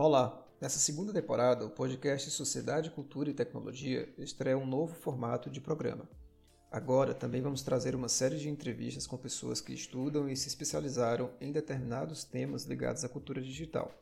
Olá! 0.00 0.46
Nessa 0.60 0.78
segunda 0.78 1.12
temporada, 1.12 1.66
o 1.66 1.70
podcast 1.70 2.30
Sociedade, 2.30 2.88
Cultura 2.88 3.30
e 3.30 3.34
Tecnologia 3.34 4.08
estreia 4.16 4.56
um 4.56 4.64
novo 4.64 4.94
formato 4.94 5.50
de 5.50 5.60
programa. 5.60 6.08
Agora 6.70 7.12
também 7.12 7.42
vamos 7.42 7.62
trazer 7.62 7.96
uma 7.96 8.08
série 8.08 8.36
de 8.36 8.48
entrevistas 8.48 9.08
com 9.08 9.16
pessoas 9.16 9.60
que 9.60 9.74
estudam 9.74 10.28
e 10.28 10.36
se 10.36 10.46
especializaram 10.46 11.32
em 11.40 11.50
determinados 11.50 12.22
temas 12.22 12.62
ligados 12.62 13.04
à 13.04 13.08
cultura 13.08 13.42
digital. 13.42 13.92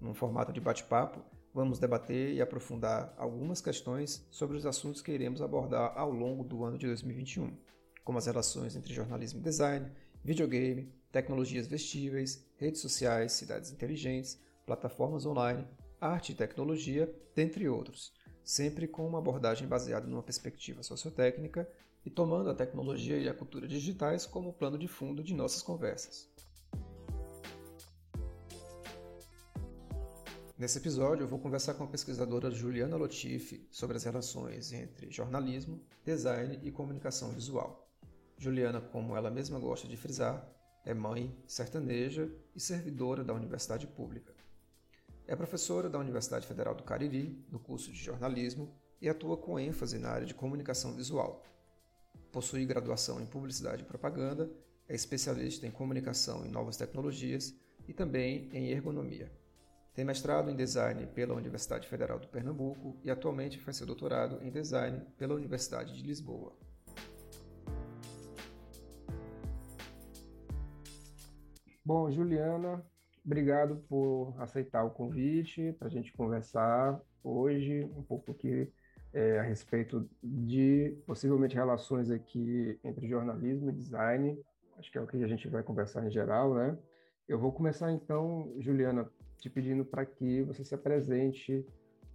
Num 0.00 0.14
formato 0.14 0.52
de 0.52 0.60
bate-papo, 0.60 1.22
vamos 1.54 1.78
debater 1.78 2.34
e 2.34 2.42
aprofundar 2.42 3.14
algumas 3.16 3.60
questões 3.60 4.26
sobre 4.32 4.56
os 4.56 4.66
assuntos 4.66 5.00
que 5.00 5.12
iremos 5.12 5.40
abordar 5.40 5.92
ao 5.94 6.10
longo 6.10 6.42
do 6.42 6.64
ano 6.64 6.76
de 6.76 6.88
2021, 6.88 7.56
como 8.02 8.18
as 8.18 8.26
relações 8.26 8.74
entre 8.74 8.92
jornalismo 8.92 9.38
e 9.38 9.44
design, 9.44 9.92
videogame, 10.24 10.92
tecnologias 11.12 11.68
vestíveis, 11.68 12.44
redes 12.56 12.80
sociais, 12.80 13.30
cidades 13.30 13.70
inteligentes, 13.70 14.40
plataformas 14.70 15.26
online, 15.26 15.66
arte 16.00 16.30
e 16.30 16.34
tecnologia, 16.36 17.12
dentre 17.34 17.68
outros, 17.68 18.12
sempre 18.44 18.86
com 18.86 19.04
uma 19.04 19.18
abordagem 19.18 19.66
baseada 19.66 20.06
numa 20.06 20.22
perspectiva 20.22 20.84
sociotécnica 20.84 21.68
e 22.06 22.10
tomando 22.10 22.50
a 22.50 22.54
tecnologia 22.54 23.18
e 23.18 23.28
a 23.28 23.34
cultura 23.34 23.66
digitais 23.66 24.26
como 24.26 24.52
plano 24.52 24.78
de 24.78 24.86
fundo 24.86 25.24
de 25.24 25.34
nossas 25.34 25.60
conversas. 25.60 26.30
Nesse 30.56 30.78
episódio, 30.78 31.24
eu 31.24 31.28
vou 31.28 31.40
conversar 31.40 31.74
com 31.74 31.82
a 31.82 31.88
pesquisadora 31.88 32.48
Juliana 32.48 32.96
Lotifi 32.96 33.66
sobre 33.72 33.96
as 33.96 34.04
relações 34.04 34.72
entre 34.72 35.10
jornalismo, 35.10 35.82
design 36.04 36.60
e 36.62 36.70
comunicação 36.70 37.32
visual. 37.32 37.90
Juliana, 38.38 38.80
como 38.80 39.16
ela 39.16 39.32
mesma 39.32 39.58
gosta 39.58 39.88
de 39.88 39.96
frisar, 39.96 40.48
é 40.84 40.94
mãe, 40.94 41.36
sertaneja 41.44 42.30
e 42.54 42.60
servidora 42.60 43.24
da 43.24 43.34
universidade 43.34 43.88
pública. 43.88 44.39
É 45.30 45.36
professora 45.36 45.88
da 45.88 45.96
Universidade 45.96 46.44
Federal 46.44 46.74
do 46.74 46.82
Cariri, 46.82 47.40
no 47.52 47.60
curso 47.60 47.92
de 47.92 47.98
jornalismo, 48.02 48.68
e 49.00 49.08
atua 49.08 49.36
com 49.36 49.60
ênfase 49.60 49.96
na 49.96 50.08
área 50.08 50.26
de 50.26 50.34
comunicação 50.34 50.92
visual. 50.92 51.44
Possui 52.32 52.66
graduação 52.66 53.20
em 53.20 53.26
publicidade 53.26 53.84
e 53.84 53.86
propaganda, 53.86 54.50
é 54.88 54.94
especialista 54.96 55.68
em 55.68 55.70
comunicação 55.70 56.44
e 56.44 56.48
novas 56.48 56.76
tecnologias 56.76 57.54
e 57.86 57.94
também 57.94 58.48
em 58.52 58.70
ergonomia. 58.70 59.30
Tem 59.94 60.04
mestrado 60.04 60.50
em 60.50 60.56
design 60.56 61.06
pela 61.06 61.36
Universidade 61.36 61.86
Federal 61.86 62.18
do 62.18 62.26
Pernambuco 62.26 62.98
e 63.04 63.08
atualmente 63.08 63.56
faz 63.56 63.76
seu 63.76 63.86
doutorado 63.86 64.42
em 64.42 64.50
design 64.50 65.00
pela 65.16 65.36
Universidade 65.36 65.94
de 65.94 66.02
Lisboa. 66.02 66.56
Bom, 71.84 72.10
Juliana, 72.10 72.84
Obrigado 73.30 73.76
por 73.88 74.34
aceitar 74.40 74.82
o 74.82 74.90
convite 74.90 75.72
para 75.78 75.86
a 75.86 75.90
gente 75.90 76.12
conversar 76.12 77.00
hoje 77.22 77.84
um 77.96 78.02
pouco 78.02 78.32
aqui 78.32 78.68
é, 79.12 79.38
a 79.38 79.42
respeito 79.42 80.10
de 80.20 80.98
possivelmente 81.06 81.54
relações 81.54 82.10
aqui 82.10 82.76
entre 82.82 83.06
jornalismo 83.06 83.70
e 83.70 83.72
design. 83.72 84.36
Acho 84.76 84.90
que 84.90 84.98
é 84.98 85.00
o 85.00 85.06
que 85.06 85.22
a 85.22 85.28
gente 85.28 85.46
vai 85.46 85.62
conversar 85.62 86.04
em 86.04 86.10
geral, 86.10 86.54
né? 86.54 86.76
Eu 87.28 87.38
vou 87.38 87.52
começar 87.52 87.92
então, 87.92 88.52
Juliana, 88.58 89.08
te 89.38 89.48
pedindo 89.48 89.84
para 89.84 90.04
que 90.04 90.42
você 90.42 90.64
se 90.64 90.74
apresente, 90.74 91.64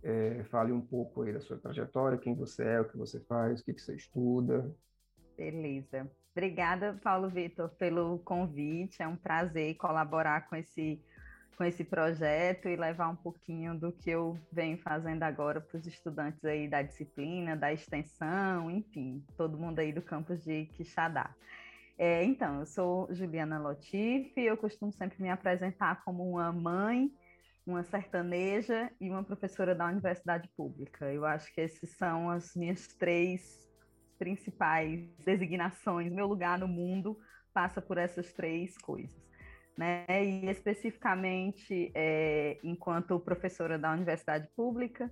é, 0.04 0.44
fale 0.44 0.74
um 0.74 0.82
pouco 0.82 1.22
aí 1.22 1.32
da 1.32 1.40
sua 1.40 1.58
trajetória, 1.58 2.18
quem 2.18 2.36
você 2.36 2.62
é, 2.66 2.82
o 2.82 2.90
que 2.90 2.98
você 2.98 3.22
faz, 3.22 3.62
o 3.62 3.64
que, 3.64 3.74
que 3.74 3.82
você 3.82 3.96
estuda. 3.96 4.70
Beleza. 5.38 6.12
Obrigada, 6.36 7.00
Paulo 7.02 7.30
Vitor, 7.30 7.70
pelo 7.70 8.20
convite. 8.20 9.02
É 9.02 9.08
um 9.08 9.16
prazer 9.16 9.74
colaborar 9.76 10.50
com 10.50 10.56
esse, 10.58 11.02
com 11.56 11.64
esse 11.64 11.82
projeto 11.86 12.68
e 12.68 12.76
levar 12.76 13.08
um 13.08 13.16
pouquinho 13.16 13.74
do 13.74 13.90
que 13.94 14.10
eu 14.10 14.38
venho 14.52 14.78
fazendo 14.80 15.24
agora 15.24 15.62
para 15.62 15.78
os 15.78 15.88
estudantes 15.88 16.44
aí 16.44 16.68
da 16.68 16.82
disciplina, 16.82 17.56
da 17.56 17.72
extensão, 17.72 18.70
enfim, 18.70 19.26
todo 19.38 19.58
mundo 19.58 19.80
aí 19.80 19.94
do 19.94 20.02
campus 20.02 20.44
de 20.44 20.66
Quixadá. 20.66 21.34
É, 21.98 22.26
então, 22.26 22.60
eu 22.60 22.66
sou 22.66 23.08
Juliana 23.14 23.58
Lotif, 23.58 24.34
eu 24.36 24.58
costumo 24.58 24.92
sempre 24.92 25.22
me 25.24 25.30
apresentar 25.30 26.04
como 26.04 26.30
uma 26.30 26.52
mãe, 26.52 27.10
uma 27.66 27.82
sertaneja 27.82 28.92
e 29.00 29.10
uma 29.10 29.24
professora 29.24 29.74
da 29.74 29.86
universidade 29.86 30.50
pública. 30.50 31.06
Eu 31.14 31.24
acho 31.24 31.54
que 31.56 31.62
esses 31.62 31.92
são 31.92 32.30
as 32.30 32.54
minhas 32.58 32.88
três 32.88 33.66
principais 34.18 35.08
designações, 35.26 36.12
meu 36.12 36.28
lugar 36.28 36.58
no 36.58 36.68
mundo 36.68 37.18
passa 37.54 37.82
por 37.82 37.98
essas 37.98 38.32
três 38.34 38.78
coisas. 38.78 39.16
Né? 39.78 40.06
E 40.08 40.50
especificamente, 40.50 41.92
é, 41.94 42.58
enquanto 42.64 43.20
professora 43.20 43.78
da 43.78 43.92
universidade 43.92 44.48
pública, 44.56 45.12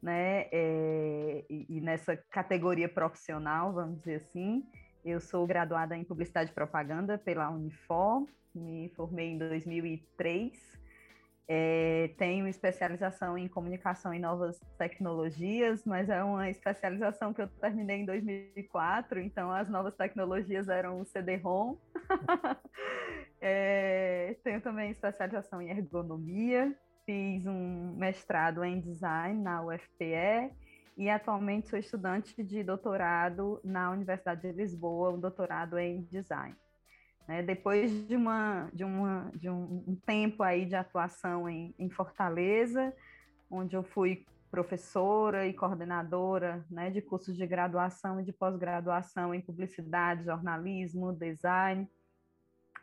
né, 0.00 0.48
é, 0.52 1.44
e, 1.48 1.66
e, 1.68 1.80
nessa 1.80 2.16
categoria 2.30 2.88
profissional, 2.88 3.72
vamos 3.72 3.98
dizer 4.00 4.16
assim, 4.16 4.62
eu 5.04 5.18
sou 5.18 5.46
graduada 5.46 5.96
em 5.96 6.04
Publicidade 6.04 6.50
e 6.50 6.54
Propaganda 6.54 7.16
pela 7.16 7.48
Unifor, 7.48 8.26
me 8.54 8.90
formei 8.90 9.30
em 9.30 9.38
2003, 9.38 10.78
é, 11.46 12.10
tenho 12.16 12.48
especialização 12.48 13.36
em 13.36 13.46
comunicação 13.48 14.14
e 14.14 14.18
novas 14.18 14.58
tecnologias, 14.78 15.84
mas 15.84 16.08
é 16.08 16.22
uma 16.22 16.48
especialização 16.48 17.34
que 17.34 17.42
eu 17.42 17.48
terminei 17.48 17.98
em 17.98 18.06
2004, 18.06 19.20
então 19.20 19.50
as 19.50 19.68
novas 19.68 19.94
tecnologias 19.94 20.68
eram 20.68 21.00
o 21.00 21.04
CD-ROM. 21.04 21.76
é, 23.40 24.36
tenho 24.42 24.60
também 24.62 24.90
especialização 24.90 25.60
em 25.60 25.70
ergonomia, 25.70 26.74
fiz 27.04 27.46
um 27.46 27.94
mestrado 27.96 28.64
em 28.64 28.80
design 28.80 29.42
na 29.42 29.62
UFPE 29.62 30.50
e 30.96 31.10
atualmente 31.10 31.68
sou 31.68 31.78
estudante 31.78 32.42
de 32.42 32.62
doutorado 32.62 33.60
na 33.62 33.90
Universidade 33.90 34.40
de 34.40 34.52
Lisboa, 34.52 35.10
um 35.10 35.20
doutorado 35.20 35.78
em 35.78 36.02
design. 36.04 36.56
Né? 37.26 37.42
Depois 37.42 38.06
de, 38.06 38.16
uma, 38.16 38.68
de, 38.72 38.84
uma, 38.84 39.30
de 39.34 39.48
um, 39.48 39.96
tempo 40.04 40.42
aí 40.42 40.66
de 40.66 40.76
atuação 40.76 41.48
em, 41.48 41.74
em, 41.78 41.88
Fortaleza, 41.90 42.94
onde 43.50 43.76
eu 43.76 43.82
fui 43.82 44.26
professora 44.50 45.46
e 45.46 45.52
coordenadora 45.52 46.64
né, 46.70 46.90
de 46.90 47.02
cursos 47.02 47.36
de 47.36 47.46
graduação 47.46 48.20
e 48.20 48.24
de 48.24 48.32
pós-graduação 48.32 49.34
em 49.34 49.40
publicidade, 49.40 50.24
jornalismo, 50.24 51.12
design, 51.12 51.88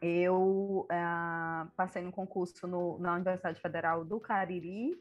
eu 0.01 0.87
uh, 0.89 1.71
passei 1.77 2.01
no 2.01 2.11
concurso 2.11 2.67
no, 2.67 2.97
na 2.97 3.13
Universidade 3.13 3.61
Federal 3.61 4.03
do 4.03 4.19
Cariri 4.19 4.99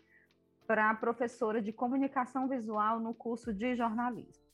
para 0.66 0.94
professora 0.94 1.60
de 1.60 1.72
comunicação 1.72 2.46
visual 2.46 3.00
no 3.00 3.14
curso 3.14 3.52
de 3.52 3.74
jornalismo. 3.74 4.49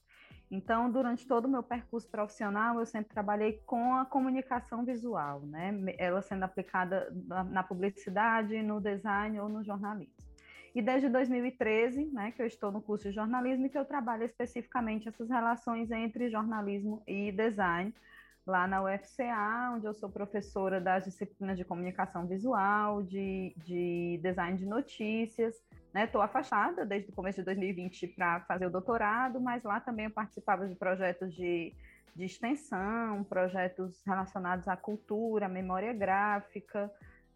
Então, 0.50 0.90
durante 0.90 1.26
todo 1.26 1.46
o 1.46 1.48
meu 1.48 1.62
percurso 1.62 2.08
profissional, 2.08 2.78
eu 2.78 2.86
sempre 2.86 3.12
trabalhei 3.12 3.60
com 3.66 3.94
a 3.94 4.04
comunicação 4.04 4.84
visual, 4.84 5.40
né? 5.40 5.74
Ela 5.98 6.22
sendo 6.22 6.44
aplicada 6.44 7.12
na 7.50 7.62
publicidade, 7.62 8.62
no 8.62 8.80
design 8.80 9.40
ou 9.40 9.48
no 9.48 9.64
jornalismo. 9.64 10.14
E 10.76 10.82
desde 10.82 11.08
2013, 11.08 12.04
né, 12.12 12.32
que 12.32 12.42
eu 12.42 12.46
estou 12.46 12.70
no 12.70 12.82
curso 12.82 13.08
de 13.08 13.14
jornalismo 13.14 13.64
e 13.64 13.70
que 13.70 13.78
eu 13.78 13.84
trabalho 13.86 14.24
especificamente 14.24 15.08
essas 15.08 15.30
relações 15.30 15.90
entre 15.90 16.28
jornalismo 16.28 17.02
e 17.06 17.32
design, 17.32 17.94
lá 18.46 18.66
na 18.66 18.82
UFCA, 18.82 19.72
onde 19.74 19.86
eu 19.86 19.94
sou 19.94 20.08
professora 20.08 20.80
das 20.80 21.04
disciplinas 21.04 21.56
de 21.56 21.64
comunicação 21.64 22.26
visual, 22.26 23.02
de, 23.02 23.52
de 23.64 24.20
design 24.22 24.56
de 24.56 24.66
notícias, 24.66 25.56
Estou 26.04 26.20
né? 26.20 26.26
afastada 26.26 26.84
desde 26.84 27.10
o 27.10 27.14
começo 27.14 27.38
de 27.38 27.44
2020 27.44 28.08
para 28.08 28.40
fazer 28.40 28.66
o 28.66 28.70
doutorado, 28.70 29.40
mas 29.40 29.62
lá 29.62 29.80
também 29.80 30.06
eu 30.06 30.10
participava 30.10 30.68
de 30.68 30.74
projetos 30.74 31.34
de, 31.34 31.72
de 32.14 32.24
extensão, 32.24 33.24
projetos 33.24 34.02
relacionados 34.04 34.68
à 34.68 34.76
cultura, 34.76 35.46
à 35.46 35.48
memória 35.48 35.92
gráfica, 35.94 36.92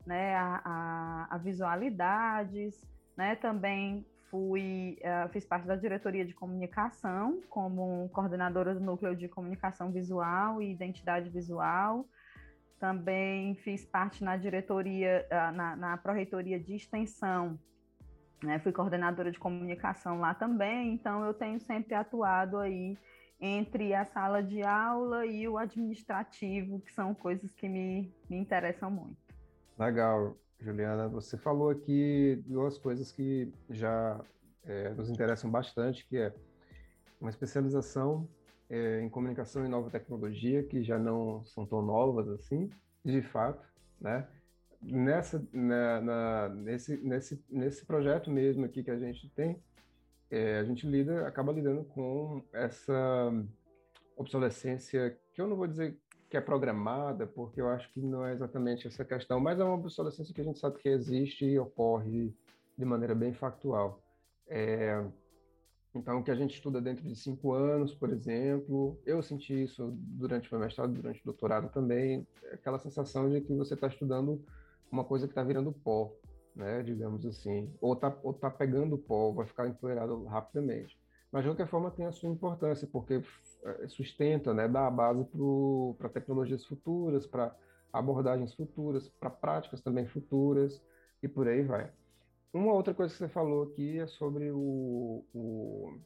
né, 0.07 0.37
a, 0.37 0.61
a, 0.65 1.35
a 1.35 1.39
visualidades, 1.39 2.79
né, 3.17 3.35
também 3.37 4.05
fui, 4.31 4.99
uh, 5.00 5.29
fiz 5.31 5.44
parte 5.44 5.67
da 5.67 5.77
diretoria 5.77 6.25
de 6.25 6.35
comunicação 6.35 7.41
como 7.49 8.09
coordenadora 8.11 8.75
do 8.75 8.81
núcleo 8.81 9.15
de 9.15 9.29
comunicação 9.29 9.91
visual 9.91 10.62
e 10.62 10.71
identidade 10.71 11.29
visual, 11.29 12.06
também 12.79 13.55
fiz 13.56 13.85
parte 13.85 14.25
na 14.25 14.37
diretoria, 14.37 15.27
uh, 15.31 15.55
na, 15.55 15.77
na 15.77 15.97
pró-reitoria 15.97 16.59
de 16.59 16.75
extensão 16.75 17.59
né, 18.43 18.59
fui 18.59 18.73
coordenadora 18.73 19.31
de 19.31 19.38
comunicação 19.38 20.21
lá 20.21 20.35
também, 20.35 20.94
então 20.94 21.25
eu 21.25 21.35
tenho 21.35 21.61
sempre 21.61 21.94
atuado 21.94 22.59
aí 22.59 22.97
entre 23.41 23.94
a 23.94 24.05
sala 24.05 24.43
de 24.43 24.62
aula 24.62 25.25
e 25.25 25.49
o 25.49 25.56
administrativo, 25.56 26.81
que 26.81 26.93
são 26.93 27.15
coisas 27.15 27.55
que 27.55 27.69
me, 27.69 28.12
me 28.29 28.37
interessam 28.37 28.91
muito. 28.91 29.17
Legal, 29.79 30.37
Juliana. 30.61 31.09
Você 31.09 31.37
falou 31.37 31.71
aqui 31.71 32.43
duas 32.47 32.79
coisas 32.79 33.11
que 33.12 33.53
já 33.69 34.21
é, 34.65 34.91
nos 34.91 35.09
interessam 35.09 35.51
bastante, 35.51 36.07
que 36.07 36.19
é 36.19 36.35
uma 37.21 37.31
especialização 37.31 38.29
é, 38.69 39.01
em 39.01 39.09
comunicação 39.09 39.65
e 39.65 39.69
nova 39.69 39.91
tecnologia, 39.91 40.62
que 40.62 40.83
já 40.83 40.99
não 40.99 41.45
são 41.45 41.67
tão 41.67 41.83
novas 41.83 42.29
assim, 42.29 42.71
de 43.05 43.23
fato, 43.23 43.65
né? 44.01 44.27
nessa, 44.83 45.47
na, 45.53 46.01
na, 46.01 46.49
nesse, 46.49 46.97
nesse, 46.99 47.45
nesse 47.49 47.85
projeto 47.85 48.31
mesmo 48.31 48.65
aqui 48.65 48.83
que 48.83 48.91
a 48.91 48.99
gente 48.99 49.29
tem, 49.31 49.62
é, 50.31 50.59
a 50.59 50.65
gente 50.65 50.87
lida, 50.87 51.27
acaba 51.27 51.53
lidando 51.53 51.85
com 51.85 52.43
essa 52.53 53.33
obsolescência 54.17 55.19
que 55.33 55.41
eu 55.41 55.49
não 55.49 55.57
vou 55.57 55.67
dizer 55.67 55.99
que 56.31 56.37
é 56.37 56.41
programada, 56.41 57.27
porque 57.27 57.61
eu 57.61 57.69
acho 57.69 57.93
que 57.93 58.00
não 58.00 58.25
é 58.25 58.32
exatamente 58.32 58.87
essa 58.87 59.05
questão, 59.05 59.41
mas 59.41 59.59
é 59.59 59.65
uma 59.65 59.75
obsolescência 59.75 60.32
que 60.32 60.41
a 60.41 60.44
gente 60.44 60.61
sabe 60.61 60.79
que 60.79 60.88
existe 60.88 61.44
e 61.44 61.59
ocorre 61.59 62.32
de 62.79 62.85
maneira 62.85 63.17
bem 63.17 63.32
factual. 63.32 64.00
É, 64.47 65.05
então, 65.93 66.21
o 66.21 66.23
que 66.23 66.31
a 66.31 66.37
gente 66.37 66.55
estuda 66.55 66.81
dentro 66.81 67.06
de 67.06 67.17
cinco 67.17 67.53
anos, 67.53 67.93
por 67.93 68.11
exemplo, 68.11 68.97
eu 69.05 69.21
senti 69.21 69.65
isso 69.65 69.93
durante 69.93 70.49
o 70.49 70.55
meu 70.55 70.65
mestrado, 70.65 70.93
durante 70.93 71.21
o 71.21 71.25
doutorado 71.25 71.69
também, 71.69 72.25
aquela 72.53 72.79
sensação 72.79 73.29
de 73.29 73.41
que 73.41 73.53
você 73.53 73.75
está 73.75 73.88
estudando 73.88 74.41
uma 74.91 75.03
coisa 75.03 75.26
que 75.26 75.33
está 75.33 75.43
virando 75.43 75.73
pó, 75.73 76.12
né, 76.55 76.81
digamos 76.85 77.26
assim, 77.26 77.73
ou 77.81 77.94
está 77.94 78.17
ou 78.23 78.33
tá 78.33 78.49
pegando 78.49 78.97
pó, 78.97 79.33
vai 79.33 79.47
ficar 79.47 79.67
empoeirado 79.67 80.25
rapidamente. 80.26 80.97
Mas, 81.33 81.43
de 81.43 81.50
qualquer 81.50 81.67
forma, 81.67 81.91
tem 81.91 82.06
a 82.06 82.12
sua 82.12 82.29
importância, 82.29 82.88
porque 82.91 83.21
sustenta, 83.89 84.55
né, 84.55 84.69
dá 84.69 84.87
a 84.87 84.91
base 84.91 85.27
para 85.99 86.09
tecnologias 86.09 86.65
futuras, 86.65 87.27
para 87.27 87.55
abordagens 87.93 88.55
futuras, 88.55 89.09
para 89.09 89.31
práticas 89.31 89.81
também 89.81 90.07
futuras, 90.07 90.83
e 91.23 91.29
por 91.29 91.49
aí 91.49 91.62
vai. 91.62 91.91
Uma 92.53 92.73
outra 92.73 92.95
coisa 92.95 93.12
que 93.12 93.19
você 93.19 93.29
falou 93.29 93.65
aqui 93.65 93.99
é 93.99 94.07
sobre 94.07 94.51
o, 94.51 95.25
o 95.35 95.99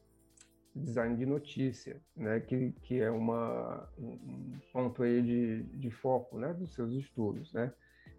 design 0.75 1.17
de 1.17 1.25
notícia, 1.25 2.01
né, 2.17 2.41
que, 2.41 2.73
que 2.83 3.01
é 3.01 3.11
uma, 3.11 3.89
um 3.99 4.59
ponto 4.73 5.03
aí 5.03 5.23
de, 5.23 5.63
de 5.79 5.91
foco 5.91 6.39
né, 6.39 6.53
dos 6.53 6.75
seus 6.75 6.93
estudos. 6.93 7.53
Né? 7.53 7.73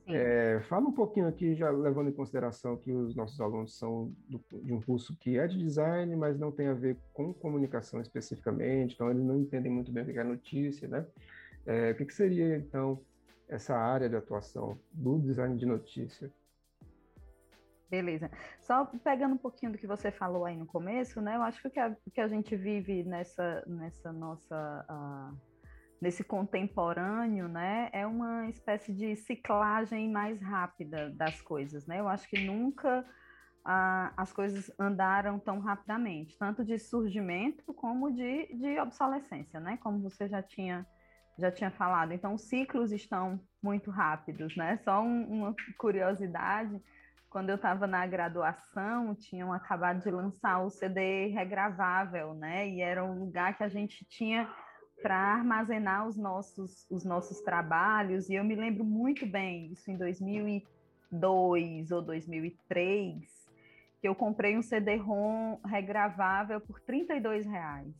É, 0.08 0.60
fala 0.70 0.88
um 0.88 0.92
pouquinho 0.92 1.28
aqui, 1.28 1.56
já 1.56 1.70
levando 1.72 2.10
em 2.10 2.14
consideração 2.14 2.78
que 2.78 2.92
os 2.92 3.16
nossos 3.16 3.42
alunos 3.42 3.76
são 3.78 4.14
do, 4.30 4.40
de 4.62 4.72
um 4.72 4.80
curso 4.80 5.18
que 5.18 5.40
é 5.40 5.48
de 5.48 5.58
design, 5.58 6.16
mas 6.16 6.38
não 6.38 6.52
tem 6.52 6.68
a 6.68 6.74
ver 6.74 6.98
com 7.12 7.34
comunicação 7.34 8.00
especificamente, 8.00 8.94
então 8.94 9.10
eles 9.10 9.24
não 9.24 9.36
entendem 9.36 9.72
muito 9.72 9.92
bem 9.92 10.04
o 10.04 10.06
que 10.06 10.20
é 10.20 10.24
notícia. 10.24 10.88
Né? 10.88 11.06
É, 11.66 11.92
o 11.92 11.96
que, 11.96 12.06
que 12.06 12.14
seria, 12.14 12.58
então, 12.58 13.02
essa 13.50 13.76
área 13.76 14.08
de 14.08 14.16
atuação 14.16 14.78
do 14.92 15.20
design 15.20 15.58
de 15.58 15.66
notícia? 15.66 16.32
Beleza. 17.90 18.30
Só 18.60 18.86
pegando 18.86 19.36
um 19.36 19.38
pouquinho 19.38 19.72
do 19.72 19.78
que 19.78 19.88
você 19.88 20.12
falou 20.12 20.46
aí 20.46 20.58
no 20.58 20.66
começo, 20.66 21.22
né? 21.22 21.36
Eu 21.36 21.42
acho 21.44 21.62
que 21.62 21.68
o 21.68 21.72
que 21.72 21.80
a, 21.80 21.96
que 22.14 22.22
a 22.22 22.28
gente 22.28 22.56
vive 22.56 23.04
nessa, 23.04 23.64
nessa 23.66 24.12
nossa. 24.12 24.86
Uh, 24.90 25.55
nesse 26.02 26.24
contemporâneo, 26.24 27.48
né? 27.48 27.90
É 27.94 28.06
uma 28.06 28.50
espécie 28.50 28.94
de 28.94 29.16
ciclagem 29.16 30.12
mais 30.12 30.42
rápida 30.42 31.10
das 31.12 31.42
coisas, 31.42 31.86
né? 31.86 32.00
Eu 32.00 32.08
acho 32.08 32.28
que 32.30 32.46
nunca 32.46 33.02
uh, 33.02 34.14
as 34.16 34.32
coisas 34.32 34.72
andaram 34.80 35.40
tão 35.40 35.60
rapidamente, 35.60 36.38
tanto 36.38 36.64
de 36.64 36.78
surgimento 36.78 37.74
como 37.74 38.12
de, 38.12 38.48
de 38.56 38.80
obsolescência, 38.80 39.60
né? 39.60 39.78
Como 39.78 40.02
você 40.02 40.28
já 40.28 40.42
tinha 40.42 40.86
já 41.38 41.52
tinha 41.52 41.70
falado. 41.70 42.14
Então, 42.14 42.34
os 42.34 42.44
ciclos 42.44 42.94
estão 42.94 43.42
muito 43.62 43.92
rápidos, 43.92 44.56
né? 44.56 44.78
Só 44.86 45.02
um, 45.02 45.42
uma 45.42 45.56
curiosidade 45.78 46.82
quando 47.36 47.50
eu 47.50 47.58
estava 47.58 47.86
na 47.86 48.08
graduação, 48.08 49.14
tinham 49.14 49.52
acabado 49.52 50.02
de 50.02 50.10
lançar 50.10 50.60
o 50.64 50.70
CD 50.70 51.28
regravável, 51.28 52.34
né? 52.34 52.70
E 52.70 52.80
era 52.80 53.04
um 53.04 53.20
lugar 53.20 53.58
que 53.58 53.64
a 53.66 53.68
gente 53.68 54.06
tinha 54.06 54.50
para 55.02 55.16
armazenar 55.16 56.08
os 56.08 56.16
nossos, 56.18 56.86
os 56.90 57.04
nossos 57.04 57.42
trabalhos. 57.42 58.30
E 58.30 58.36
eu 58.36 58.44
me 58.44 58.56
lembro 58.56 58.84
muito 58.84 59.26
bem, 59.26 59.72
isso 59.72 59.90
em 59.92 59.98
2002 59.98 61.92
ou 61.92 62.02
2003, 62.02 63.24
que 64.02 64.08
eu 64.08 64.16
comprei 64.16 64.58
um 64.58 64.62
CD-ROM 64.62 65.60
regravável 65.66 66.60
por 66.62 66.80
32 66.82 67.46
reais. 67.46 67.94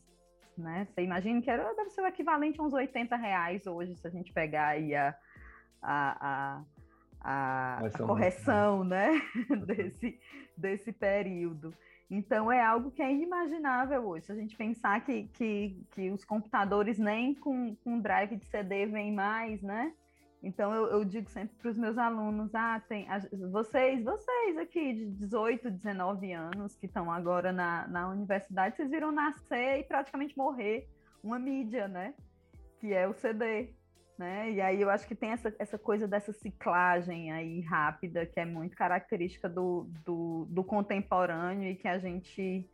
Né? 0.56 0.86
Você 0.90 1.02
imagina 1.02 1.42
que 1.42 1.50
era, 1.50 1.72
deve 1.74 1.90
ser 1.90 2.00
o 2.00 2.06
equivalente 2.06 2.60
a 2.60 2.64
uns 2.64 2.72
80 2.72 3.14
reais 3.16 3.66
hoje, 3.66 3.94
se 3.94 4.06
a 4.06 4.10
gente 4.10 4.32
pegar 4.32 4.68
aí 4.68 4.94
a, 4.94 5.14
a, 5.82 6.58
a 6.58 6.64
a, 7.26 7.78
a 7.86 7.90
correção 7.90 8.84
né, 8.84 9.20
desse, 9.66 10.18
desse 10.56 10.92
período. 10.92 11.74
Então, 12.08 12.52
é 12.52 12.62
algo 12.62 12.90
que 12.90 13.02
é 13.02 13.12
inimaginável 13.12 14.06
hoje. 14.06 14.26
Se 14.26 14.32
a 14.32 14.36
gente 14.36 14.56
pensar 14.56 15.04
que, 15.04 15.24
que, 15.34 15.84
que 15.90 16.10
os 16.10 16.24
computadores 16.24 16.98
nem 16.98 17.34
com, 17.34 17.74
com 17.76 18.00
drive 18.00 18.36
de 18.36 18.44
CD 18.44 18.86
vêm 18.86 19.12
mais, 19.12 19.60
né? 19.60 19.92
Então, 20.42 20.72
eu, 20.72 20.86
eu 20.86 21.04
digo 21.04 21.28
sempre 21.28 21.56
para 21.56 21.70
os 21.70 21.76
meus 21.76 21.98
alunos, 21.98 22.54
ah, 22.54 22.80
tem, 22.88 23.08
vocês, 23.50 24.04
vocês 24.04 24.56
aqui 24.56 24.92
de 24.92 25.06
18, 25.06 25.70
19 25.70 26.32
anos, 26.32 26.76
que 26.76 26.86
estão 26.86 27.10
agora 27.10 27.52
na, 27.52 27.88
na 27.88 28.08
universidade, 28.08 28.76
vocês 28.76 28.90
viram 28.90 29.10
nascer 29.10 29.80
e 29.80 29.84
praticamente 29.84 30.38
morrer 30.38 30.88
uma 31.24 31.38
mídia, 31.38 31.88
né? 31.88 32.14
Que 32.78 32.92
é 32.92 33.08
o 33.08 33.14
CD 33.14 33.74
né? 34.18 34.50
E 34.50 34.60
aí 34.60 34.80
eu 34.80 34.90
acho 34.90 35.06
que 35.06 35.14
tem 35.14 35.30
essa, 35.30 35.54
essa 35.58 35.78
coisa 35.78 36.06
dessa 36.06 36.32
ciclagem 36.32 37.32
aí 37.32 37.60
rápida, 37.60 38.26
que 38.26 38.40
é 38.40 38.44
muito 38.44 38.76
característica 38.76 39.48
do, 39.48 39.88
do, 40.04 40.46
do 40.50 40.64
contemporâneo 40.64 41.70
e 41.70 41.76
que 41.76 41.86
a 41.86 41.98
gente, 41.98 42.68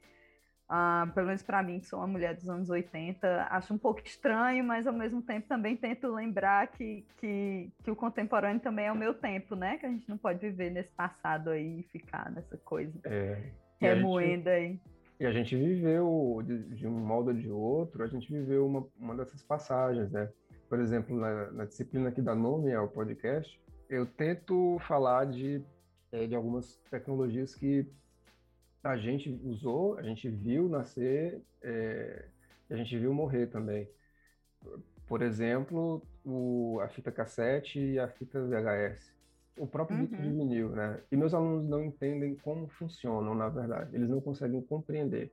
ah, 0.68 1.10
pelo 1.14 1.26
menos 1.26 1.42
para 1.42 1.62
mim, 1.62 1.80
que 1.80 1.86
sou 1.86 1.98
uma 1.98 2.06
mulher 2.06 2.34
dos 2.34 2.48
anos 2.48 2.70
80, 2.70 3.48
acho 3.50 3.74
um 3.74 3.78
pouco 3.78 4.00
estranho, 4.04 4.64
mas 4.64 4.86
ao 4.86 4.92
mesmo 4.92 5.22
tempo 5.22 5.48
também 5.48 5.76
tento 5.76 6.12
lembrar 6.12 6.68
que, 6.68 7.04
que, 7.18 7.70
que 7.82 7.90
o 7.90 7.96
contemporâneo 7.96 8.60
também 8.60 8.86
é 8.86 8.92
o 8.92 8.96
meu 8.96 9.14
tempo, 9.14 9.54
né? 9.54 9.78
Que 9.78 9.86
a 9.86 9.90
gente 9.90 10.08
não 10.08 10.16
pode 10.16 10.38
viver 10.38 10.70
nesse 10.70 10.92
passado 10.92 11.50
aí 11.50 11.80
e 11.80 11.82
ficar 11.84 12.30
nessa 12.30 12.56
coisa 12.58 12.98
é, 13.04 13.50
remoendo 13.80 14.48
aí. 14.48 14.80
E 15.22 15.26
a 15.26 15.30
gente 15.30 15.56
viveu, 15.56 16.42
de, 16.44 16.74
de 16.74 16.84
um 16.84 16.98
modo 16.98 17.28
ou 17.28 17.34
de 17.34 17.48
outro, 17.48 18.02
a 18.02 18.08
gente 18.08 18.28
viveu 18.32 18.66
uma, 18.66 18.84
uma 18.98 19.14
dessas 19.14 19.40
passagens, 19.40 20.10
né? 20.10 20.28
Por 20.72 20.80
exemplo, 20.80 21.14
na, 21.14 21.52
na 21.52 21.64
disciplina 21.66 22.10
que 22.10 22.22
dá 22.22 22.34
nome 22.34 22.72
ao 22.72 22.88
podcast, 22.88 23.60
eu 23.90 24.06
tento 24.06 24.78
falar 24.88 25.26
de, 25.26 25.62
é, 26.10 26.26
de 26.26 26.34
algumas 26.34 26.76
tecnologias 26.90 27.54
que 27.54 27.86
a 28.82 28.96
gente 28.96 29.38
usou, 29.44 29.98
a 29.98 30.02
gente 30.02 30.30
viu 30.30 30.70
nascer, 30.70 31.42
é, 31.60 32.24
a 32.70 32.76
gente 32.76 32.98
viu 32.98 33.12
morrer 33.12 33.48
também. 33.48 33.86
Por 35.06 35.20
exemplo, 35.20 36.02
o, 36.24 36.80
a 36.80 36.88
fita 36.88 37.12
cassete 37.12 37.78
e 37.78 37.98
a 37.98 38.08
fita 38.08 38.40
VHS. 38.40 39.14
O 39.58 39.66
próprio 39.66 39.98
uhum. 39.98 40.06
disco 40.06 40.22
de 40.22 40.30
vinil, 40.30 40.70
né? 40.70 41.02
E 41.12 41.16
meus 41.18 41.34
alunos 41.34 41.68
não 41.68 41.84
entendem 41.84 42.34
como 42.36 42.66
funcionam, 42.66 43.34
na 43.34 43.50
verdade. 43.50 43.94
Eles 43.94 44.08
não 44.08 44.22
conseguem 44.22 44.62
compreender. 44.62 45.30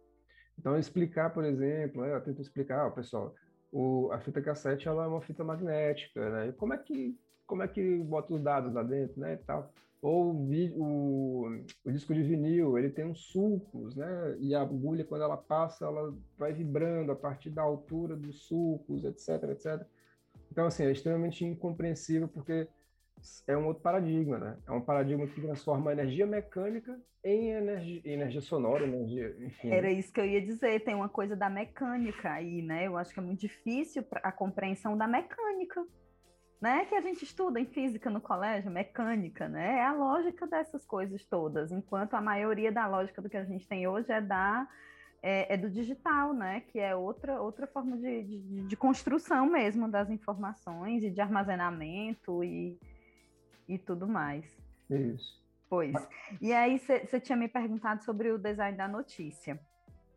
Então, 0.58 0.78
explicar, 0.78 1.30
por 1.30 1.46
exemplo, 1.46 2.02
né, 2.02 2.14
eu 2.14 2.20
tento 2.20 2.42
explicar, 2.42 2.86
ó, 2.86 2.90
pessoal, 2.90 3.34
o, 3.72 4.10
a 4.12 4.20
fita 4.20 4.42
cassete 4.42 4.88
ela 4.88 5.06
é 5.06 5.08
uma 5.08 5.22
fita 5.22 5.44
magnética, 5.44 6.30
né? 6.30 6.48
E 6.50 6.54
como 6.54 6.74
é 6.74 6.78
que 6.78 7.18
como 7.50 7.64
é 7.64 7.68
que 7.68 7.98
bota 7.98 8.32
os 8.32 8.44
dados 8.44 8.72
lá 8.74 8.84
dentro, 8.84 9.20
né, 9.20 9.34
e 9.34 9.38
tal. 9.38 9.74
Ou 10.02 10.32
o, 10.32 11.64
o, 11.84 11.92
disco 11.92 12.14
de 12.14 12.22
vinil, 12.22 12.78
ele 12.78 12.92
tem 12.92 13.06
uns 13.06 13.22
sulcos, 13.32 13.96
né? 13.96 14.38
E 14.40 14.54
a 14.54 14.62
agulha, 14.62 15.04
quando 15.04 15.24
ela 15.24 15.36
passa, 15.36 15.86
ela 15.86 16.16
vai 16.38 16.54
vibrando 16.54 17.12
a 17.12 17.16
partir 17.16 17.50
da 17.50 17.64
altura 17.64 18.16
dos 18.16 18.44
sulcos, 18.44 19.04
etc, 19.04 19.50
etc. 19.50 19.86
Então, 20.52 20.68
assim, 20.68 20.84
é 20.84 20.92
extremamente 20.92 21.44
incompreensível, 21.44 22.28
porque 22.28 22.68
é 23.48 23.58
um 23.58 23.68
outro 23.68 23.84
paradigma, 23.84 24.38
né? 24.38 24.58
É 24.68 24.72
um 24.72 24.82
paradigma 24.82 25.28
que 25.28 25.42
transforma 25.42 25.90
a 25.90 25.94
energia 25.94 26.26
mecânica 26.26 27.00
em 27.24 27.50
energia, 27.50 28.02
energia 28.06 28.42
sonora, 28.42 28.86
energia, 28.86 29.36
enfim. 29.42 29.72
Era 29.72 29.92
isso 29.92 30.12
que 30.12 30.20
eu 30.20 30.26
ia 30.26 30.42
dizer, 30.42 30.84
tem 30.84 30.96
uma 30.96 31.10
coisa 31.10 31.36
da 31.36 31.50
mecânica 31.50 32.32
aí, 32.32 32.62
né? 32.62 32.88
Eu 32.88 32.98
acho 32.98 33.14
que 33.14 33.20
é 33.20 33.24
muito 33.24 33.42
difícil 33.42 34.06
a 34.24 34.32
compreensão 34.32 34.98
da 34.98 35.08
mecânica, 35.08 35.86
né? 36.62 36.86
Que 36.86 36.96
a 36.96 37.02
gente 37.02 37.24
estuda 37.24 37.60
em 37.60 37.66
física 37.66 38.10
no 38.10 38.22
colégio, 38.22 38.72
mecânica, 38.72 39.50
né? 39.50 39.80
É 39.80 39.86
a 39.86 39.94
lógica 39.94 40.48
dessas 40.48 40.86
coisas 40.86 41.26
todas, 41.26 41.72
enquanto 41.72 42.14
a 42.14 42.22
maioria 42.22 42.72
da 42.72 42.88
lógica 42.88 43.22
do 43.22 43.30
que 43.30 43.38
a 43.38 43.44
gente 43.44 43.68
tem 43.68 43.88
hoje 43.88 44.12
é 44.12 44.22
da 44.22 44.68
é, 45.22 45.54
é 45.54 45.58
do 45.58 45.70
digital, 45.70 46.34
né? 46.34 46.62
Que 46.72 46.80
é 46.80 46.96
outra, 46.96 47.42
outra 47.42 47.68
forma 47.68 47.98
de, 47.98 48.24
de, 48.24 48.68
de 48.68 48.76
construção 48.78 49.46
mesmo 49.46 49.90
das 49.90 50.10
informações 50.10 51.04
e 51.04 51.10
de 51.10 51.20
armazenamento 51.20 52.44
e 52.44 52.80
e 53.70 53.78
tudo 53.78 54.08
mais. 54.08 54.46
Isso. 54.90 55.40
Pois. 55.70 55.96
E 56.42 56.52
aí 56.52 56.80
você 56.80 57.20
tinha 57.20 57.38
me 57.38 57.48
perguntado 57.48 58.04
sobre 58.04 58.32
o 58.32 58.40
design 58.40 58.76
da 58.76 58.88
notícia, 58.88 59.60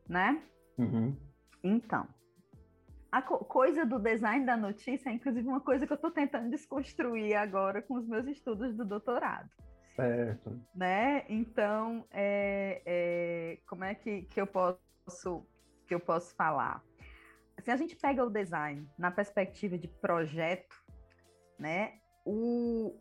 né? 0.08 0.42
Uhum. 0.78 1.14
Então, 1.62 2.08
a 3.12 3.20
co 3.20 3.44
coisa 3.44 3.84
do 3.84 3.98
design 3.98 4.46
da 4.46 4.56
notícia 4.56 5.10
é 5.10 5.12
inclusive 5.12 5.46
uma 5.46 5.60
coisa 5.60 5.86
que 5.86 5.92
eu 5.92 5.96
estou 5.96 6.10
tentando 6.10 6.48
desconstruir 6.48 7.36
agora 7.36 7.82
com 7.82 7.94
os 7.94 8.08
meus 8.08 8.26
estudos 8.26 8.74
do 8.74 8.86
doutorado. 8.86 9.50
Certo. 9.94 10.58
Né? 10.74 11.26
Então, 11.28 12.06
é, 12.10 12.80
é, 12.86 13.58
como 13.66 13.84
é 13.84 13.94
que, 13.94 14.22
que, 14.22 14.40
eu 14.40 14.46
posso, 14.46 15.46
que 15.86 15.94
eu 15.94 16.00
posso 16.00 16.34
falar? 16.34 16.82
Se 17.60 17.70
a 17.70 17.76
gente 17.76 17.94
pega 17.94 18.24
o 18.24 18.30
design 18.30 18.88
na 18.98 19.10
perspectiva 19.10 19.76
de 19.76 19.86
projeto, 19.86 20.74
né? 21.58 21.98
O, 22.24 22.98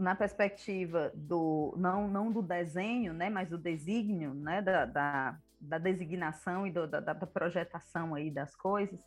na 0.00 0.14
perspectiva 0.14 1.12
do 1.14 1.74
não, 1.76 2.08
não 2.08 2.32
do 2.32 2.42
desenho, 2.42 3.12
né, 3.12 3.28
mas 3.28 3.48
do 3.48 3.58
desígnio, 3.58 4.34
né, 4.34 4.62
da, 4.62 4.86
da, 4.86 5.38
da 5.60 5.78
designação 5.78 6.66
e 6.66 6.72
do, 6.72 6.86
da, 6.86 7.00
da, 7.00 7.14
projetação 7.14 8.14
aí 8.14 8.30
das 8.30 8.56
coisas, 8.56 9.00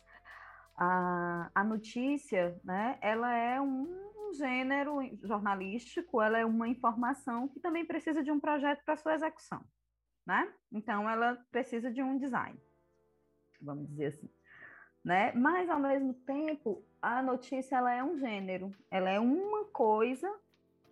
a, 0.76 1.50
a 1.54 1.64
notícia, 1.64 2.58
né, 2.64 2.96
ela 3.00 3.34
é 3.34 3.60
um 3.60 4.32
gênero 4.34 4.98
jornalístico, 5.22 6.22
ela 6.22 6.38
é 6.38 6.44
uma 6.44 6.68
informação 6.68 7.48
que 7.48 7.60
também 7.60 7.84
precisa 7.84 8.22
de 8.22 8.30
um 8.30 8.40
projeto 8.40 8.84
para 8.84 8.96
sua 8.96 9.14
execução, 9.14 9.62
né? 10.26 10.52
Então, 10.72 11.08
ela 11.08 11.36
precisa 11.52 11.90
de 11.90 12.02
um 12.02 12.18
design, 12.18 12.58
vamos 13.60 13.88
dizer 13.88 14.06
assim, 14.06 14.28
né? 15.04 15.32
Mas, 15.32 15.70
ao 15.70 15.78
mesmo 15.78 16.14
tempo, 16.14 16.84
a 17.00 17.22
notícia, 17.22 17.76
ela 17.76 17.92
é 17.92 18.02
um 18.02 18.18
gênero, 18.18 18.74
ela 18.90 19.10
é 19.10 19.20
uma 19.20 19.66
coisa 19.66 20.28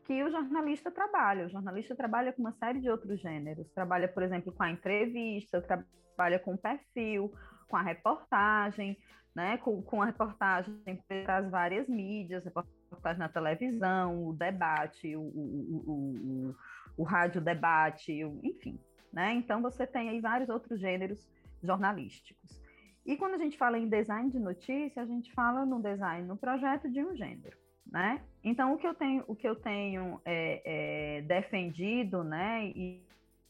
que 0.04 0.22
o 0.22 0.30
jornalista 0.30 0.90
trabalha. 0.90 1.46
O 1.46 1.50
jornalista 1.50 1.94
trabalha 1.94 2.32
com 2.32 2.42
uma 2.42 2.52
série 2.52 2.80
de 2.80 2.90
outros 2.90 3.20
gêneros. 3.20 3.68
Trabalha, 3.70 4.08
por 4.08 4.22
exemplo, 4.22 4.52
com 4.52 4.62
a 4.62 4.70
entrevista, 4.70 5.60
trabalha 5.62 6.38
com 6.38 6.54
o 6.54 6.58
perfil, 6.58 7.32
com 7.68 7.76
a 7.76 7.82
reportagem, 7.82 8.98
né? 9.34 9.56
com, 9.58 9.82
com 9.82 10.02
a 10.02 10.06
reportagem 10.06 10.74
para 11.06 11.38
as 11.38 11.50
várias 11.50 11.88
mídias, 11.88 12.44
reportagem 12.44 13.18
na 13.18 13.28
televisão, 13.28 14.28
o 14.28 14.32
debate, 14.32 15.16
o, 15.16 15.22
o, 15.22 15.84
o, 15.86 16.56
o, 16.96 17.02
rádio 17.02 17.40
debate, 17.40 18.12
enfim. 18.42 18.78
Né? 19.12 19.34
Então, 19.34 19.62
você 19.62 19.86
tem 19.86 20.08
aí 20.08 20.20
vários 20.20 20.48
outros 20.48 20.80
gêneros 20.80 21.28
jornalísticos. 21.62 22.60
E 23.04 23.16
quando 23.16 23.34
a 23.34 23.38
gente 23.38 23.58
fala 23.58 23.78
em 23.78 23.88
design 23.88 24.30
de 24.30 24.38
notícia, 24.38 25.02
a 25.02 25.06
gente 25.06 25.32
fala 25.32 25.66
no 25.66 25.82
design, 25.82 26.26
no 26.26 26.36
projeto 26.36 26.88
de 26.90 27.04
um 27.04 27.16
gênero 27.16 27.61
né? 27.90 28.22
Então 28.42 28.72
o 28.72 28.78
que 28.78 28.86
eu 28.86 28.94
tenho, 28.94 29.24
o 29.26 29.36
que 29.36 29.48
eu 29.48 29.56
tenho 29.56 30.20
é, 30.24 30.62
é, 30.64 31.22
defendido, 31.22 32.24
né, 32.24 32.66
e, 32.66 33.02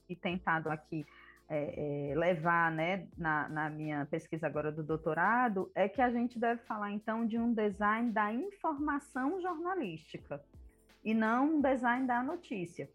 e 0.09 0.17
tentado 0.17 0.71
aqui 0.71 1.07
é, 1.49 2.11
é, 2.11 2.15
levar, 2.15 2.71
né, 2.73 3.07
na, 3.17 3.49
na, 3.49 3.71
minha 3.71 4.07
pesquisa 4.07 4.47
agora 4.47 4.73
do 4.73 4.83
doutorado, 4.83 5.71
é 5.75 5.89
que 5.89 6.01
a 6.01 6.11
gente 6.11 6.39
deve 6.39 6.62
falar 6.62 6.91
então 6.93 7.27
de 7.27 7.39
um 7.39 7.53
design 7.53 8.11
da 8.11 8.33
informação 8.33 9.41
jornalística 9.41 10.43
e 11.05 11.12
não 11.12 11.57
um 11.57 11.61
design 11.61 12.07
da 12.07 12.23
notícia. 12.23 12.89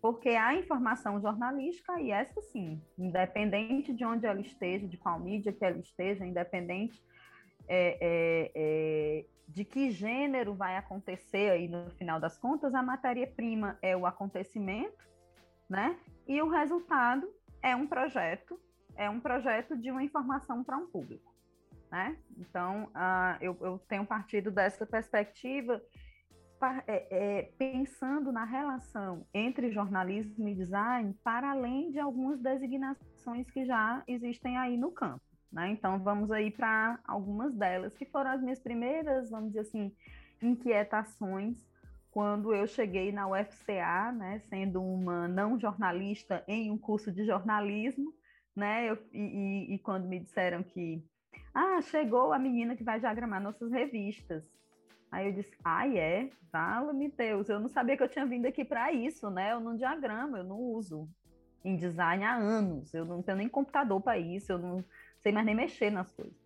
Porque 0.00 0.28
a 0.28 0.54
informação 0.54 1.18
jornalística, 1.18 1.98
e 1.98 2.10
essa 2.10 2.38
sim, 2.42 2.78
independente 2.98 3.94
de 3.94 4.04
onde 4.04 4.26
ela 4.26 4.40
esteja, 4.40 4.86
de 4.86 4.98
qual 4.98 5.18
mídia 5.18 5.50
que 5.50 5.64
ela 5.64 5.78
esteja, 5.78 6.26
independente 6.26 7.02
é, 7.66 7.96
é, 7.98 8.52
é 8.54 9.24
de 9.48 9.64
que 9.64 9.90
gênero 9.90 10.54
vai 10.54 10.76
acontecer 10.76 11.50
aí 11.50 11.68
no 11.68 11.90
final 11.90 12.18
das 12.18 12.36
contas, 12.36 12.74
a 12.74 12.82
matéria-prima 12.82 13.78
é 13.82 13.96
o 13.96 14.06
acontecimento, 14.06 15.04
né? 15.68 15.98
E 16.26 16.40
o 16.40 16.48
resultado 16.48 17.28
é 17.62 17.74
um 17.74 17.86
projeto, 17.86 18.58
é 18.96 19.08
um 19.08 19.20
projeto 19.20 19.76
de 19.76 19.90
uma 19.90 20.02
informação 20.02 20.62
para 20.62 20.76
um 20.76 20.86
público, 20.86 21.34
né? 21.90 22.16
Então, 22.36 22.84
uh, 22.86 23.36
eu, 23.40 23.56
eu, 23.60 23.78
tenho 23.88 24.06
partido 24.06 24.50
dessa 24.50 24.86
perspectiva 24.86 25.82
é, 26.86 27.06
é, 27.10 27.42
pensando 27.58 28.32
na 28.32 28.44
relação 28.44 29.26
entre 29.34 29.70
jornalismo 29.70 30.48
e 30.48 30.54
design 30.54 31.14
para 31.22 31.50
além 31.50 31.90
de 31.90 32.00
algumas 32.00 32.40
designações 32.40 33.50
que 33.50 33.66
já 33.66 34.02
existem 34.06 34.56
aí 34.56 34.76
no 34.76 34.90
campo. 34.90 35.23
Né? 35.54 35.70
Então, 35.70 36.00
vamos 36.00 36.32
aí 36.32 36.50
para 36.50 36.98
algumas 37.06 37.54
delas, 37.54 37.94
que 37.94 38.04
foram 38.04 38.32
as 38.32 38.42
minhas 38.42 38.58
primeiras, 38.58 39.30
vamos 39.30 39.52
dizer 39.52 39.60
assim, 39.60 39.92
inquietações 40.42 41.56
quando 42.10 42.52
eu 42.52 42.66
cheguei 42.66 43.12
na 43.12 43.28
UFCA, 43.28 44.12
né, 44.12 44.40
sendo 44.48 44.82
uma 44.82 45.26
não 45.26 45.58
jornalista 45.58 46.44
em 46.46 46.70
um 46.70 46.78
curso 46.78 47.10
de 47.10 47.24
jornalismo, 47.24 48.12
né, 48.54 48.88
eu, 48.88 48.98
e, 49.12 49.74
e, 49.74 49.78
quando 49.78 50.06
me 50.06 50.20
disseram 50.20 50.62
que, 50.62 51.04
ah, 51.52 51.80
chegou 51.82 52.32
a 52.32 52.38
menina 52.38 52.76
que 52.76 52.84
vai 52.84 53.00
diagramar 53.00 53.42
nossas 53.42 53.72
revistas. 53.72 54.48
Aí 55.10 55.26
eu 55.26 55.32
disse, 55.32 55.56
ah, 55.64 55.88
é? 55.88 56.30
Fala-me 56.52 57.08
Deus, 57.08 57.48
eu 57.48 57.58
não 57.58 57.68
sabia 57.68 57.96
que 57.96 58.02
eu 58.02 58.08
tinha 58.08 58.26
vindo 58.26 58.46
aqui 58.46 58.64
para 58.64 58.92
isso, 58.92 59.28
né, 59.30 59.52
eu 59.52 59.60
não 59.60 59.76
diagramo, 59.76 60.36
eu 60.36 60.44
não 60.44 60.58
uso 60.58 61.08
em 61.64 61.76
design 61.76 62.22
há 62.24 62.34
anos, 62.34 62.92
eu 62.92 63.04
não 63.04 63.22
tenho 63.22 63.38
nem 63.38 63.48
computador 63.48 64.00
para 64.00 64.18
isso, 64.18 64.52
eu 64.52 64.58
não 64.58 64.84
sei 65.24 65.32
mais 65.32 65.46
nem 65.46 65.54
mexer 65.54 65.90
nas 65.90 66.12
coisas, 66.12 66.36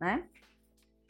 né? 0.00 0.28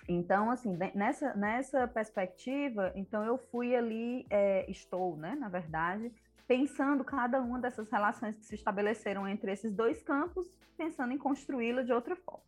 Então, 0.09 0.51
assim, 0.51 0.79
nessa, 0.95 1.35
nessa 1.35 1.87
perspectiva, 1.87 2.93
então 2.95 3.23
eu 3.25 3.37
fui 3.37 3.77
ali, 3.77 4.25
é, 4.31 4.69
estou, 4.71 5.17
né, 5.17 5.35
na 5.35 5.49
verdade, 5.49 6.11
pensando 6.47 7.05
cada 7.05 7.41
uma 7.41 7.59
dessas 7.59 7.91
relações 7.91 8.37
que 8.37 8.47
se 8.47 8.55
estabeleceram 8.55 9.29
entre 9.29 9.53
esses 9.53 9.75
dois 9.75 10.01
campos, 10.03 10.57
pensando 10.77 11.13
em 11.13 11.19
construí-la 11.19 11.83
de 11.83 11.93
outra 11.93 12.17
forma. 12.17 12.45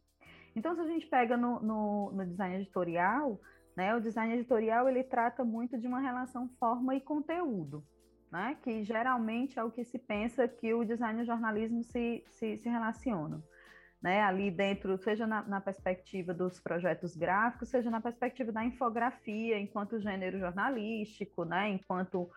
Então, 0.57 0.75
se 0.75 0.81
a 0.81 0.87
gente 0.87 1.07
pega 1.07 1.37
no, 1.37 1.61
no, 1.61 2.12
no, 2.12 2.26
design 2.26 2.57
editorial, 2.57 3.40
né, 3.76 3.95
o 3.95 4.00
design 4.00 4.33
editorial 4.35 4.88
ele 4.88 5.02
trata 5.02 5.45
muito 5.45 5.76
de 5.76 5.87
uma 5.87 6.00
relação 6.00 6.49
forma 6.61 6.95
e 6.95 7.00
conteúdo, 7.00 7.85
né, 8.31 8.57
que 8.62 8.83
geralmente 8.85 9.59
é 9.59 9.64
o 9.64 9.71
que 9.71 9.85
se 9.85 9.99
pensa 9.99 10.47
que 10.49 10.73
o 10.73 10.85
design 10.85 11.19
e 11.19 11.23
o 11.23 11.26
jornalismo 11.26 11.83
se, 11.83 12.25
se, 12.31 12.57
se 12.57 12.69
relacionam 12.69 13.43
né, 14.00 14.23
ali 14.23 14.50
dentro, 14.50 14.97
seja 14.99 15.26
na, 15.26 15.43
na, 15.43 15.61
perspectiva 15.61 16.33
dos 16.33 16.61
projetos 16.61 17.17
gráficos, 17.17 17.69
seja 17.69 17.90
na 17.90 18.00
perspectiva 18.00 18.52
da 18.52 18.64
infografia, 18.64 19.59
enquanto 19.59 19.99
gênero 19.99 20.38
jornalístico, 20.38 21.45
né, 21.45 21.69
enquanto 21.69 22.31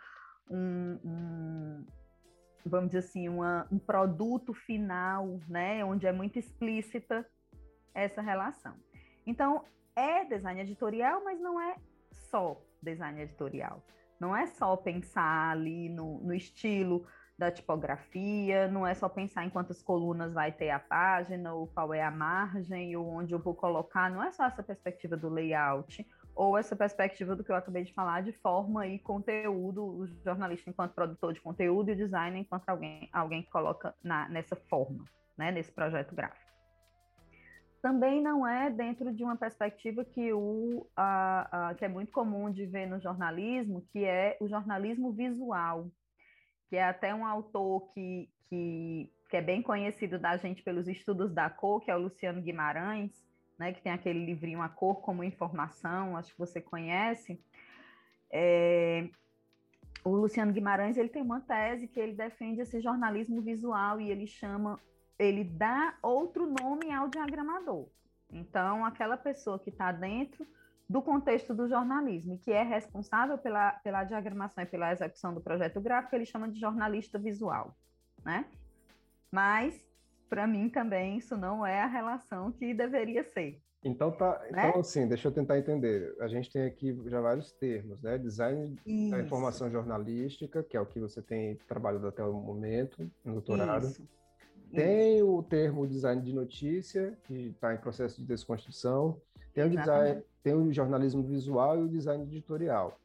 um, 0.50 1.00
um 1.04 1.86
vamos 2.66 2.88
dizer 2.88 3.00
assim, 3.00 3.30
uma, 3.30 3.68
um 3.72 3.80
produto 3.80 4.54
final, 4.54 5.40
né, 5.48 5.84
onde 5.86 6.08
é 6.08 6.12
muito 6.12 6.38
explícita 6.38 7.26
essa 7.94 8.22
relação. 8.22 8.76
Então, 9.26 9.64
é 9.96 10.26
design 10.26 10.62
editorial, 10.62 11.24
mas 11.24 11.40
não 11.40 11.60
é 11.60 11.76
só 12.12 12.60
design 12.82 13.22
editorial. 13.22 13.84
Não 14.20 14.36
é 14.36 14.46
só 14.48 14.76
pensar 14.78 15.52
ali 15.52 15.90
no, 15.90 16.20
no 16.20 16.34
estilo 16.34 17.06
da 17.42 17.50
tipografia, 17.50 18.68
não 18.68 18.86
é 18.86 18.94
só 18.94 19.10
pensar 19.10 19.44
em 19.44 19.50
quantas 19.50 19.82
colunas 19.82 20.32
vai 20.32 20.52
ter 20.52 20.70
a 20.70 20.78
página, 20.78 21.52
ou 21.52 21.66
qual 21.66 21.92
é 21.92 22.04
a 22.04 22.12
margem, 22.12 22.96
ou 22.96 23.08
onde 23.08 23.34
eu 23.34 23.40
vou 23.40 23.56
colocar, 23.56 24.12
não 24.12 24.24
é 24.24 24.32
só 24.32 24.46
essa 24.46 24.62
perspectiva 24.62 25.18
do 25.18 25.28
layout, 25.28 26.06
ou 26.36 26.56
essa 26.56 26.76
perspectiva 26.76 27.36
do 27.36 27.44
que 27.44 27.52
eu 27.52 27.56
acabei 27.56 27.84
de 27.84 27.94
falar, 27.96 28.22
de 28.22 28.32
forma 28.32 28.86
e 28.86 29.00
conteúdo, 29.00 29.84
o 29.84 30.06
jornalista 30.24 30.70
enquanto 30.70 30.94
produtor 30.94 31.34
de 31.34 31.42
conteúdo 31.42 31.90
e 31.90 31.94
o 31.94 31.96
designer 31.96 32.40
enquanto 32.40 32.70
alguém, 32.70 33.10
alguém 33.12 33.42
que 33.42 33.50
coloca 33.50 33.96
na, 34.04 34.30
nessa 34.30 34.56
forma, 34.56 35.04
né, 35.36 35.52
nesse 35.52 35.72
projeto 35.72 36.14
gráfico. 36.14 36.52
Também 37.82 38.22
não 38.22 38.46
é 38.46 38.70
dentro 38.70 39.12
de 39.12 39.24
uma 39.24 39.36
perspectiva 39.36 40.06
que, 40.06 40.32
o, 40.32 40.86
a, 40.96 41.70
a, 41.70 41.74
que 41.74 41.84
é 41.84 41.88
muito 41.88 42.12
comum 42.12 42.52
de 42.52 42.68
ver 42.68 42.86
no 42.86 43.00
jornalismo, 43.00 43.84
que 43.92 44.06
é 44.06 44.38
o 44.40 44.48
jornalismo 44.48 45.12
visual, 45.12 45.90
que 46.72 46.78
é 46.78 46.86
até 46.86 47.14
um 47.14 47.26
autor 47.26 47.92
que, 47.94 48.30
que, 48.48 49.12
que 49.30 49.36
é 49.36 49.42
bem 49.42 49.62
conhecido 49.62 50.18
da 50.18 50.38
gente 50.38 50.64
pelos 50.64 50.88
estudos 50.88 51.34
da 51.34 51.50
cor, 51.50 51.82
que 51.82 51.92
é 51.92 51.96
o 51.98 52.00
Luciano 52.00 52.42
Guimarães, 52.42 53.12
né, 53.60 53.74
que 53.74 53.82
tem 53.82 53.92
aquele 53.92 54.24
livrinho 54.24 54.62
A 54.62 54.70
Cor 54.70 55.02
como 55.02 55.22
Informação, 55.22 56.16
acho 56.16 56.32
que 56.32 56.40
você 56.40 56.62
conhece. 56.62 57.44
É, 58.32 59.10
o 60.02 60.12
Luciano 60.12 60.54
Guimarães 60.54 60.96
ele 60.96 61.10
tem 61.10 61.22
uma 61.22 61.42
tese 61.42 61.90
que 61.90 62.00
ele 62.00 62.14
defende 62.14 62.62
esse 62.62 62.80
jornalismo 62.80 63.42
visual 63.42 64.00
e 64.00 64.10
ele 64.10 64.26
chama, 64.26 64.80
ele 65.20 65.44
dá 65.44 65.98
outro 66.02 66.48
nome 66.48 66.90
ao 66.90 67.10
diagramador. 67.10 67.90
Então, 68.32 68.86
aquela 68.86 69.18
pessoa 69.18 69.60
que 69.60 69.70
está 69.70 69.92
dentro 69.92 70.48
do 70.92 71.02
contexto 71.02 71.54
do 71.54 71.70
jornalismo, 71.70 72.38
que 72.38 72.52
é 72.52 72.64
responsável 72.64 73.38
pela, 73.38 73.72
pela 73.84 74.04
diagramação 74.04 74.62
e 74.62 74.68
pela 74.68 74.92
execução 74.92 75.34
do 75.34 75.40
projeto 75.40 75.80
gráfico, 75.80 76.14
ele 76.16 76.26
chama 76.26 76.50
de 76.50 76.60
jornalista 76.60 77.18
visual, 77.18 77.74
né? 78.26 78.46
Mas, 79.32 79.82
para 80.30 80.46
mim 80.46 80.70
também, 80.70 81.18
isso 81.18 81.38
não 81.38 81.66
é 81.66 81.82
a 81.82 81.88
relação 81.88 82.52
que 82.52 82.74
deveria 82.74 83.24
ser. 83.24 83.62
Então, 83.84 84.12
tá, 84.12 84.40
né? 84.52 84.68
então 84.68 84.82
assim, 84.82 85.08
deixa 85.08 85.30
eu 85.30 85.32
tentar 85.32 85.58
entender. 85.58 86.14
A 86.20 86.28
gente 86.28 86.52
tem 86.52 86.66
aqui 86.66 86.96
já 87.06 87.22
vários 87.22 87.54
termos, 87.54 88.02
né? 88.02 88.18
Design 88.18 88.78
isso. 88.86 89.12
da 89.12 89.22
informação 89.22 89.72
jornalística, 89.72 90.62
que 90.62 90.76
é 90.76 90.82
o 90.82 90.86
que 90.86 91.00
você 91.00 91.22
tem 91.22 91.56
trabalhado 91.68 92.06
até 92.06 92.24
o 92.24 92.34
momento, 92.34 93.10
no 93.24 93.36
doutorado. 93.36 93.88
Isso. 93.88 94.06
Tem 94.74 95.18
isso. 95.18 95.28
o 95.28 95.42
termo 95.42 95.88
design 95.88 96.22
de 96.22 96.34
notícia, 96.34 97.18
que 97.24 97.48
está 97.48 97.74
em 97.74 97.78
processo 97.78 98.22
de 98.22 98.28
desconstrução. 98.28 99.20
Tem 99.54 99.66
o, 99.66 99.70
design, 99.70 100.24
tem 100.44 100.54
o 100.54 100.72
jornalismo 100.72 101.24
visual 101.24 101.78
e 101.80 101.84
o 101.84 101.90
design 101.90 102.24
editorial. 102.24 102.98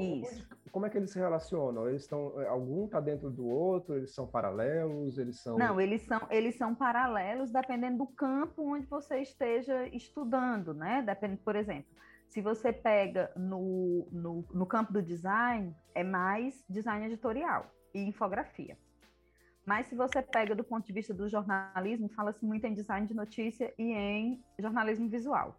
Isso. 0.00 0.46
Como 0.72 0.84
é 0.84 0.90
que 0.90 0.98
eles 0.98 1.10
se 1.10 1.18
relacionam? 1.18 1.88
Eles 1.88 2.02
estão, 2.02 2.40
é, 2.40 2.48
algum 2.48 2.84
está 2.84 3.00
dentro 3.00 3.30
do 3.30 3.46
outro? 3.46 3.94
Eles 3.94 4.12
são 4.12 4.26
paralelos? 4.26 5.18
Eles 5.18 5.40
são 5.40 5.56
não? 5.56 5.80
Eles 5.80 6.02
são 6.02 6.20
eles 6.30 6.56
são 6.56 6.74
paralelos 6.74 7.50
dependendo 7.50 7.98
do 7.98 8.06
campo 8.06 8.74
onde 8.74 8.86
você 8.86 9.20
esteja 9.20 9.86
estudando, 9.88 10.74
né? 10.74 11.02
Depende, 11.02 11.36
por 11.38 11.56
exemplo, 11.56 11.86
Se 12.26 12.42
você 12.42 12.72
pega 12.72 13.30
no, 13.36 14.06
no, 14.10 14.44
no 14.52 14.66
campo 14.66 14.92
do 14.92 15.00
design, 15.00 15.74
é 15.94 16.04
mais 16.04 16.62
design 16.68 17.06
editorial 17.06 17.70
e 17.94 18.00
infografia. 18.00 18.76
Mas 19.64 19.86
se 19.86 19.94
você 19.94 20.20
pega 20.22 20.54
do 20.54 20.64
ponto 20.64 20.86
de 20.86 20.92
vista 20.92 21.14
do 21.14 21.28
jornalismo, 21.28 22.08
fala-se 22.08 22.44
muito 22.44 22.66
em 22.66 22.74
design 22.74 23.06
de 23.06 23.14
notícia 23.14 23.72
e 23.78 23.92
em 23.92 24.42
jornalismo 24.58 25.08
visual. 25.08 25.56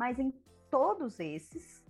Mas 0.00 0.18
em 0.18 0.32
todos 0.70 1.20
esses, 1.20 1.84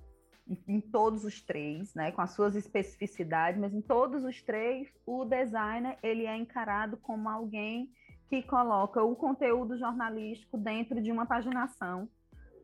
em 0.67 0.81
todos 0.81 1.25
os 1.25 1.40
três, 1.40 1.95
né, 1.95 2.11
com 2.11 2.21
as 2.21 2.33
suas 2.33 2.57
especificidades, 2.57 3.61
mas 3.61 3.73
em 3.73 3.81
todos 3.81 4.25
os 4.25 4.43
três, 4.43 4.93
o 5.07 5.25
designer 5.25 5.97
ele 6.02 6.26
é 6.26 6.37
encarado 6.37 6.97
como 6.97 7.29
alguém 7.29 7.88
que 8.29 8.43
coloca 8.43 9.00
o 9.00 9.14
conteúdo 9.14 9.79
jornalístico 9.79 10.59
dentro 10.59 11.00
de 11.00 11.12
uma 11.12 11.25
paginação 11.25 12.09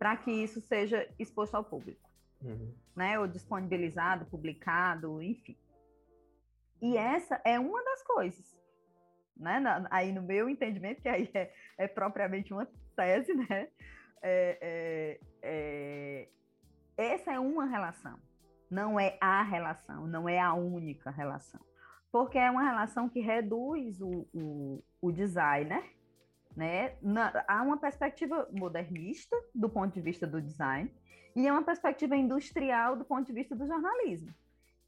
para 0.00 0.16
que 0.16 0.32
isso 0.32 0.60
seja 0.60 1.08
exposto 1.16 1.54
ao 1.54 1.62
público, 1.62 2.10
uhum. 2.42 2.74
né, 2.96 3.16
ou 3.16 3.28
disponibilizado, 3.28 4.26
publicado, 4.26 5.22
enfim. 5.22 5.56
E 6.82 6.96
essa 6.96 7.40
é 7.44 7.56
uma 7.56 7.84
das 7.84 8.02
coisas, 8.02 8.58
né, 9.36 9.62
aí 9.92 10.10
no 10.10 10.22
meu 10.22 10.48
entendimento, 10.48 11.00
que 11.00 11.08
aí 11.08 11.30
é, 11.32 11.52
é 11.78 11.86
propriamente 11.86 12.52
uma 12.52 12.66
tese, 12.96 13.32
né, 13.32 13.68
é, 14.22 14.58
é, 14.60 15.20
é 15.42 16.28
essa 16.96 17.32
é 17.32 17.38
uma 17.38 17.66
relação, 17.66 18.18
não 18.70 18.98
é 18.98 19.18
a 19.20 19.42
relação, 19.42 20.06
não 20.06 20.28
é 20.28 20.38
a 20.38 20.54
única 20.54 21.10
relação. 21.10 21.60
Porque 22.10 22.38
é 22.38 22.50
uma 22.50 22.62
relação 22.62 23.08
que 23.08 23.20
reduz 23.20 24.00
o, 24.00 24.26
o, 24.32 24.82
o 25.02 25.12
designer, 25.12 25.84
né? 26.56 26.96
Na, 27.02 27.44
há 27.46 27.62
uma 27.62 27.76
perspectiva 27.76 28.48
modernista 28.50 29.36
do 29.54 29.68
ponto 29.68 29.92
de 29.92 30.00
vista 30.00 30.26
do 30.26 30.40
design 30.40 30.90
e 31.34 31.46
é 31.46 31.52
uma 31.52 31.62
perspectiva 31.62 32.16
industrial 32.16 32.96
do 32.96 33.04
ponto 33.04 33.26
de 33.26 33.32
vista 33.34 33.54
do 33.54 33.66
jornalismo, 33.66 34.32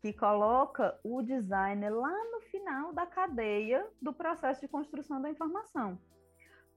que 0.00 0.14
coloca 0.14 0.98
o 1.04 1.20
designer 1.20 1.90
lá 1.90 2.24
no 2.32 2.40
final 2.40 2.94
da 2.94 3.04
cadeia 3.04 3.86
do 4.00 4.14
processo 4.14 4.62
de 4.62 4.68
construção 4.68 5.20
da 5.20 5.28
informação 5.28 5.98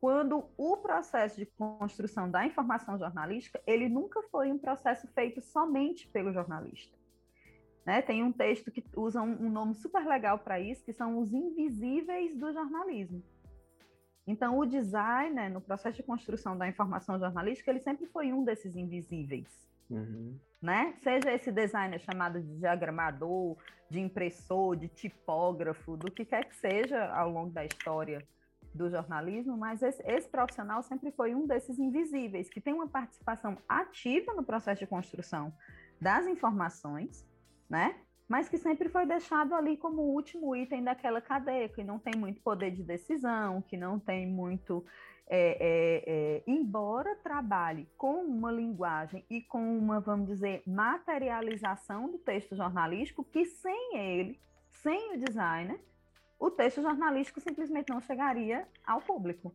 quando 0.01 0.43
o 0.57 0.77
processo 0.77 1.37
de 1.37 1.45
construção 1.45 2.29
da 2.29 2.43
informação 2.43 2.97
jornalística, 2.97 3.61
ele 3.67 3.87
nunca 3.87 4.19
foi 4.23 4.51
um 4.51 4.57
processo 4.57 5.07
feito 5.13 5.39
somente 5.41 6.07
pelo 6.07 6.33
jornalista. 6.33 6.97
Né? 7.85 8.01
Tem 8.01 8.23
um 8.23 8.31
texto 8.31 8.71
que 8.71 8.83
usa 8.97 9.21
um, 9.21 9.45
um 9.45 9.49
nome 9.51 9.75
super 9.75 10.03
legal 10.03 10.39
para 10.39 10.59
isso, 10.59 10.83
que 10.83 10.91
são 10.91 11.19
os 11.19 11.31
invisíveis 11.31 12.35
do 12.35 12.51
jornalismo. 12.51 13.23
Então, 14.25 14.57
o 14.57 14.65
designer, 14.65 15.51
no 15.51 15.61
processo 15.61 15.97
de 15.97 16.03
construção 16.03 16.57
da 16.57 16.67
informação 16.67 17.19
jornalística, 17.19 17.69
ele 17.69 17.79
sempre 17.79 18.07
foi 18.07 18.33
um 18.33 18.43
desses 18.43 18.75
invisíveis. 18.75 19.69
Uhum. 19.87 20.35
Né? 20.59 20.95
Seja 21.03 21.31
esse 21.31 21.51
designer 21.51 21.99
chamado 21.99 22.41
de 22.41 22.57
diagramador, 22.57 23.55
de 23.87 23.99
impressor, 23.99 24.75
de 24.75 24.87
tipógrafo, 24.87 25.95
do 25.95 26.09
que 26.09 26.25
quer 26.25 26.45
que 26.45 26.55
seja 26.55 27.05
ao 27.13 27.29
longo 27.29 27.51
da 27.51 27.63
história 27.63 28.25
do 28.73 28.89
jornalismo, 28.89 29.57
mas 29.57 29.81
esse, 29.81 30.01
esse, 30.05 30.29
profissional 30.29 30.81
sempre 30.81 31.11
foi 31.11 31.35
um 31.35 31.45
desses 31.45 31.77
invisíveis, 31.77 32.49
que 32.49 32.61
tem 32.61 32.73
uma 32.73 32.87
participação 32.87 33.57
ativa 33.67 34.33
no 34.33 34.43
processo 34.43 34.79
de 34.79 34.87
construção 34.87 35.53
das 35.99 36.25
informações, 36.25 37.27
né? 37.69 37.95
Mas 38.27 38.47
que 38.47 38.57
sempre 38.57 38.87
foi 38.87 39.05
deixado 39.05 39.53
ali 39.53 39.75
como 39.75 40.01
último 40.01 40.55
item 40.55 40.83
daquela 40.83 41.19
cadeia, 41.19 41.67
que 41.67 41.83
não 41.83 41.99
tem 41.99 42.13
muito 42.17 42.41
poder 42.41 42.71
de 42.71 42.81
decisão, 42.81 43.61
que 43.61 43.75
não 43.75 43.99
tem 43.99 44.25
muito. 44.25 44.85
É, 45.33 45.57
é, 45.59 46.03
é, 46.07 46.43
embora 46.45 47.15
trabalhe 47.17 47.87
com 47.97 48.23
uma 48.23 48.51
linguagem 48.51 49.23
e 49.29 49.41
com 49.41 49.77
uma, 49.77 49.99
vamos 49.99 50.27
dizer, 50.27 50.61
materialização 50.65 52.11
do 52.11 52.17
texto 52.17 52.53
jornalístico, 52.53 53.23
que 53.23 53.45
sem 53.45 53.97
ele, 53.97 54.41
sem 54.71 55.15
o 55.15 55.19
designer, 55.19 55.79
o 56.41 56.49
texto 56.49 56.81
jornalístico 56.81 57.39
simplesmente 57.39 57.91
não 57.91 58.01
chegaria 58.01 58.67
ao 58.83 58.99
público. 58.99 59.53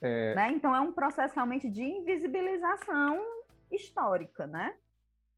É... 0.00 0.32
Né? 0.36 0.52
Então 0.52 0.74
é 0.74 0.80
um 0.80 0.92
processo 0.92 1.34
realmente 1.34 1.68
de 1.68 1.82
invisibilização 1.82 3.20
histórica, 3.68 4.46
né? 4.46 4.76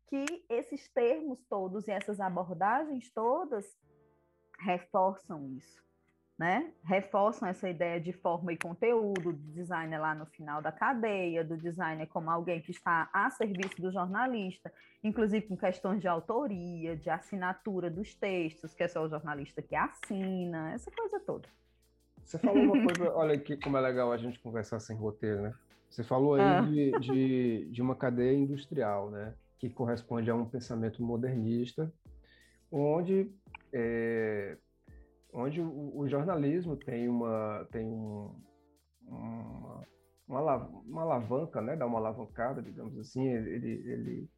Que 0.07 0.45
esses 0.51 0.87
termos 0.89 1.43
todos 1.49 1.89
e 1.89 1.91
essas 1.91 2.21
abordagens 2.21 3.11
todas 3.11 3.75
reforçam 4.59 5.49
isso 5.49 5.90
né? 6.41 6.73
Reforçam 6.83 7.47
essa 7.47 7.69
ideia 7.69 8.01
de 8.01 8.15
forma 8.15 8.51
e 8.51 8.57
conteúdo, 8.57 9.31
do 9.31 9.53
designer 9.53 10.01
lá 10.01 10.15
no 10.15 10.25
final 10.25 10.63
da 10.63 10.73
cadeia, 10.73 11.45
do 11.45 11.55
designer 11.55 12.07
como 12.07 12.31
alguém 12.31 12.63
que 12.63 12.71
está 12.71 13.11
a 13.13 13.29
serviço 13.29 13.79
do 13.79 13.93
jornalista, 13.93 14.73
inclusive 15.05 15.47
com 15.47 15.55
questões 15.55 16.01
de 16.01 16.09
autoria, 16.09 16.97
de 16.97 17.11
assinatura 17.11 17.91
dos 17.91 18.15
textos, 18.15 18.73
que 18.73 18.83
é 18.83 18.89
só 18.89 19.05
o 19.05 19.09
jornalista 19.11 19.61
que 19.61 19.77
assina, 19.77 20.73
essa 20.73 20.91
coisa 20.91 21.21
toda. 21.21 21.47
Você 22.25 22.39
falou 22.39 22.63
uma 22.63 22.73
coisa, 22.89 23.13
olha 23.15 23.35
aqui 23.35 23.59
como 23.59 23.77
é 23.77 23.81
legal 23.83 24.11
a 24.11 24.17
gente 24.17 24.39
conversar 24.39 24.81
sem 24.81 24.97
roteiro, 24.97 25.43
né? 25.43 25.55
Você 25.91 26.03
falou 26.03 26.37
aí 26.37 26.41
ah. 26.41 26.63
de, 26.63 26.91
de, 27.01 27.69
de 27.71 27.83
uma 27.83 27.95
cadeia 27.95 28.35
industrial, 28.35 29.11
né? 29.11 29.35
Que 29.59 29.69
corresponde 29.69 30.31
a 30.31 30.35
um 30.35 30.47
pensamento 30.47 31.03
modernista, 31.03 31.93
onde 32.73 33.31
é, 33.75 34.57
onde 35.33 35.61
o, 35.61 35.99
o 35.99 36.09
jornalismo 36.09 36.77
tem 36.77 37.09
uma 37.09 37.67
tem 37.71 37.87
um, 37.87 38.35
uma, 39.07 39.85
uma, 40.29 40.57
uma, 40.67 41.03
alavanca, 41.03 41.61
né, 41.61 41.77
dá 41.77 41.87
uma 41.87 41.99
alavancada, 41.99 42.63
digamos 42.63 42.99
assim, 42.99 43.29
ele, 43.29 43.71
ele, 43.91 44.31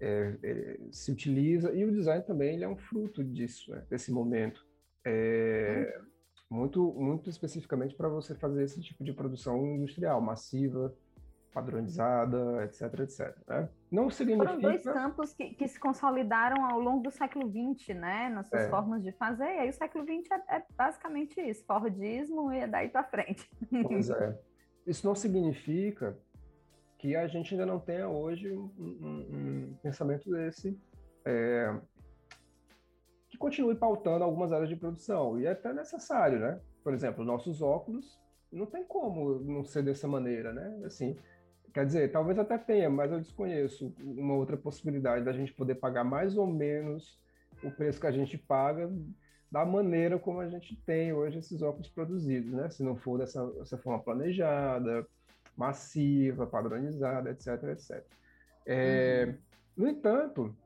é, 0.00 0.38
ele, 0.42 0.88
se 0.92 1.10
utiliza 1.12 1.72
e 1.72 1.84
o 1.84 1.92
design 1.92 2.24
também 2.24 2.54
ele 2.54 2.64
é 2.64 2.68
um 2.68 2.76
fruto 2.76 3.22
disso, 3.22 3.70
né, 3.70 3.84
desse 3.88 4.12
momento. 4.12 4.66
É, 5.04 6.00
muito 6.50 6.92
muito 6.94 7.28
especificamente 7.28 7.94
para 7.94 8.08
você 8.08 8.34
fazer 8.34 8.64
esse 8.64 8.80
tipo 8.80 9.04
de 9.04 9.12
produção 9.12 9.64
industrial 9.66 10.20
massiva 10.20 10.94
padronizada, 11.52 12.64
etc, 12.64 13.00
etc. 13.00 13.36
Né? 13.48 13.68
Não 13.90 14.10
significa... 14.10 14.48
Foram 14.48 14.60
dois 14.60 14.82
campos 14.82 15.32
que, 15.32 15.54
que, 15.54 15.68
se 15.68 15.78
consolidaram 15.78 16.64
ao 16.64 16.80
longo 16.80 17.02
do 17.02 17.10
século 17.10 17.48
XX, 17.48 17.94
né? 17.96 18.28
Nas 18.28 18.48
suas 18.48 18.62
é. 18.62 18.68
formas 18.68 19.02
de 19.02 19.12
fazer, 19.12 19.44
e 19.44 19.58
aí 19.58 19.68
o 19.68 19.72
século 19.72 20.04
XX 20.04 20.30
é, 20.32 20.56
é 20.56 20.64
basicamente 20.76 21.40
isso, 21.40 21.64
Fordismo 21.64 22.52
e 22.52 22.66
daí 22.66 22.88
para 22.88 23.04
frente. 23.04 23.48
Pois 23.82 24.10
é. 24.10 24.38
Isso 24.86 25.04
não 25.04 25.16
significa 25.16 26.16
que 26.96 27.16
a 27.16 27.26
gente 27.26 27.52
ainda 27.52 27.66
não 27.66 27.80
tenha 27.80 28.08
hoje 28.08 28.52
um, 28.52 28.70
um, 28.78 29.70
um 29.72 29.78
pensamento 29.82 30.30
desse 30.30 30.78
é, 31.24 31.76
que 33.28 33.36
continue 33.36 33.74
pautando 33.74 34.24
algumas 34.24 34.52
áreas 34.52 34.68
de 34.68 34.76
produção, 34.76 35.40
e 35.40 35.46
é 35.46 35.50
até 35.50 35.72
necessário, 35.72 36.38
né? 36.38 36.60
Por 36.84 36.94
exemplo, 36.94 37.24
nossos 37.24 37.60
óculos 37.60 38.18
não 38.50 38.64
tem 38.64 38.84
como 38.84 39.40
não 39.40 39.64
ser 39.64 39.82
dessa 39.82 40.06
maneira, 40.06 40.52
né? 40.52 40.82
Assim, 40.84 41.16
Quer 41.76 41.84
dizer, 41.84 42.10
talvez 42.10 42.38
até 42.38 42.56
tenha, 42.56 42.88
mas 42.88 43.12
eu 43.12 43.20
desconheço 43.20 43.94
uma 44.00 44.32
outra 44.32 44.56
possibilidade 44.56 45.22
da 45.26 45.32
gente 45.34 45.52
poder 45.52 45.74
pagar 45.74 46.04
mais 46.04 46.34
ou 46.34 46.46
menos 46.46 47.20
o 47.62 47.70
preço 47.70 48.00
que 48.00 48.06
a 48.06 48.10
gente 48.10 48.38
paga 48.38 48.90
da 49.52 49.62
maneira 49.62 50.18
como 50.18 50.40
a 50.40 50.48
gente 50.48 50.74
tem 50.86 51.12
hoje 51.12 51.36
esses 51.36 51.60
óculos 51.60 51.90
produzidos, 51.90 52.50
né? 52.50 52.70
Se 52.70 52.82
não 52.82 52.96
for 52.96 53.18
dessa, 53.18 53.46
dessa 53.52 53.76
forma 53.76 54.02
planejada, 54.02 55.06
massiva, 55.54 56.46
padronizada, 56.46 57.30
etc, 57.30 57.64
etc. 57.64 58.02
É, 58.64 59.26
uhum. 59.26 59.38
No 59.76 59.88
entanto, 59.90 60.56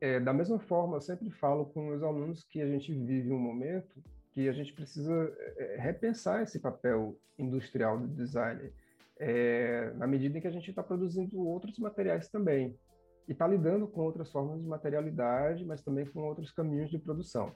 é, 0.00 0.18
da 0.18 0.32
mesma 0.32 0.58
forma, 0.58 0.96
eu 0.96 1.02
sempre 1.02 1.30
falo 1.30 1.66
com 1.66 1.94
os 1.94 2.02
alunos 2.02 2.42
que 2.42 2.60
a 2.60 2.66
gente 2.66 2.92
vive 2.92 3.30
um 3.30 3.38
momento 3.38 4.02
que 4.32 4.48
a 4.48 4.52
gente 4.52 4.72
precisa 4.72 5.32
é, 5.56 5.76
repensar 5.78 6.42
esse 6.42 6.58
papel 6.58 7.16
industrial 7.38 7.96
do 7.96 8.08
designer 8.08 8.72
é, 9.18 9.92
na 9.94 10.06
medida 10.06 10.36
em 10.36 10.40
que 10.40 10.46
a 10.46 10.52
gente 10.52 10.70
está 10.70 10.82
produzindo 10.82 11.38
outros 11.38 11.78
materiais 11.78 12.28
também 12.28 12.76
e 13.28 13.32
está 13.32 13.46
lidando 13.46 13.86
com 13.86 14.02
outras 14.02 14.30
formas 14.30 14.60
de 14.60 14.66
materialidade, 14.66 15.64
mas 15.64 15.82
também 15.82 16.04
com 16.04 16.20
outros 16.20 16.50
caminhos 16.52 16.90
de 16.90 16.98
produção. 16.98 17.54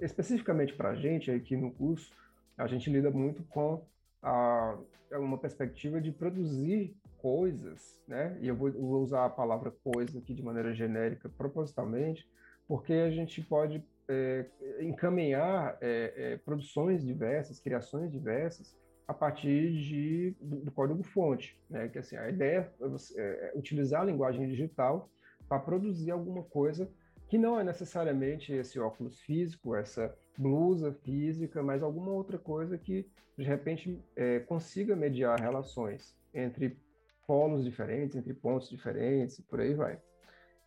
Especificamente 0.00 0.74
para 0.74 0.90
a 0.90 0.94
gente, 0.94 1.30
aqui 1.30 1.56
no 1.56 1.70
curso, 1.72 2.12
a 2.56 2.66
gente 2.66 2.90
lida 2.90 3.10
muito 3.10 3.42
com 3.44 3.84
a, 4.22 4.76
uma 5.12 5.38
perspectiva 5.38 6.00
de 6.00 6.10
produzir 6.10 6.96
coisas, 7.18 8.00
né? 8.06 8.36
E 8.40 8.48
eu 8.48 8.56
vou, 8.56 8.70
vou 8.72 9.02
usar 9.02 9.24
a 9.24 9.30
palavra 9.30 9.72
coisa 9.82 10.18
aqui 10.18 10.34
de 10.34 10.42
maneira 10.42 10.74
genérica 10.74 11.28
propositalmente, 11.28 12.28
porque 12.66 12.92
a 12.92 13.10
gente 13.10 13.42
pode 13.42 13.84
é, 14.08 14.46
encaminhar 14.80 15.76
é, 15.80 16.12
é, 16.16 16.36
produções 16.38 17.04
diversas, 17.04 17.60
criações 17.60 18.10
diversas, 18.10 18.76
a 19.06 19.14
partir 19.14 19.72
de, 19.72 20.36
do, 20.40 20.70
código-fonte, 20.72 21.58
né? 21.70 21.88
Que 21.88 21.98
assim, 21.98 22.16
a 22.16 22.28
ideia 22.28 22.72
é, 22.80 22.88
você, 22.88 23.20
é, 23.20 23.52
é 23.54 23.58
utilizar 23.58 24.02
a 24.02 24.04
linguagem 24.04 24.48
digital 24.48 25.08
para 25.48 25.60
produzir 25.60 26.10
alguma 26.10 26.42
coisa 26.42 26.90
que 27.28 27.38
não 27.38 27.58
é 27.58 27.64
necessariamente 27.64 28.52
esse 28.52 28.78
óculos 28.78 29.20
físico, 29.20 29.74
essa 29.74 30.16
blusa 30.38 30.92
física, 30.92 31.62
mas 31.62 31.82
alguma 31.82 32.10
outra 32.10 32.38
coisa 32.38 32.78
que 32.78 33.08
de 33.36 33.44
repente 33.44 34.02
é, 34.14 34.40
consiga 34.40 34.96
mediar 34.96 35.40
relações 35.40 36.16
entre 36.32 36.78
polos 37.26 37.64
diferentes, 37.64 38.16
entre 38.16 38.32
pontos 38.32 38.68
diferentes, 38.68 39.40
por 39.40 39.60
aí 39.60 39.74
vai. 39.74 40.00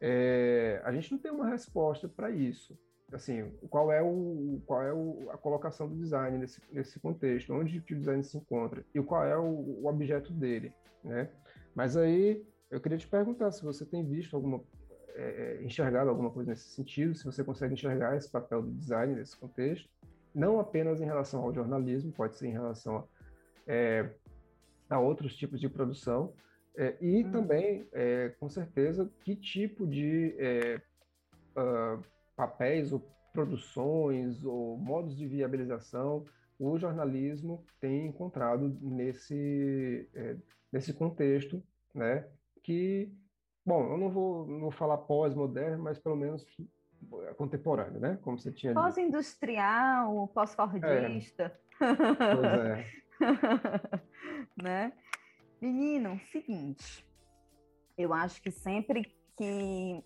É, 0.01 0.81
a 0.83 0.91
gente 0.91 1.11
não 1.11 1.19
tem 1.19 1.31
uma 1.31 1.49
resposta 1.49 2.07
para 2.07 2.29
isso. 2.29 2.77
Assim, 3.11 3.51
qual 3.69 3.91
é, 3.91 4.01
o, 4.01 4.61
qual 4.65 4.83
é 4.83 4.93
o, 4.93 5.29
a 5.31 5.37
colocação 5.37 5.87
do 5.87 5.95
design 5.95 6.37
nesse, 6.37 6.61
nesse 6.71 6.99
contexto? 6.99 7.53
Onde 7.53 7.81
que 7.81 7.93
o 7.93 7.99
design 7.99 8.23
se 8.23 8.37
encontra? 8.37 8.85
E 8.93 9.01
qual 9.01 9.23
é 9.23 9.37
o, 9.37 9.81
o 9.81 9.87
objeto 9.87 10.31
dele, 10.31 10.71
né? 11.03 11.29
Mas 11.73 11.97
aí, 11.97 12.45
eu 12.69 12.79
queria 12.79 12.97
te 12.97 13.07
perguntar 13.07 13.51
se 13.51 13.63
você 13.63 13.85
tem 13.85 14.05
visto 14.05 14.35
alguma, 14.35 14.61
é, 15.15 15.57
é 15.59 15.63
enxergado 15.63 16.09
alguma 16.09 16.29
coisa 16.29 16.51
nesse 16.51 16.69
sentido, 16.69 17.15
se 17.15 17.25
você 17.25 17.43
consegue 17.43 17.73
enxergar 17.73 18.15
esse 18.15 18.29
papel 18.29 18.61
do 18.61 18.71
design 18.71 19.15
nesse 19.15 19.35
contexto, 19.35 19.89
não 20.33 20.59
apenas 20.59 21.01
em 21.01 21.05
relação 21.05 21.41
ao 21.41 21.53
jornalismo, 21.53 22.11
pode 22.11 22.35
ser 22.35 22.47
em 22.47 22.51
relação 22.51 22.97
a, 22.97 23.03
é, 23.65 24.09
a 24.87 24.99
outros 24.99 25.35
tipos 25.35 25.59
de 25.59 25.67
produção, 25.67 26.33
é, 26.75 26.95
e 27.01 27.23
hum. 27.23 27.31
também, 27.31 27.87
é, 27.91 28.29
com 28.39 28.47
certeza, 28.47 29.11
que 29.23 29.35
tipo 29.35 29.87
de 29.87 30.35
uh, 31.57 32.03
papéis 32.39 32.93
ou 32.93 33.01
produções 33.33 34.45
ou 34.45 34.77
modos 34.77 35.17
de 35.17 35.27
viabilização 35.27 36.25
o 36.57 36.77
jornalismo 36.77 37.65
tem 37.79 38.07
encontrado 38.07 38.77
nesse, 38.81 40.09
é, 40.13 40.35
nesse 40.71 40.93
contexto, 40.93 41.63
né? 41.93 42.27
Que, 42.63 43.09
bom, 43.65 43.93
eu 43.93 43.97
não 43.97 44.09
vou, 44.09 44.45
não 44.45 44.59
vou 44.59 44.71
falar 44.71 44.97
pós-moderno, 44.97 45.83
mas 45.83 45.97
pelo 45.97 46.17
menos 46.17 46.45
contemporâneo, 47.37 47.99
né? 47.99 48.19
Como 48.21 48.37
você 48.37 48.51
tinha 48.51 48.73
Pós-industrial, 48.73 50.27
pós-fordista. 50.27 51.57
É. 51.79 51.95
Pois 52.35 52.59
é. 52.65 52.85
né? 54.61 54.93
Menino, 55.61 56.19
seguinte, 56.31 57.05
eu 57.97 58.13
acho 58.13 58.41
que 58.41 58.51
sempre 58.51 59.03
que, 59.37 60.03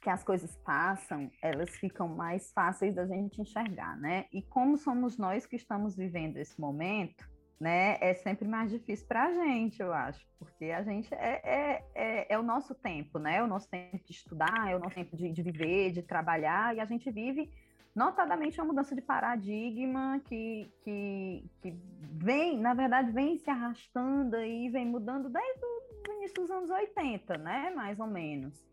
que 0.00 0.08
as 0.08 0.24
coisas 0.24 0.56
passam, 0.64 1.30
elas 1.42 1.70
ficam 1.76 2.08
mais 2.08 2.50
fáceis 2.52 2.94
da 2.94 3.06
gente 3.06 3.40
enxergar, 3.40 3.96
né? 3.98 4.24
E 4.32 4.42
como 4.42 4.76
somos 4.76 5.18
nós 5.18 5.44
que 5.44 5.56
estamos 5.56 5.94
vivendo 5.94 6.38
esse 6.38 6.58
momento, 6.58 7.28
né? 7.60 7.98
É 8.00 8.14
sempre 8.14 8.48
mais 8.48 8.70
difícil 8.70 9.06
para 9.06 9.26
a 9.26 9.32
gente, 9.32 9.82
eu 9.82 9.92
acho, 9.92 10.26
porque 10.38 10.66
a 10.66 10.82
gente 10.82 11.12
é, 11.14 11.40
é, 11.44 11.84
é, 11.94 12.32
é, 12.32 12.38
o 12.38 12.42
nosso 12.42 12.74
tempo, 12.74 13.18
né? 13.18 13.36
É 13.36 13.42
o 13.42 13.46
nosso 13.46 13.68
tempo 13.68 14.02
de 14.02 14.12
estudar, 14.12 14.70
é 14.70 14.74
o 14.74 14.78
nosso 14.78 14.94
tempo 14.94 15.14
de, 15.14 15.30
de 15.30 15.42
viver, 15.42 15.92
de 15.92 16.02
trabalhar, 16.02 16.74
e 16.74 16.80
a 16.80 16.86
gente 16.86 17.10
vive 17.10 17.50
notadamente 17.94 18.58
uma 18.58 18.68
mudança 18.68 18.94
de 18.94 19.02
paradigma 19.02 20.18
que, 20.24 20.72
que, 20.82 21.44
que 21.60 21.76
vem, 22.12 22.58
na 22.58 22.72
verdade, 22.72 23.12
vem 23.12 23.36
se 23.36 23.50
arrastando 23.50 24.36
e 24.40 24.70
vem 24.70 24.86
mudando 24.86 25.28
desde 25.28 25.62
o 25.62 26.12
início 26.14 26.36
dos 26.36 26.50
anos 26.50 26.70
80, 26.70 27.36
né? 27.36 27.70
Mais 27.76 28.00
ou 28.00 28.06
menos. 28.06 28.69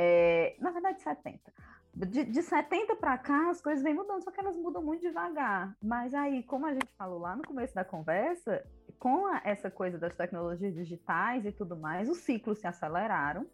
É, 0.00 0.54
na 0.60 0.70
verdade, 0.70 1.02
70. 1.02 1.52
De, 1.92 2.24
de 2.24 2.40
70 2.40 2.94
para 2.94 3.18
cá, 3.18 3.50
as 3.50 3.60
coisas 3.60 3.82
vêm 3.82 3.94
mudando, 3.94 4.22
só 4.22 4.30
que 4.30 4.38
elas 4.38 4.56
mudam 4.56 4.80
muito 4.80 5.00
devagar. 5.00 5.76
Mas 5.82 6.14
aí, 6.14 6.44
como 6.44 6.66
a 6.66 6.72
gente 6.72 6.94
falou 6.96 7.18
lá 7.18 7.34
no 7.34 7.42
começo 7.42 7.74
da 7.74 7.84
conversa, 7.84 8.64
com 8.96 9.26
a, 9.26 9.40
essa 9.44 9.68
coisa 9.68 9.98
das 9.98 10.14
tecnologias 10.14 10.72
digitais 10.72 11.44
e 11.44 11.50
tudo 11.50 11.76
mais, 11.76 12.08
os 12.08 12.18
ciclos 12.18 12.60
se 12.60 12.66
aceleraram 12.68 13.44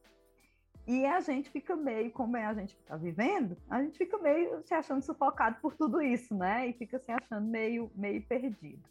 e 0.86 1.06
a 1.06 1.18
gente 1.20 1.48
fica 1.48 1.74
meio, 1.74 2.10
como 2.10 2.36
é 2.36 2.44
a 2.44 2.52
gente 2.52 2.76
está 2.76 2.94
vivendo, 2.94 3.56
a 3.70 3.82
gente 3.82 3.96
fica 3.96 4.18
meio 4.18 4.62
se 4.64 4.74
achando 4.74 5.00
sufocado 5.00 5.56
por 5.62 5.74
tudo 5.74 6.02
isso, 6.02 6.34
né? 6.34 6.68
E 6.68 6.74
fica 6.74 6.98
se 6.98 7.10
achando 7.10 7.46
meio, 7.46 7.90
meio 7.94 8.20
perdido. 8.20 8.86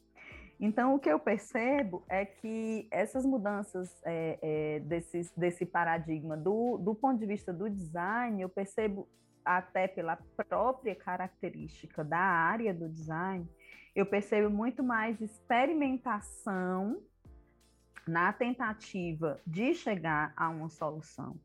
Então, 0.65 0.95
o 0.95 0.99
que 0.99 1.09
eu 1.09 1.19
percebo 1.19 2.05
é 2.07 2.23
que 2.25 2.87
essas 2.89 3.25
mudanças 3.25 4.01
é, 4.05 4.39
é, 4.41 4.79
desse 5.35 5.65
paradigma, 5.65 6.37
do, 6.37 6.77
do 6.77 6.95
ponto 6.95 7.19
de 7.19 7.25
vista 7.25 7.51
do 7.51 7.69
design, 7.69 8.41
eu 8.41 8.47
percebo 8.47 9.05
até 9.43 9.89
pela 9.89 10.17
própria 10.47 10.95
característica 10.95 12.01
da 12.01 12.17
área 12.17 12.73
do 12.73 12.87
design, 12.87 13.45
eu 13.93 14.05
percebo 14.05 14.49
muito 14.49 14.81
mais 14.81 15.19
experimentação 15.19 16.97
na 18.07 18.31
tentativa 18.31 19.41
de 19.45 19.73
chegar 19.73 20.31
a 20.37 20.47
uma 20.47 20.69
solução 20.69 21.37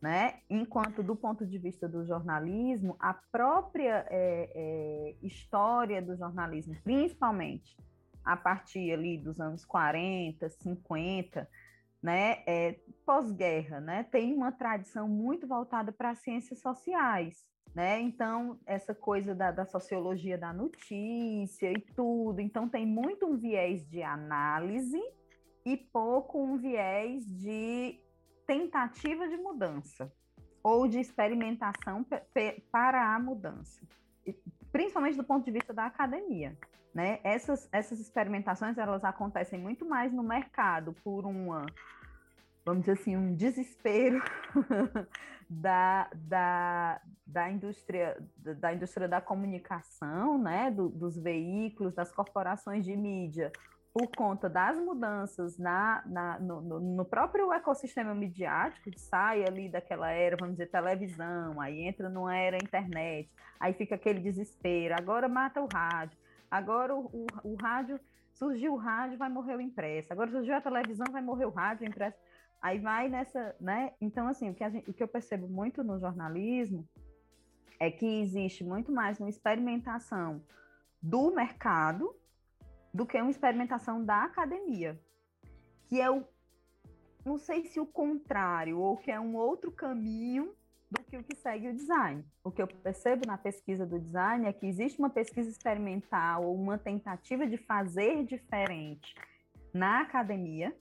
né? 0.00 0.40
Enquanto 0.48 1.02
do 1.02 1.16
ponto 1.16 1.44
de 1.44 1.58
vista 1.58 1.88
do 1.88 2.04
jornalismo, 2.04 2.94
a 3.00 3.14
própria 3.14 4.06
é, 4.08 4.52
é, 4.54 5.16
história 5.20 6.00
do 6.00 6.14
jornalismo, 6.16 6.76
principalmente 6.84 7.76
a 8.26 8.36
partir 8.36 8.92
ali 8.92 9.16
dos 9.16 9.40
anos 9.40 9.64
40, 9.64 10.50
50, 10.50 11.48
né, 12.02 12.42
é, 12.46 12.80
pós-guerra, 13.06 13.80
né, 13.80 14.02
tem 14.02 14.34
uma 14.34 14.50
tradição 14.50 15.08
muito 15.08 15.46
voltada 15.46 15.92
para 15.92 16.10
as 16.10 16.18
ciências 16.18 16.60
sociais, 16.60 17.46
né? 17.74 18.00
Então, 18.00 18.58
essa 18.64 18.94
coisa 18.94 19.34
da, 19.34 19.50
da, 19.50 19.66
sociologia 19.66 20.38
da 20.38 20.52
notícia 20.52 21.70
e 21.70 21.80
tudo. 21.94 22.40
Então, 22.40 22.68
tem 22.68 22.86
muito 22.86 23.26
um 23.26 23.36
viés 23.36 23.86
de 23.86 24.02
análise 24.02 25.00
e 25.64 25.76
pouco 25.76 26.42
um 26.42 26.56
viés 26.56 27.26
de 27.26 28.00
tentativa 28.46 29.28
de 29.28 29.36
mudança 29.36 30.10
ou 30.62 30.88
de 30.88 30.98
experimentação 30.98 32.04
para 32.72 33.14
a 33.14 33.18
mudança, 33.18 33.86
principalmente 34.72 35.16
do 35.16 35.24
ponto 35.24 35.44
de 35.44 35.50
vista 35.50 35.74
da 35.74 35.86
academia. 35.86 36.56
Né? 36.96 37.20
Essas, 37.22 37.68
essas 37.70 38.00
experimentações 38.00 38.78
elas 38.78 39.04
acontecem 39.04 39.60
muito 39.60 39.84
mais 39.84 40.10
no 40.10 40.22
mercado 40.22 40.94
por 41.04 41.26
uma, 41.26 41.66
vamos 42.64 42.86
dizer 42.86 42.92
assim, 42.92 43.14
um 43.14 43.34
desespero 43.34 44.18
da, 45.46 46.08
da, 46.14 46.98
da, 47.26 47.50
indústria, 47.50 48.16
da 48.38 48.72
indústria 48.72 49.06
da 49.06 49.20
comunicação, 49.20 50.38
né? 50.38 50.70
Do, 50.70 50.88
dos 50.88 51.18
veículos, 51.18 51.92
das 51.92 52.10
corporações 52.10 52.82
de 52.82 52.96
mídia, 52.96 53.52
por 53.92 54.08
conta 54.16 54.48
das 54.48 54.78
mudanças 54.78 55.58
na, 55.58 56.02
na 56.06 56.38
no, 56.38 56.80
no, 56.80 57.04
próprio 57.04 57.52
ecossistema 57.52 58.14
midiático, 58.14 58.90
sai 58.96 59.44
ali 59.46 59.68
daquela 59.68 60.10
era, 60.10 60.34
vamos 60.34 60.54
dizer, 60.54 60.70
televisão, 60.70 61.60
aí 61.60 61.82
entra 61.82 62.08
numa 62.08 62.34
era 62.34 62.56
internet, 62.56 63.30
aí 63.60 63.74
fica 63.74 63.96
aquele 63.96 64.20
desespero, 64.20 64.94
agora 64.98 65.28
mata 65.28 65.60
o 65.60 65.68
rádio, 65.70 66.16
agora 66.50 66.94
o, 66.94 67.06
o, 67.06 67.26
o 67.44 67.54
rádio, 67.56 68.00
surgiu 68.32 68.74
o 68.74 68.76
rádio, 68.76 69.18
vai 69.18 69.28
morrer 69.28 69.56
o 69.56 69.60
impresso, 69.60 70.12
agora 70.12 70.30
surgiu 70.30 70.54
a 70.54 70.60
televisão, 70.60 71.06
vai 71.10 71.22
morrer 71.22 71.46
o 71.46 71.50
rádio, 71.50 71.86
o 71.86 71.88
impresso, 71.88 72.18
aí 72.60 72.78
vai 72.78 73.08
nessa, 73.08 73.54
né? 73.60 73.92
Então, 74.00 74.28
assim, 74.28 74.50
o 74.50 74.54
que, 74.54 74.68
gente, 74.68 74.90
o 74.90 74.92
que 74.92 75.02
eu 75.02 75.08
percebo 75.08 75.48
muito 75.48 75.82
no 75.82 75.98
jornalismo 75.98 76.86
é 77.78 77.90
que 77.90 78.06
existe 78.20 78.64
muito 78.64 78.90
mais 78.90 79.20
uma 79.20 79.28
experimentação 79.28 80.42
do 81.00 81.30
mercado, 81.30 82.14
do 82.92 83.06
que 83.06 83.20
uma 83.20 83.30
experimentação 83.30 84.04
da 84.04 84.24
academia, 84.24 84.98
que 85.88 86.00
é 86.00 86.10
o 86.10 86.24
não 87.24 87.38
sei 87.38 87.64
se 87.64 87.80
o 87.80 87.84
contrário 87.84 88.78
ou 88.78 88.96
que 88.96 89.10
é 89.10 89.18
um 89.18 89.34
outro 89.34 89.72
caminho 89.72 90.54
do 90.90 91.02
que 91.04 91.16
o 91.16 91.24
que 91.24 91.36
segue 91.36 91.68
o 91.68 91.74
design. 91.74 92.24
O 92.44 92.50
que 92.50 92.62
eu 92.62 92.66
percebo 92.66 93.26
na 93.26 93.36
pesquisa 93.36 93.84
do 93.84 93.98
design 93.98 94.46
é 94.46 94.52
que 94.52 94.66
existe 94.66 94.98
uma 94.98 95.10
pesquisa 95.10 95.50
experimental 95.50 96.44
ou 96.44 96.54
uma 96.54 96.78
tentativa 96.78 97.46
de 97.46 97.56
fazer 97.56 98.24
diferente 98.24 99.14
na 99.74 100.02
academia, 100.02 100.74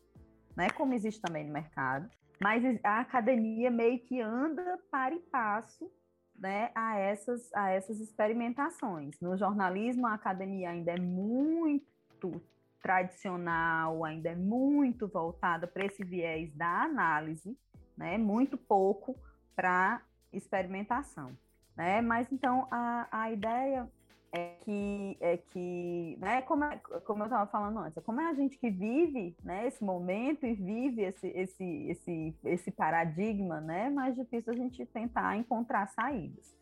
né, 0.55 0.69
como 0.69 0.93
existe 0.93 1.21
também 1.21 1.45
no 1.45 1.51
mercado, 1.51 2.09
mas 2.41 2.63
a 2.83 2.99
academia 2.99 3.71
meio 3.71 3.99
que 3.99 4.21
anda 4.21 4.79
para 4.89 5.15
e 5.15 5.19
passo 5.19 5.91
né, 6.37 6.71
a, 6.75 6.97
essas, 6.97 7.53
a 7.53 7.71
essas 7.71 7.99
experimentações. 7.99 9.19
No 9.19 9.37
jornalismo, 9.37 10.05
a 10.05 10.13
academia 10.13 10.69
ainda 10.69 10.91
é 10.91 10.99
muito 10.99 12.41
tradicional, 12.81 14.03
ainda 14.03 14.29
é 14.29 14.35
muito 14.35 15.07
voltada 15.07 15.65
para 15.65 15.85
esse 15.85 16.03
viés 16.03 16.53
da 16.53 16.83
análise, 16.83 17.57
né? 17.97 18.17
Muito 18.17 18.57
pouco 18.57 19.17
para 19.55 20.01
experimentação, 20.33 21.31
né? 21.75 22.01
Mas 22.01 22.31
então 22.31 22.67
a, 22.71 23.07
a 23.11 23.31
ideia 23.31 23.89
é 24.31 24.55
que 24.63 25.17
é 25.21 25.37
que, 25.37 26.17
né? 26.19 26.41
Como, 26.41 26.63
é, 26.63 26.77
como 27.05 27.23
eu 27.23 27.25
estava 27.25 27.49
falando 27.49 27.79
antes, 27.79 28.03
como 28.03 28.19
é 28.19 28.29
a 28.29 28.33
gente 28.33 28.57
que 28.57 28.69
vive, 28.69 29.35
né? 29.43 29.67
Esse 29.67 29.83
momento 29.83 30.45
e 30.45 30.53
vive 30.53 31.03
esse 31.03 31.27
esse 31.27 31.87
esse 31.89 32.35
esse 32.43 32.71
paradigma, 32.71 33.61
né? 33.61 33.89
Mais 33.89 34.15
difícil 34.15 34.53
a 34.53 34.55
gente 34.55 34.85
tentar 34.87 35.37
encontrar 35.37 35.87
saídas. 35.87 36.53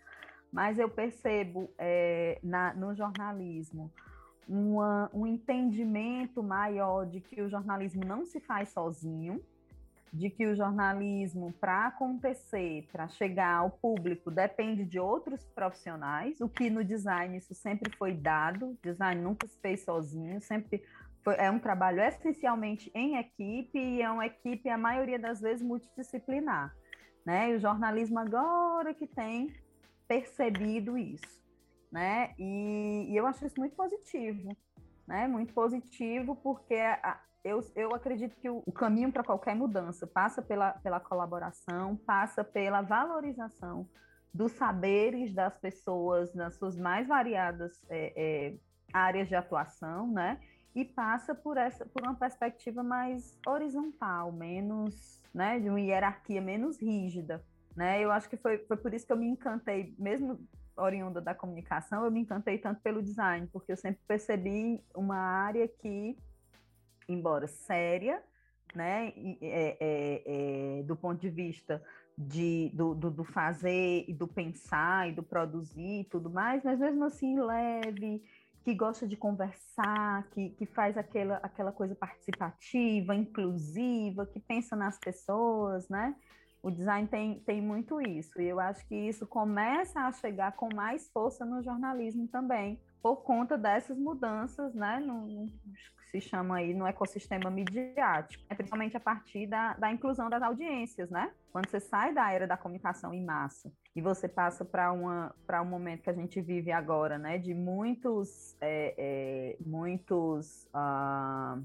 Mas 0.51 0.77
eu 0.77 0.87
percebo 0.87 1.67
é, 1.79 2.39
na, 2.43 2.75
no 2.75 2.93
jornalismo 2.93 3.91
uma, 4.47 5.09
um 5.11 5.25
entendimento 5.25 6.43
maior 6.43 7.05
de 7.05 7.21
que 7.21 7.41
o 7.41 7.49
jornalismo 7.49 8.03
não 8.05 8.23
se 8.23 8.39
faz 8.39 8.69
sozinho, 8.69 9.41
de 10.13 10.29
que 10.29 10.45
o 10.45 10.55
jornalismo, 10.55 11.51
para 11.59 11.87
acontecer, 11.87 12.87
para 12.91 13.07
chegar 13.07 13.55
ao 13.55 13.71
público, 13.71 14.29
depende 14.29 14.85
de 14.85 14.99
outros 14.99 15.43
profissionais, 15.55 16.39
o 16.39 16.47
que 16.47 16.69
no 16.69 16.83
design 16.85 17.35
isso 17.35 17.55
sempre 17.55 17.91
foi 17.97 18.13
dado, 18.13 18.77
design 18.83 19.19
nunca 19.19 19.47
se 19.47 19.59
fez 19.59 19.83
sozinho, 19.83 20.39
sempre 20.39 20.83
foi, 21.23 21.35
é 21.37 21.49
um 21.49 21.57
trabalho 21.57 21.99
essencialmente 21.99 22.91
em 22.93 23.17
equipe 23.17 23.79
e 23.79 24.03
é 24.03 24.11
uma 24.11 24.27
equipe, 24.27 24.69
a 24.69 24.77
maioria 24.77 25.17
das 25.17 25.41
vezes, 25.41 25.65
multidisciplinar. 25.65 26.75
Né? 27.25 27.49
E 27.49 27.55
o 27.55 27.59
jornalismo 27.59 28.19
agora 28.19 28.93
que 28.93 29.07
tem 29.07 29.51
percebido 30.07 30.95
isso. 30.95 31.41
Né? 31.91 32.35
E, 32.37 33.07
e 33.09 33.15
eu 33.15 33.25
acho 33.25 33.47
isso 33.47 33.59
muito 33.59 33.75
positivo. 33.75 34.55
Né? 35.07 35.27
Muito 35.27 35.53
positivo, 35.53 36.35
porque 36.35 36.75
a, 36.75 37.19
eu, 37.43 37.59
eu 37.75 37.93
acredito 37.93 38.35
que 38.37 38.49
o, 38.49 38.63
o 38.65 38.71
caminho 38.71 39.11
para 39.11 39.23
qualquer 39.23 39.55
mudança 39.55 40.07
passa 40.07 40.41
pela, 40.41 40.71
pela 40.73 40.99
colaboração, 40.99 41.95
passa 41.97 42.43
pela 42.43 42.81
valorização 42.81 43.87
dos 44.33 44.51
saberes 44.53 45.33
das 45.33 45.55
pessoas 45.57 46.33
nas 46.33 46.55
suas 46.55 46.75
mais 46.77 47.07
variadas 47.07 47.79
é, 47.89 48.13
é, 48.15 48.57
áreas 48.91 49.27
de 49.27 49.35
atuação, 49.35 50.07
né? 50.07 50.39
E 50.73 50.83
passa 50.83 51.35
por 51.35 51.55
essa 51.55 51.85
por 51.85 52.01
uma 52.01 52.15
perspectiva 52.15 52.81
mais 52.81 53.37
horizontal, 53.45 54.31
menos, 54.31 55.21
né, 55.31 55.59
de 55.59 55.69
uma 55.69 55.79
hierarquia 55.79 56.41
menos 56.41 56.81
rígida, 56.81 57.43
né? 57.75 58.03
Eu 58.03 58.11
acho 58.11 58.27
que 58.27 58.37
foi, 58.37 58.57
foi 58.59 58.77
por 58.77 58.91
isso 58.91 59.05
que 59.05 59.13
eu 59.13 59.17
me 59.17 59.27
encantei, 59.27 59.93
mesmo 59.99 60.39
oriunda 60.75 61.21
da 61.21 61.35
comunicação, 61.35 62.03
eu 62.03 62.11
me 62.11 62.21
encantei 62.21 62.57
tanto 62.57 62.81
pelo 62.81 63.03
design, 63.03 63.47
porque 63.51 63.71
eu 63.71 63.77
sempre 63.77 64.01
percebi 64.07 64.83
uma 64.95 65.17
área 65.17 65.67
que, 65.67 66.17
embora 67.07 67.47
séria, 67.47 68.21
né, 68.75 69.13
é, 69.41 69.77
é, 69.79 70.79
é, 70.79 70.83
do 70.83 70.95
ponto 70.95 71.19
de 71.19 71.29
vista 71.29 71.81
de, 72.17 72.71
do, 72.73 72.93
do, 72.93 73.11
do, 73.11 73.23
fazer 73.23 74.05
e 74.07 74.13
do 74.13 74.27
pensar 74.27 75.09
e 75.09 75.13
do 75.13 75.23
produzir 75.23 76.01
e 76.01 76.03
tudo 76.05 76.29
mais, 76.29 76.63
mas 76.63 76.79
mesmo 76.79 77.03
assim 77.05 77.39
leve, 77.39 78.23
que 78.63 78.73
gosta 78.73 79.07
de 79.07 79.17
conversar, 79.17 80.27
que, 80.31 80.49
que 80.51 80.65
faz 80.65 80.97
aquela, 80.97 81.37
aquela 81.37 81.71
coisa 81.71 81.95
participativa, 81.95 83.15
inclusiva, 83.15 84.25
que 84.25 84.39
pensa 84.39 84.75
nas 84.75 84.97
pessoas, 84.97 85.89
né? 85.89 86.15
O 86.61 86.71
design 86.71 87.07
tem, 87.09 87.41
tem 87.41 87.61
muito 87.61 87.99
isso, 87.99 88.41
e 88.41 88.47
eu 88.47 88.57
acho 88.57 88.87
que 88.87 88.95
isso 88.95 89.27
começa 89.27 89.99
a 89.99 90.11
chegar 90.13 90.53
com 90.53 90.73
mais 90.73 91.09
força 91.09 91.43
no 91.43 91.61
jornalismo 91.61 92.25
também, 92.29 92.79
por 93.01 93.17
conta 93.17 93.57
dessas 93.57 93.97
mudanças, 93.97 94.73
né? 94.73 95.03
Se 96.13 96.21
chama 96.21 96.57
aí 96.57 96.75
no 96.75 96.85
ecossistema 96.85 97.49
midiático, 97.49 98.43
né? 98.47 98.55
principalmente 98.55 98.95
a 98.95 98.99
partir 98.99 99.47
da, 99.47 99.73
da 99.73 99.91
inclusão 99.91 100.29
das 100.29 100.43
audiências, 100.43 101.09
né? 101.09 101.31
Quando 101.51 101.67
você 101.67 101.79
sai 101.79 102.13
da 102.13 102.31
era 102.31 102.45
da 102.45 102.55
comunicação 102.55 103.11
em 103.13 103.25
massa 103.25 103.71
e 103.95 104.01
você 104.01 104.27
passa 104.27 104.63
para 104.63 104.91
um 104.93 105.65
momento 105.65 106.03
que 106.03 106.09
a 106.11 106.13
gente 106.13 106.39
vive 106.39 106.71
agora, 106.71 107.17
né? 107.17 107.39
De 107.39 107.55
muitos 107.55 108.55
é, 108.61 108.93
é, 108.95 109.57
muitos 109.65 110.67
uh, 110.67 111.63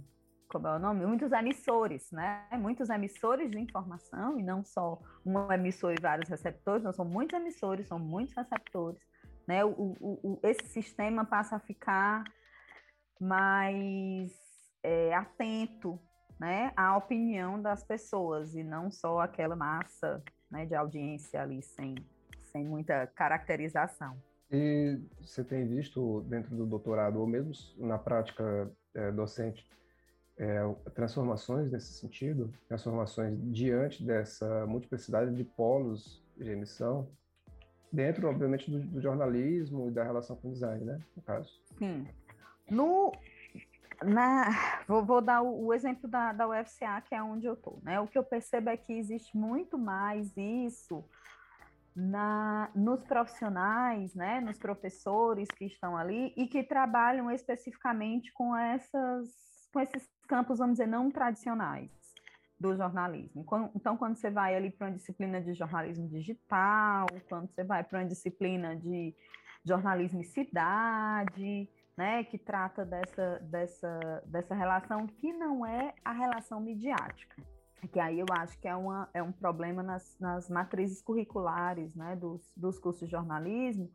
como 0.49 0.67
é 0.67 0.77
o 0.77 0.79
nome? 0.79 1.05
Muitos 1.05 1.31
emissores, 1.31 2.11
né? 2.11 2.47
Muitos 2.59 2.89
emissores 2.89 3.51
de 3.51 3.59
informação, 3.59 4.41
e 4.41 4.43
não 4.43 4.65
só 4.65 4.99
um 5.27 5.53
emissor 5.53 5.93
e 5.93 6.01
vários 6.01 6.31
receptores, 6.31 6.83
não 6.83 6.93
são 6.95 7.05
muitos 7.05 7.39
emissores, 7.39 7.87
são 7.87 7.99
muitos 7.99 8.35
receptores. 8.35 9.03
Né? 9.47 9.63
O, 9.63 9.95
o, 10.01 10.19
o 10.23 10.41
esse 10.43 10.67
sistema 10.69 11.25
passa 11.25 11.57
a 11.57 11.59
ficar 11.59 12.25
mais 13.21 14.33
é, 14.83 15.15
atento 15.15 15.99
né, 16.39 16.73
à 16.77 16.97
opinião 16.97 17.61
das 17.61 17.83
pessoas 17.83 18.55
e 18.55 18.63
não 18.63 18.91
só 18.91 19.21
aquela 19.21 19.57
massa 19.57 20.23
né, 20.51 20.65
de 20.65 20.75
audiência 20.75 21.43
ali 21.43 21.63
sem, 21.63 21.95
sem 22.53 22.65
muita 22.65 23.07
caracterização. 23.09 24.17
E 24.51 24.99
você 25.21 25.45
tem 25.45 25.67
visto 25.67 26.23
dentro 26.23 26.57
do 26.57 26.65
doutorado, 26.65 27.21
ou 27.21 27.27
mesmo 27.27 27.53
na 27.77 27.99
prática 27.99 28.71
é, 28.95 29.13
docente, 29.13 29.69
é, 30.39 30.61
transformações 30.95 31.71
nesse 31.71 31.93
sentido? 31.93 32.51
Transformações 32.67 33.37
diante 33.53 34.03
dessa 34.03 34.65
multiplicidade 34.67 35.35
de 35.35 35.45
polos 35.45 36.25
de 36.37 36.51
emissão? 36.51 37.09
Dentro, 37.93 38.29
obviamente, 38.29 38.71
do, 38.71 38.81
do 38.81 39.01
jornalismo 39.01 39.89
e 39.89 39.91
da 39.91 40.05
relação 40.05 40.37
com 40.37 40.49
o 40.49 40.53
design, 40.53 40.85
né? 40.85 41.01
No 41.17 41.23
caso. 41.23 41.51
Sim. 41.79 42.07
No, 42.71 43.13
na, 44.03 44.83
vou, 44.87 45.05
vou 45.05 45.21
dar 45.21 45.43
o, 45.43 45.67
o, 45.67 45.75
exemplo 45.75 46.09
da, 46.09 46.33
da 46.33 46.49
UFCA, 46.49 47.01
que 47.03 47.15
é 47.15 47.23
onde 47.23 47.47
eu 47.47 47.55
estou. 47.55 47.81
Né? 47.83 47.99
O 48.01 48.07
que 48.07 48.19
eu 48.19 48.25
percebo 48.25 48.71
é 48.71 48.77
que 48.77 48.93
existe 48.93 49.37
muito 49.37 49.79
mais 49.79 50.37
isso 50.37 51.05
na, 51.95 52.71
nos 52.75 53.03
profissionais, 53.05 54.15
né? 54.15 54.41
nos 54.41 54.59
professores 54.59 55.49
que 55.57 55.65
estão 55.65 55.97
ali 55.97 56.33
e 56.37 56.47
que 56.47 56.63
trabalham 56.63 57.31
especificamente 57.31 58.33
com, 58.33 58.57
essas, 58.57 59.29
com 59.73 59.81
esses 59.81 60.09
campos, 60.29 60.59
vamos 60.59 60.75
dizer, 60.75 60.87
não 60.87 61.11
tradicionais 61.11 61.91
do 62.59 62.77
jornalismo. 62.77 63.47
Então, 63.75 63.97
quando 63.97 64.17
você 64.17 64.31
vai 64.31 64.55
ali 64.55 64.71
para 64.71 64.89
uma 64.89 64.97
disciplina 64.97 65.41
de 65.41 65.55
jornalismo 65.55 66.09
digital, 66.09 67.07
quando 67.29 67.49
você 67.49 67.63
vai 67.63 67.85
para 67.85 68.01
uma 68.01 68.09
disciplina 68.09 68.77
de 68.77 69.15
jornalismo 69.65 70.21
e 70.21 70.25
cidade, 70.25 71.69
né, 71.99 72.23
que 72.23 72.39
trata 72.39 72.85
dessa, 72.85 73.41
dessa, 73.41 74.23
dessa 74.25 74.55
relação 74.55 75.05
que 75.05 75.33
não 75.33 75.67
é 75.67 75.93
a 76.05 76.13
relação 76.13 76.61
midiática. 76.61 77.43
Que 77.93 77.99
aí 77.99 78.21
eu 78.21 78.27
acho 78.39 78.57
que 78.61 78.69
é, 78.69 78.77
uma, 78.77 79.11
é 79.13 79.21
um 79.21 79.33
problema 79.33 79.83
nas, 79.83 80.17
nas 80.21 80.49
matrizes 80.49 81.03
curriculares 81.03 81.93
né, 81.97 82.15
dos, 82.15 82.53
dos 82.57 82.79
cursos 82.79 83.09
de 83.09 83.11
jornalismo, 83.11 83.91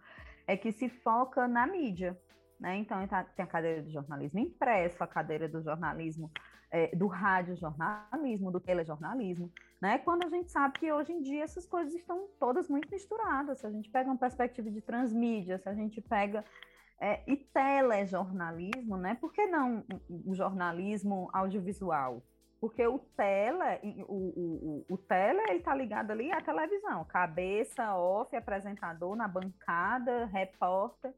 é 0.45 0.57
que 0.57 0.73
se 0.73 0.89
foca 0.89 1.47
na 1.47 1.65
mídia. 1.65 2.19
Né? 2.59 2.75
Então, 2.75 3.07
tá, 3.07 3.23
tem 3.23 3.45
a 3.45 3.47
cadeira 3.47 3.81
do 3.81 3.89
jornalismo 3.89 4.37
impresso, 4.37 5.01
a 5.01 5.07
cadeira 5.07 5.47
do 5.47 5.63
jornalismo 5.63 6.29
é, 6.71 6.93
do 6.93 7.07
radiojornalismo, 7.07 8.51
do 8.51 8.59
telejornalismo, 8.59 9.49
né? 9.79 9.99
Quando 9.99 10.25
a 10.25 10.29
gente 10.29 10.51
sabe 10.51 10.79
que 10.79 10.91
hoje 10.91 11.13
em 11.13 11.21
dia 11.21 11.43
essas 11.43 11.67
coisas 11.67 11.93
estão 11.93 12.27
todas 12.39 12.67
muito 12.67 12.89
misturadas. 12.89 13.59
Se 13.59 13.67
a 13.67 13.69
gente 13.69 13.91
pega 13.91 14.09
uma 14.09 14.17
perspectiva 14.17 14.71
de 14.71 14.81
transmídia, 14.81 15.59
se 15.59 15.69
a 15.69 15.73
gente 15.75 16.01
pega 16.01 16.43
é, 16.99 17.21
e 17.27 17.35
telejornalismo, 17.35 18.97
né? 18.97 19.15
Por 19.19 19.33
que 19.33 19.45
não 19.47 19.83
o 20.25 20.33
jornalismo 20.33 21.29
audiovisual? 21.33 22.23
Porque 22.59 22.85
o 22.87 22.97
tele, 22.97 24.03
o, 24.07 24.15
o, 24.15 24.85
o, 24.89 24.97
tele 24.97 25.41
está 25.57 25.75
ligado 25.75 26.11
ali 26.11 26.31
à 26.31 26.39
televisão, 26.39 27.03
cabeça, 27.03 27.93
off, 27.93 28.33
apresentador 28.33 29.17
na 29.17 29.27
bancada, 29.27 30.25
repórter 30.27 31.13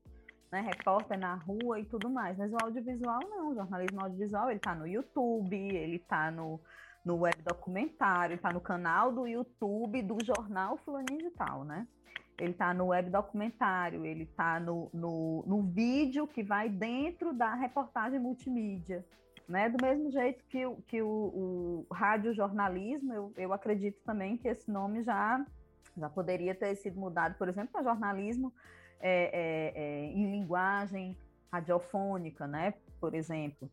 né, 0.52 0.62
repórter 0.62 1.20
na 1.20 1.36
rua 1.36 1.80
e 1.80 1.86
tudo 1.86 2.10
mais. 2.10 2.38
Mas 2.38 2.52
o 2.52 2.58
audiovisual 2.62 3.20
não, 3.30 3.52
o 3.52 3.56
jornalismo 3.56 4.02
audiovisual 4.02 4.50
ele 4.50 4.58
está 4.58 4.74
no 4.74 4.88
YouTube, 4.88 5.56
ele 5.56 5.98
está 5.98 6.32
no, 6.32 6.60
no 7.04 7.18
web 7.20 7.42
documentário, 7.44 8.36
está 8.36 8.52
no 8.52 8.62
canal 8.62 9.12
do 9.12 9.28
YouTube 9.28 10.02
do 10.02 10.18
jornal 10.24 10.78
Fulaninho 10.78 11.20
Digital, 11.20 11.64
né? 11.64 11.88
Ele 12.38 12.52
está 12.52 12.74
no 12.74 12.88
web 12.88 13.10
documentário, 13.10 14.06
ele 14.06 14.24
está 14.24 14.60
no, 14.60 14.90
no, 14.94 15.44
no 15.48 15.62
vídeo 15.64 16.28
que 16.28 16.44
vai 16.44 16.68
dentro 16.68 17.34
da 17.34 17.54
reportagem 17.54 18.20
multimídia. 18.20 19.06
Né? 19.48 19.70
Do 19.70 19.84
mesmo 19.84 20.12
jeito 20.12 20.44
que, 20.50 20.66
o, 20.66 20.76
que 20.88 21.02
o, 21.02 21.86
o 21.90 21.94
radiojornalismo, 21.94 23.14
eu, 23.14 23.34
eu 23.38 23.54
acredito 23.54 24.00
também 24.04 24.38
que 24.38 24.48
esse 24.48 24.70
nome 24.70 25.04
já, 25.04 25.46
já 25.96 26.10
poderia 26.10 26.54
ter 26.56 26.76
sido 26.76 27.00
mudado, 27.00 27.36
por 27.38 27.48
exemplo, 27.48 27.70
para 27.72 27.84
jornalismo 27.84 28.52
é, 29.00 29.12
é, 29.12 29.82
é, 29.82 30.06
em 30.08 30.32
linguagem 30.32 31.16
radiofônica, 31.52 32.48
né, 32.48 32.74
por 33.00 33.14
exemplo, 33.14 33.70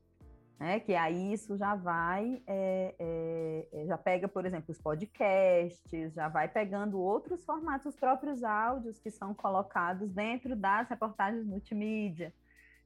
né, 0.63 0.79
que 0.79 0.95
aí 0.95 1.33
isso 1.33 1.57
já 1.57 1.75
vai, 1.75 2.41
é, 2.47 2.95
é, 2.97 3.69
é, 3.73 3.87
já 3.87 3.99
pega, 3.99 4.29
por 4.29 4.47
exemplo, 4.47 4.71
os 4.71 4.81
podcasts, 4.81 6.15
já 6.15 6.29
vai 6.29 6.47
pegando 6.47 7.01
outros 7.01 7.45
formatos, 7.45 7.87
os 7.93 7.97
próprios 7.97 8.45
áudios 8.45 8.97
que 9.01 9.11
são 9.11 9.35
colocados 9.35 10.09
dentro 10.13 10.55
das 10.55 10.89
reportagens 10.89 11.45
multimídia, 11.45 12.33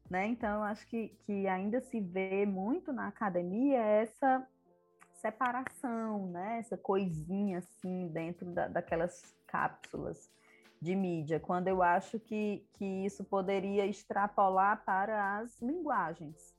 né, 0.08 0.26
então 0.26 0.62
acho 0.64 0.86
que, 0.88 1.08
que 1.26 1.46
ainda 1.46 1.82
se 1.82 2.00
vê 2.00 2.46
muito 2.46 2.94
na 2.94 3.08
academia 3.08 3.78
essa 3.78 4.48
separação, 5.12 6.28
né, 6.30 6.60
essa 6.60 6.78
coisinha 6.78 7.58
assim 7.58 8.08
dentro 8.08 8.52
da, 8.52 8.68
daquelas 8.68 9.36
cápsulas 9.46 10.30
de 10.80 10.94
mídia, 10.94 11.38
quando 11.38 11.68
eu 11.68 11.82
acho 11.82 12.18
que, 12.18 12.66
que 12.78 13.04
isso 13.04 13.22
poderia 13.22 13.84
extrapolar 13.84 14.82
para 14.82 15.40
as 15.40 15.60
linguagens. 15.60 16.55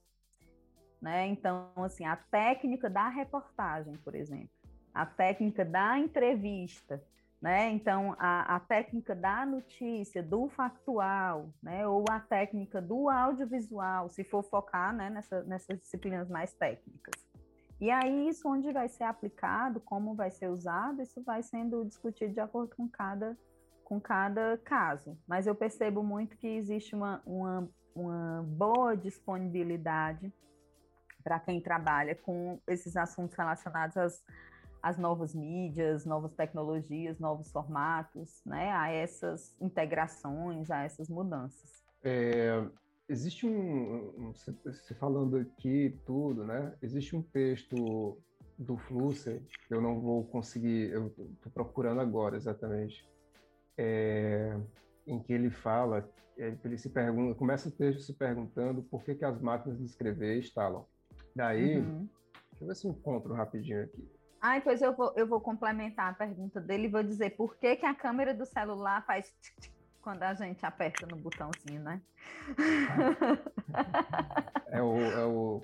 Né? 1.08 1.26
Então, 1.28 1.70
assim, 1.78 2.06
a 2.06 2.18
técnica 2.18 2.90
da 2.90 3.08
reportagem, 3.08 3.94
por 4.04 4.14
exemplo, 4.14 4.50
a 4.94 5.06
técnica 5.06 5.64
da 5.64 5.98
entrevista, 5.98 7.02
né? 7.42 7.70
Então, 7.70 8.14
a, 8.20 8.58
a 8.58 8.60
técnica 8.60 9.16
da 9.16 9.46
notícia, 9.46 10.22
do 10.22 10.50
factual, 10.50 11.48
né? 11.64 11.88
Ou 11.88 12.04
a 12.12 12.20
técnica 12.20 12.82
do 12.82 13.10
audiovisual, 13.10 14.10
se 14.10 14.26
for 14.26 14.44
focar 14.44 14.94
né? 14.94 15.10
Nessa, 15.10 15.44
nessas 15.44 15.80
disciplinas 15.80 16.28
mais 16.28 16.52
técnicas. 16.52 17.26
E 17.80 17.90
aí, 17.90 18.28
isso 18.28 18.50
onde 18.50 18.70
vai 18.74 18.90
ser 18.90 19.06
aplicado, 19.06 19.80
como 19.80 20.14
vai 20.14 20.30
ser 20.30 20.50
usado, 20.50 21.02
isso 21.02 21.24
vai 21.24 21.42
sendo 21.42 21.86
discutido 21.86 22.34
de 22.34 22.42
acordo 22.42 22.76
com 22.76 22.86
cada 22.90 23.38
com 23.86 24.02
cada 24.02 24.58
caso, 24.66 25.18
mas 25.26 25.48
eu 25.48 25.56
percebo 25.56 26.04
muito 26.04 26.36
que 26.36 26.46
existe 26.46 26.94
uma, 26.94 27.22
uma, 27.26 27.70
uma 27.96 28.44
boa 28.46 28.98
disponibilidade 28.98 30.30
para 31.28 31.42
quem 31.42 31.60
trabalha 31.60 32.16
com 32.16 32.58
esses 32.66 32.96
assuntos 32.96 33.36
relacionados 33.36 33.98
às, 33.98 34.24
às 34.82 34.98
novas 34.98 35.36
mídias, 35.36 36.06
novas 36.06 36.34
tecnologias, 36.34 37.20
novos 37.20 37.52
formatos, 37.52 38.42
né, 38.46 38.72
a 38.72 38.90
essas 38.90 39.54
integrações, 39.60 40.72
a 40.72 40.84
essas 40.84 41.10
mudanças? 41.10 41.84
É, 42.02 42.66
existe 43.10 43.46
um, 43.46 44.30
um, 44.30 44.34
você 44.64 44.96
falando 44.96 45.36
aqui 45.36 46.00
tudo, 46.06 46.46
né? 46.46 46.74
Existe 46.82 47.14
um 47.14 47.22
texto 47.22 48.18
do 48.58 48.78
Flusser, 48.78 49.44
eu 49.70 49.82
não 49.82 50.00
vou 50.00 50.24
conseguir, 50.28 50.92
eu 50.92 51.08
estou 51.08 51.52
procurando 51.52 52.00
agora 52.00 52.38
exatamente, 52.38 53.06
é, 53.78 54.58
em 55.06 55.20
que 55.20 55.34
ele 55.34 55.50
fala, 55.50 56.10
é, 56.38 56.56
ele 56.64 56.78
se 56.78 56.90
pergunta, 56.90 57.38
começa 57.38 57.68
o 57.68 57.72
texto 57.72 58.02
se 58.02 58.14
perguntando 58.14 58.82
por 58.82 59.04
que, 59.04 59.14
que 59.14 59.26
as 59.26 59.42
máquinas 59.42 59.78
de 59.78 59.84
escrever 59.84 60.40
estalam. 60.40 60.86
Daí, 61.38 61.78
uhum. 61.78 62.10
deixa 62.50 62.64
eu 62.64 62.68
ver 62.68 62.76
se 62.76 62.88
encontro 62.88 63.32
rapidinho 63.36 63.84
aqui. 63.84 64.12
Ah, 64.42 64.60
pois 64.60 64.82
eu 64.82 64.96
vou, 64.96 65.14
eu 65.16 65.28
vou 65.28 65.40
complementar 65.40 66.12
a 66.12 66.16
pergunta 66.16 66.60
dele 66.60 66.86
e 66.86 66.90
vou 66.90 67.04
dizer 67.04 67.32
por 67.32 67.56
que, 67.58 67.76
que 67.76 67.86
a 67.86 67.94
câmera 67.94 68.34
do 68.34 68.44
celular 68.44 69.06
faz 69.06 69.32
quando 70.02 70.24
a 70.24 70.34
gente 70.34 70.66
aperta 70.66 71.06
no 71.06 71.16
botãozinho, 71.16 71.84
né? 71.84 72.02
É 74.70 74.82
o. 74.82 75.00
É 75.00 75.26
o... 75.26 75.62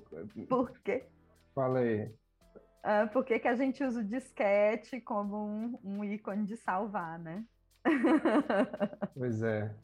Por 0.48 0.80
quê? 0.80 1.06
Fala 1.54 1.80
aí. 1.80 2.06
Uh, 2.06 3.08
por 3.12 3.26
que, 3.26 3.38
que 3.38 3.48
a 3.50 3.56
gente 3.56 3.84
usa 3.84 4.00
o 4.00 4.04
disquete 4.04 5.02
como 5.02 5.46
um, 5.46 5.80
um 5.84 6.04
ícone 6.06 6.46
de 6.46 6.56
salvar, 6.56 7.20
né? 7.20 7.44
Pois 9.14 9.44
é. 9.44 9.76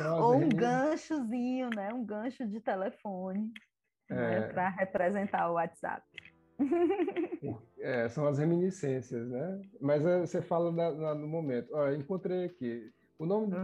Ou 0.00 0.36
um 0.36 0.48
ganchozinho, 0.48 1.68
né? 1.68 1.92
Um 1.92 2.02
gancho 2.02 2.46
de 2.46 2.60
telefone 2.60 3.52
né? 4.14 4.38
é... 4.38 4.40
para 4.52 4.68
representar 4.70 5.50
o 5.50 5.54
WhatsApp. 5.54 6.02
É, 7.78 8.08
são 8.08 8.26
as 8.26 8.38
reminiscências, 8.38 9.28
né? 9.28 9.60
Mas 9.80 10.04
é, 10.04 10.20
você 10.20 10.42
fala 10.42 10.72
no 11.14 11.28
momento. 11.28 11.68
Olha, 11.72 11.94
encontrei 11.94 12.46
aqui. 12.46 12.90
O 13.18 13.24
nome, 13.24 13.48
do, 13.48 13.56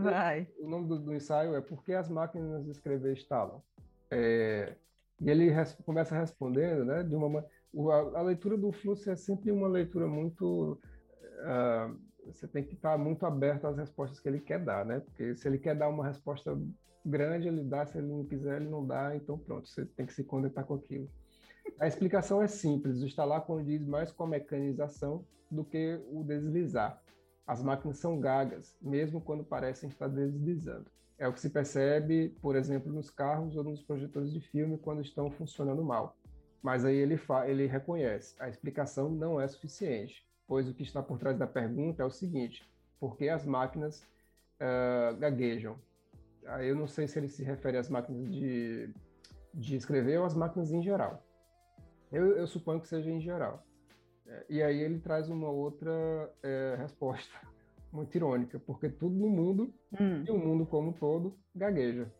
o 0.60 0.68
nome 0.68 0.88
do, 0.88 0.98
do, 0.98 1.14
ensaio 1.14 1.54
é 1.54 1.60
Por 1.60 1.82
que 1.82 1.92
as 1.92 2.08
máquinas 2.08 2.64
de 2.64 2.70
escrever 2.70 3.14
estalam? 3.14 3.62
É, 4.10 4.76
e 5.20 5.30
ele 5.30 5.50
res, 5.50 5.74
começa 5.84 6.16
respondendo, 6.16 6.84
né? 6.84 7.02
De 7.02 7.14
uma 7.14 7.44
a, 7.90 8.18
a, 8.18 8.22
leitura 8.22 8.56
do 8.56 8.70
fluxo 8.70 9.10
é 9.10 9.16
sempre 9.16 9.50
uma 9.50 9.68
leitura 9.68 10.06
muito 10.06 10.78
uh, 11.40 11.98
você 12.26 12.46
tem 12.46 12.62
que 12.62 12.74
estar 12.74 12.96
muito 12.98 13.26
aberto 13.26 13.66
às 13.66 13.76
respostas 13.76 14.20
que 14.20 14.28
ele 14.28 14.40
quer 14.40 14.60
dar, 14.64 14.84
né? 14.84 15.00
Porque 15.00 15.34
se 15.36 15.48
ele 15.48 15.58
quer 15.58 15.74
dar 15.74 15.88
uma 15.88 16.06
resposta 16.06 16.56
grande, 17.04 17.48
ele 17.48 17.62
dá, 17.62 17.84
se 17.86 17.98
ele 17.98 18.06
não 18.06 18.24
quiser, 18.24 18.60
ele 18.60 18.70
não 18.70 18.86
dá, 18.86 19.14
então 19.16 19.38
pronto, 19.38 19.68
você 19.68 19.84
tem 19.84 20.06
que 20.06 20.14
se 20.14 20.24
conectar 20.24 20.62
com 20.64 20.74
aquilo. 20.74 21.08
A 21.78 21.86
explicação 21.86 22.42
é 22.42 22.46
simples, 22.46 23.00
o 23.00 23.06
instalar 23.06 23.42
condiz 23.42 23.86
mais 23.86 24.10
com 24.12 24.24
a 24.24 24.28
mecanização 24.28 25.24
do 25.50 25.64
que 25.64 26.00
o 26.10 26.24
deslizar. 26.24 27.00
As 27.46 27.62
máquinas 27.62 27.98
são 27.98 28.18
gagas, 28.20 28.76
mesmo 28.80 29.20
quando 29.20 29.44
parecem 29.44 29.88
estar 29.88 30.08
deslizando. 30.08 30.86
É 31.18 31.28
o 31.28 31.32
que 31.32 31.40
se 31.40 31.50
percebe, 31.50 32.30
por 32.40 32.56
exemplo, 32.56 32.92
nos 32.92 33.10
carros 33.10 33.56
ou 33.56 33.64
nos 33.64 33.82
projetores 33.82 34.32
de 34.32 34.40
filme 34.40 34.78
quando 34.78 35.02
estão 35.02 35.30
funcionando 35.30 35.84
mal. 35.84 36.16
Mas 36.62 36.84
aí 36.84 36.96
ele, 36.96 37.20
ele 37.46 37.66
reconhece, 37.66 38.34
a 38.38 38.48
explicação 38.48 39.10
não 39.10 39.40
é 39.40 39.46
suficiente, 39.48 40.24
pois 40.46 40.68
o 40.68 40.74
que 40.74 40.82
está 40.82 41.02
por 41.02 41.18
trás 41.18 41.36
da 41.36 41.46
pergunta 41.46 42.02
é 42.02 42.06
o 42.06 42.10
seguinte: 42.10 42.68
por 42.98 43.16
que 43.16 43.28
as 43.28 43.44
máquinas 43.44 44.00
uh, 44.60 45.16
gaguejam? 45.18 45.76
Aí 46.46 46.68
eu 46.68 46.76
não 46.76 46.86
sei 46.86 47.06
se 47.06 47.18
ele 47.18 47.28
se 47.28 47.42
refere 47.42 47.76
às 47.76 47.88
máquinas 47.88 48.30
de, 48.30 48.92
de 49.54 49.76
escrever 49.76 50.18
ou 50.18 50.24
às 50.24 50.34
máquinas 50.34 50.72
em 50.72 50.82
geral. 50.82 51.22
Eu, 52.10 52.36
eu 52.36 52.46
suponho 52.46 52.80
que 52.80 52.88
seja 52.88 53.10
em 53.10 53.20
geral. 53.20 53.64
É, 54.26 54.44
e 54.48 54.62
aí 54.62 54.80
ele 54.80 54.98
traz 54.98 55.28
uma 55.28 55.50
outra 55.50 55.92
é, 56.42 56.76
resposta 56.78 57.34
muito 57.92 58.14
irônica, 58.14 58.58
porque 58.60 58.88
tudo 58.88 59.14
no 59.14 59.28
mundo, 59.28 59.74
hum. 59.98 60.24
e 60.26 60.30
o 60.30 60.38
mundo 60.38 60.66
como 60.66 60.90
um 60.90 60.92
todo, 60.92 61.38
gagueja. 61.54 62.10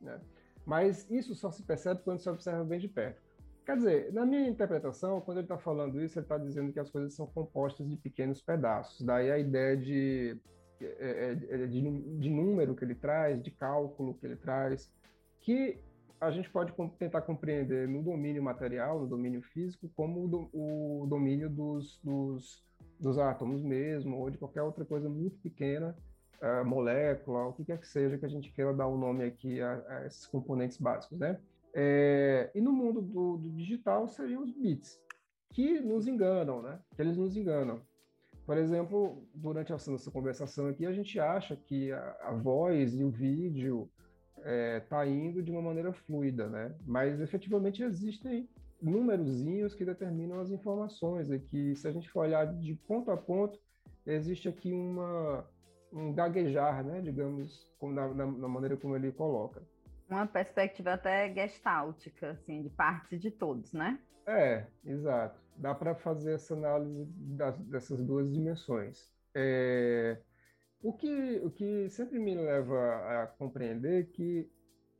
Né? 0.00 0.20
Mas 0.64 1.08
isso 1.10 1.34
só 1.34 1.50
se 1.50 1.62
percebe 1.62 2.02
quando 2.02 2.20
se 2.20 2.28
observa 2.28 2.64
bem 2.64 2.78
de 2.78 2.88
perto. 2.88 3.22
Quer 3.64 3.76
dizer, 3.76 4.12
na 4.12 4.24
minha 4.24 4.48
interpretação, 4.48 5.20
quando 5.20 5.38
ele 5.38 5.44
está 5.46 5.58
falando 5.58 6.00
isso, 6.00 6.18
ele 6.18 6.24
está 6.24 6.38
dizendo 6.38 6.72
que 6.72 6.78
as 6.78 6.88
coisas 6.88 7.14
são 7.14 7.26
compostas 7.26 7.88
de 7.88 7.96
pequenos 7.96 8.40
pedaços. 8.40 9.04
Daí 9.04 9.30
a 9.30 9.38
ideia 9.38 9.76
de, 9.76 10.40
de, 10.78 12.18
de 12.18 12.30
número 12.30 12.74
que 12.74 12.84
ele 12.84 12.94
traz, 12.94 13.42
de 13.42 13.50
cálculo 13.50 14.14
que 14.14 14.26
ele 14.26 14.36
traz, 14.36 14.92
que 15.40 15.78
a 16.20 16.30
gente 16.30 16.50
pode 16.50 16.72
tentar 16.98 17.20
compreender 17.22 17.86
no 17.86 18.02
domínio 18.02 18.42
material, 18.42 19.00
no 19.00 19.06
domínio 19.06 19.42
físico, 19.42 19.90
como 19.94 20.48
o, 20.52 21.06
domínio 21.08 21.48
dos, 21.48 22.00
dos, 22.02 22.64
dos, 22.98 23.18
átomos 23.18 23.62
mesmo, 23.62 24.16
ou 24.16 24.30
de 24.30 24.38
qualquer 24.38 24.62
outra 24.62 24.84
coisa 24.84 25.08
muito 25.08 25.38
pequena, 25.38 25.96
molécula, 26.64 27.46
o 27.46 27.52
que 27.52 27.64
quer 27.64 27.78
que 27.78 27.88
seja 27.88 28.18
que 28.18 28.26
a 28.26 28.28
gente 28.28 28.52
queira 28.52 28.72
dar 28.72 28.86
o 28.86 28.94
um 28.94 28.98
nome 28.98 29.24
aqui 29.24 29.60
a, 29.60 29.82
a, 29.88 30.06
esses 30.06 30.26
componentes 30.26 30.78
básicos, 30.78 31.18
né? 31.18 31.38
É, 31.74 32.50
e 32.54 32.60
no 32.60 32.72
mundo 32.72 33.02
do, 33.02 33.36
do, 33.36 33.50
digital 33.50 34.08
seriam 34.08 34.42
os 34.42 34.50
bits, 34.50 34.98
que 35.52 35.80
nos 35.80 36.06
enganam, 36.06 36.62
né? 36.62 36.78
Que 36.94 37.02
eles 37.02 37.16
nos 37.16 37.36
enganam. 37.36 37.80
Por 38.46 38.56
exemplo, 38.56 39.26
durante 39.34 39.72
a 39.72 39.76
nossa 39.88 40.10
conversação 40.10 40.68
aqui, 40.68 40.86
a 40.86 40.92
gente 40.92 41.18
acha 41.18 41.56
que 41.56 41.90
a, 41.90 42.16
a 42.22 42.32
voz 42.32 42.94
e 42.94 43.02
o 43.02 43.10
vídeo 43.10 43.90
está 44.36 44.48
é, 44.48 44.80
tá 44.80 45.06
indo 45.06 45.42
de 45.42 45.50
uma 45.50 45.60
maneira 45.60 45.92
fluida, 45.92 46.48
né? 46.48 46.72
Mas 46.86 47.20
efetivamente 47.20 47.82
existem 47.82 48.48
númerozinhos 48.80 49.74
que 49.74 49.84
determinam 49.84 50.38
as 50.38 50.50
informações 50.50 51.28
e 51.28 51.40
que 51.40 51.74
se 51.74 51.88
a 51.88 51.90
gente 51.90 52.08
for 52.08 52.20
olhar 52.20 52.46
de 52.46 52.74
ponto 52.86 53.10
a 53.10 53.16
ponto, 53.16 53.58
existe 54.06 54.48
aqui 54.48 54.72
uma, 54.72 55.44
um 55.92 56.12
gaguejar, 56.12 56.84
né? 56.84 57.00
Digamos, 57.00 57.68
na, 57.82 58.14
na, 58.14 58.26
na 58.26 58.48
maneira 58.48 58.76
como 58.76 58.94
ele 58.94 59.10
coloca. 59.10 59.60
Uma 60.08 60.24
perspectiva 60.24 60.92
até 60.92 61.34
gestáltica, 61.34 62.30
assim, 62.30 62.62
de 62.62 62.70
parte 62.70 63.18
de 63.18 63.28
todos, 63.32 63.72
né? 63.72 63.98
É, 64.26 64.66
exato. 64.84 65.40
Dá 65.56 65.74
para 65.74 65.94
fazer 65.94 66.34
essa 66.34 66.54
análise 66.54 67.04
das, 67.16 67.58
dessas 67.60 68.04
duas 68.04 68.30
dimensões. 68.32 69.12
É, 69.34 70.20
o 70.82 70.92
que, 70.94 71.40
o 71.44 71.50
que 71.50 71.88
sempre 71.90 72.18
me 72.18 72.34
leva 72.34 73.22
a 73.24 73.26
compreender 73.28 74.10
que 74.12 74.50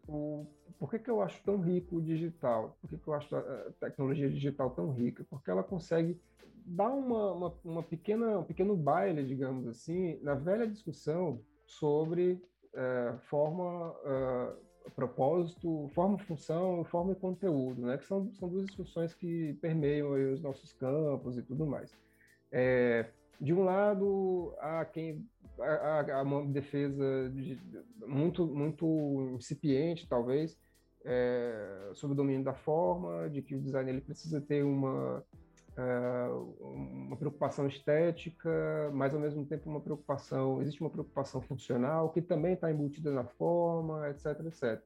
o, 0.09 0.47
por 0.79 0.91
que, 0.91 0.99
que 1.01 1.11
eu 1.11 1.23
acho 1.23 1.43
tão 1.45 1.59
rico 1.61 1.97
o 1.97 2.03
digital? 2.03 2.79
Por 2.81 2.91
que, 2.91 2.99
que 2.99 3.09
eu 3.09 3.15
acho 3.15 3.35
a 3.37 3.73
tecnologia 3.81 4.31
digital 4.31 4.71
tão 4.73 4.93
rica? 4.93 5.25
Porque 5.31 5.51
ela 5.51 5.65
consegue 5.65 6.21
dar 6.67 6.91
uma, 6.91 7.33
uma, 7.33 7.61
uma 7.65 7.83
pequena, 7.83 8.39
um 8.41 8.45
pequeno 8.45 8.77
baile, 8.77 9.25
digamos 9.27 9.67
assim, 9.69 10.19
na 10.23 10.35
velha 10.35 10.67
discussão 10.69 11.45
sobre 11.67 12.43
é, 12.75 13.19
forma, 13.23 13.95
é, 14.05 14.57
propósito, 14.95 15.91
forma, 15.95 16.19
função, 16.19 16.85
forma 16.85 17.13
e 17.13 17.17
conteúdo, 17.17 17.83
né? 17.83 17.99
Que 17.99 18.07
são, 18.07 18.33
são 18.35 18.49
duas 18.49 18.67
discussões 18.67 19.15
que 19.15 19.55
permeiam 19.55 20.13
os 20.33 20.41
nossos 20.41 20.73
campos 20.73 21.37
e 21.37 21.43
tudo 21.43 21.67
mais. 21.67 21.97
É, 22.53 23.07
de 23.41 23.53
um 23.53 23.65
lado, 23.65 24.55
há 24.59 24.85
quem 24.85 25.27
há, 25.59 26.23
uma 26.23 26.45
defesa 26.47 27.31
de, 27.35 27.59
muito 28.07 28.47
muito 28.47 29.33
incipiente, 29.35 30.09
talvez, 30.09 30.59
é, 31.05 31.91
sobre 31.95 32.15
o 32.15 32.17
domínio 32.17 32.45
da 32.45 32.55
forma, 32.55 33.29
de 33.29 33.43
que 33.43 33.55
o 33.55 33.61
design 33.61 33.91
ele 33.91 34.01
precisa 34.01 34.41
ter 34.41 34.65
uma 34.65 35.25
uma 36.61 37.17
preocupação 37.17 37.67
estética, 37.67 38.91
mas 38.93 39.15
ao 39.15 39.21
mesmo 39.21 39.45
tempo 39.45 39.69
uma 39.69 39.81
preocupação, 39.81 40.61
existe 40.63 40.81
uma 40.81 40.91
preocupação 40.91 41.41
funcional 41.41 42.11
que 42.11 42.23
também 42.23 42.55
está 42.55 42.71
embutida 42.71 43.11
na 43.13 43.25
forma, 43.25 44.09
etc, 44.09 44.41
etc. 44.47 44.83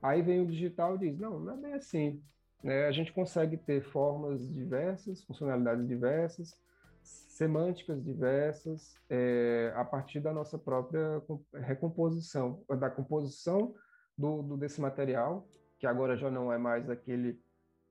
Aí 0.00 0.22
vem 0.22 0.40
o 0.40 0.46
digital 0.46 0.96
e 0.96 0.98
diz, 0.98 1.18
não, 1.18 1.38
não 1.38 1.54
é 1.54 1.56
bem 1.56 1.74
assim. 1.74 2.22
Né? 2.62 2.86
A 2.86 2.92
gente 2.92 3.12
consegue 3.12 3.56
ter 3.56 3.82
formas 3.82 4.48
diversas, 4.52 5.22
funcionalidades 5.24 5.86
diversas, 5.86 6.58
semânticas 7.02 8.02
diversas 8.02 8.94
é, 9.10 9.72
a 9.74 9.84
partir 9.84 10.20
da 10.20 10.32
nossa 10.32 10.58
própria 10.58 11.22
recomposição, 11.54 12.62
da 12.78 12.88
composição 12.88 13.74
do, 14.16 14.42
do, 14.42 14.56
desse 14.56 14.80
material, 14.80 15.46
que 15.78 15.86
agora 15.86 16.16
já 16.16 16.30
não 16.30 16.52
é 16.52 16.58
mais 16.58 16.88
aquele, 16.88 17.40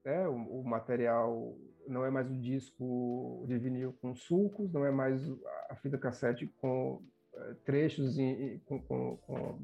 é, 0.06 0.28
o, 0.28 0.62
o, 0.62 0.64
material 0.64 1.56
não 1.88 2.06
é 2.06 2.10
mais 2.10 2.30
o 2.30 2.38
disco 2.38 3.45
de 3.47 3.58
vinil 3.58 3.93
com 4.02 4.16
sulcos, 4.16 4.72
não 4.72 4.86
é 4.86 4.91
mais 4.91 5.22
a 5.70 5.76
fita 5.76 5.97
cassete 5.97 6.47
com 6.60 7.02
é, 7.34 7.54
trechos 7.66 8.18
em, 8.18 8.60
com, 8.66 8.82
com, 8.82 9.18
com, 9.18 9.60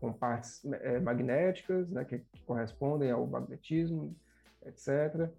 com, 0.00 0.12
partes 0.12 0.64
é, 0.64 0.98
magnéticas, 1.00 1.90
né, 1.90 2.04
que, 2.04 2.18
que 2.18 2.42
correspondem 2.42 3.10
ao 3.10 3.26
magnetismo, 3.26 4.16
etc. 4.64 5.30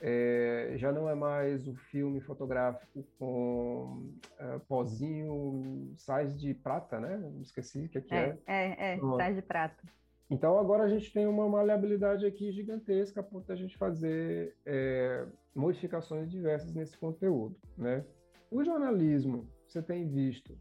É, 0.00 0.74
já 0.76 0.92
não 0.92 1.08
é 1.08 1.14
mais 1.14 1.66
o 1.66 1.74
filme 1.74 2.20
fotográfico 2.20 3.04
com 3.18 4.12
uh, 4.40 4.60
pozinho, 4.68 5.92
sais 5.96 6.38
de 6.38 6.54
prata, 6.54 7.00
né? 7.00 7.20
Esqueci 7.42 7.86
o 7.86 7.88
que, 7.88 7.98
é 7.98 8.00
que 8.00 8.14
é. 8.14 8.38
É, 8.46 8.94
é, 8.94 9.00
sais 9.16 9.34
de 9.34 9.42
prata. 9.42 9.82
Então 10.30 10.58
agora 10.58 10.84
a 10.84 10.88
gente 10.88 11.12
tem 11.12 11.26
uma 11.26 11.48
maleabilidade 11.48 12.26
aqui 12.26 12.52
gigantesca 12.52 13.20
a 13.20 13.22
ponto 13.22 13.46
de 13.46 13.52
a 13.52 13.56
gente 13.56 13.76
fazer 13.78 14.54
é, 14.66 15.26
modificações 15.54 16.30
diversas 16.30 16.74
nesse 16.74 16.98
conteúdo, 16.98 17.56
né? 17.76 18.04
O 18.50 18.62
jornalismo, 18.62 19.48
você 19.66 19.82
tem 19.82 20.06
visto, 20.06 20.56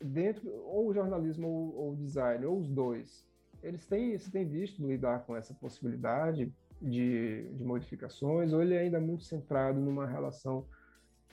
dentro, 0.00 0.50
ou 0.64 0.88
o 0.88 0.94
jornalismo 0.94 1.46
ou, 1.46 1.76
ou 1.76 1.92
o 1.92 1.96
design, 1.96 2.44
ou 2.46 2.58
os 2.58 2.68
dois, 2.68 3.26
eles 3.62 3.84
têm, 3.86 4.18
você 4.18 4.30
tem 4.30 4.46
visto 4.46 4.86
lidar 4.86 5.24
com 5.24 5.36
essa 5.36 5.54
possibilidade 5.54 6.52
de, 6.80 7.48
de 7.52 7.64
modificações, 7.64 8.52
ou 8.52 8.60
ele 8.60 8.74
é 8.74 8.80
ainda 8.80 9.00
muito 9.00 9.24
centrado 9.24 9.78
numa 9.78 10.06
relação 10.06 10.66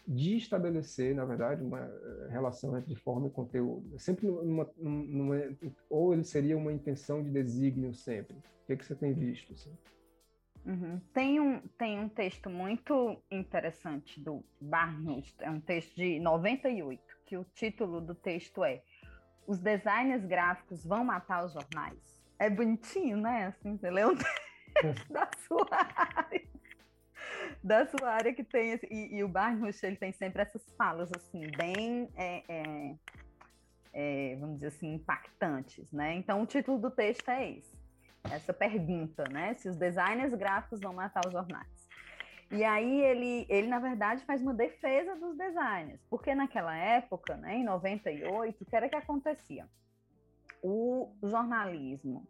de 0.08 0.38
estabelecer, 0.38 1.16
na 1.16 1.26
verdade, 1.26 1.64
uma 1.64 1.80
eh, 1.80 2.28
relação 2.30 2.78
entre 2.78 2.96
forma 2.96 3.28
e 3.28 3.32
conteúdo. 3.32 4.00
Sempre 4.00 4.28
numa, 4.28 4.70
numa, 4.78 5.36
ou 5.90 6.14
ele 6.14 6.24
seria 6.24 6.58
uma 6.58 6.72
intenção 6.72 7.24
de 7.24 7.30
desígnio 7.30 7.94
sempre. 7.94 8.38
O 8.38 8.66
que, 8.68 8.74
é 8.74 8.76
que 8.76 8.86
você 8.86 8.96
tem 8.96 9.14
visto? 9.14 9.54
Assim? 9.54 9.72
Uhum. 10.66 11.00
Tem, 11.14 11.40
um, 11.40 11.60
tem 11.78 12.00
um 12.00 12.10
texto 12.10 12.50
muito 12.50 13.22
interessante 13.32 14.20
do 14.20 14.44
Barnhust, 14.60 15.36
é 15.40 15.50
um 15.50 15.60
texto 15.60 15.96
de 15.96 16.20
98, 16.20 17.02
que 17.26 17.38
o 17.38 17.44
título 17.44 18.02
do 18.02 18.14
texto 18.14 18.64
é 18.64 18.82
Os 19.48 19.60
designers 19.60 20.26
gráficos 20.26 20.86
vão 20.86 21.04
matar 21.04 21.46
os 21.46 21.54
jornais. 21.54 22.22
É 22.38 22.50
bonitinho, 22.50 23.18
né? 23.18 23.48
Assim, 23.48 23.78
você 23.78 23.90
lê 23.90 24.06
um 24.06 24.16
texto 24.82 25.12
da 25.12 25.30
sua 25.48 25.68
área 25.72 26.49
da 27.64 27.86
sua 27.86 28.10
área 28.10 28.34
que 28.34 28.44
tem 28.44 28.72
esse, 28.72 28.88
e, 28.90 29.18
e, 29.18 29.24
o 29.24 29.28
Barnhush, 29.28 29.84
ele 29.84 29.96
tem 29.96 30.12
sempre 30.12 30.42
essas 30.42 30.64
falas 30.78 31.12
assim 31.16 31.42
bem 31.58 32.10
é, 32.16 32.44
é, 32.48 32.96
é, 33.94 34.36
vamos 34.40 34.56
dizer 34.56 34.68
assim 34.68 34.94
impactantes, 34.94 35.92
né? 35.92 36.16
Então 36.16 36.42
o 36.42 36.46
título 36.46 36.80
do 36.80 36.90
texto 36.90 37.28
é 37.30 37.52
esse, 37.52 37.78
essa 38.32 38.54
pergunta, 38.54 39.24
né? 39.30 39.54
Se 39.56 39.68
os 39.68 39.76
designers 39.76 40.34
gráficos 40.34 40.80
vão 40.80 40.94
matar 40.94 41.26
os 41.26 41.32
jornais. 41.32 41.90
E 42.52 42.64
aí 42.64 43.02
ele, 43.02 43.46
ele 43.48 43.68
na 43.68 43.80
verdade 43.80 44.26
faz 44.26 44.42
uma 44.42 44.54
defesa 44.54 45.16
dos 45.18 45.38
designers, 45.38 46.02
porque 46.10 46.34
naquela 46.34 46.76
época, 46.76 47.36
né, 47.38 47.58
em 47.58 47.64
98, 47.64 48.64
o 48.64 48.66
que 48.66 48.76
era 48.76 48.90
que 48.90 48.96
acontecia? 48.96 49.68
O 50.64 51.14
jornalismo 51.22 52.28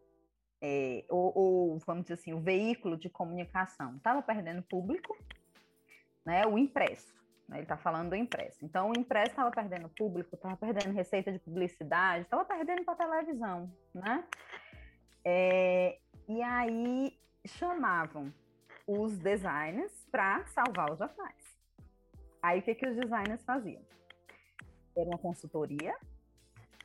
é, 0.61 1.05
ou, 1.09 1.31
ou, 1.37 1.79
vamos 1.85 2.03
dizer 2.03 2.15
assim, 2.15 2.33
o 2.33 2.39
veículo 2.39 2.97
de 2.97 3.09
comunicação 3.09 3.95
estava 3.95 4.21
perdendo 4.21 4.61
público, 4.63 5.17
né, 6.25 6.45
o 6.45 6.57
impresso. 6.57 7.13
Né, 7.47 7.57
ele 7.57 7.63
está 7.63 7.77
falando 7.77 8.09
do 8.09 8.15
impresso. 8.15 8.63
Então, 8.63 8.91
o 8.91 8.99
impresso 8.99 9.31
estava 9.31 9.51
perdendo 9.51 9.89
público, 9.89 10.35
estava 10.35 10.55
perdendo 10.57 10.93
receita 10.93 11.31
de 11.31 11.39
publicidade, 11.39 12.23
estava 12.23 12.45
perdendo 12.45 12.83
para 12.83 12.95
televisão. 12.95 13.71
Né? 13.93 14.23
É, 15.23 15.97
e 16.27 16.41
aí 16.41 17.17
chamavam 17.45 18.33
os 18.85 19.17
designers 19.17 20.05
para 20.11 20.45
salvar 20.47 20.91
os 20.91 20.99
jornais. 20.99 21.57
Aí, 22.41 22.59
o 22.59 22.63
que, 22.63 22.75
que 22.75 22.87
os 22.87 22.95
designers 22.95 23.43
faziam? 23.43 23.81
Era 24.95 25.09
uma 25.09 25.17
consultoria 25.17 25.95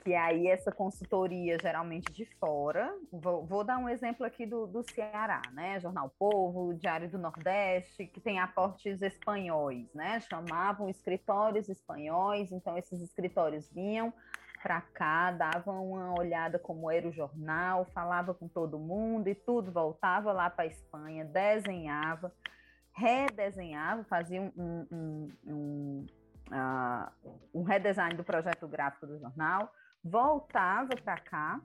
que 0.04 0.14
aí 0.14 0.48
essa 0.48 0.70
consultoria 0.70 1.56
geralmente 1.60 2.12
de 2.12 2.26
fora, 2.38 2.94
vou, 3.10 3.46
vou 3.46 3.64
dar 3.64 3.78
um 3.78 3.88
exemplo 3.88 4.26
aqui 4.26 4.44
do, 4.44 4.66
do, 4.66 4.82
Ceará, 4.82 5.40
né? 5.52 5.80
Jornal 5.80 6.14
Povo, 6.18 6.74
Diário 6.74 7.08
do 7.08 7.16
Nordeste, 7.16 8.06
que 8.06 8.20
tem 8.20 8.38
aportes 8.38 9.00
espanhóis, 9.00 9.92
né? 9.94 10.20
Chamavam 10.20 10.90
escritórios 10.90 11.70
espanhóis, 11.70 12.52
então 12.52 12.76
esses 12.76 13.00
escritórios 13.00 13.70
vinham 13.70 14.12
para 14.62 14.80
cá, 14.82 15.30
davam 15.30 15.92
uma 15.92 16.18
olhada 16.18 16.58
como 16.58 16.90
era 16.90 17.08
o 17.08 17.12
jornal, 17.12 17.86
falava 17.94 18.34
com 18.34 18.46
todo 18.46 18.78
mundo 18.78 19.28
e 19.28 19.34
tudo 19.34 19.72
voltava 19.72 20.32
lá 20.32 20.50
para 20.50 20.64
a 20.64 20.66
Espanha, 20.66 21.24
desenhava, 21.24 22.30
redesenhava, 22.92 24.04
fazia 24.04 24.40
um, 24.40 24.52
um, 24.56 24.86
um, 24.92 25.28
um, 25.46 26.06
uh, 26.50 27.30
um 27.54 27.62
redesign 27.62 28.14
do 28.16 28.24
projeto 28.24 28.68
gráfico 28.68 29.06
do 29.06 29.18
jornal, 29.18 29.72
voltava 30.04 30.94
para 31.02 31.16
cá, 31.18 31.60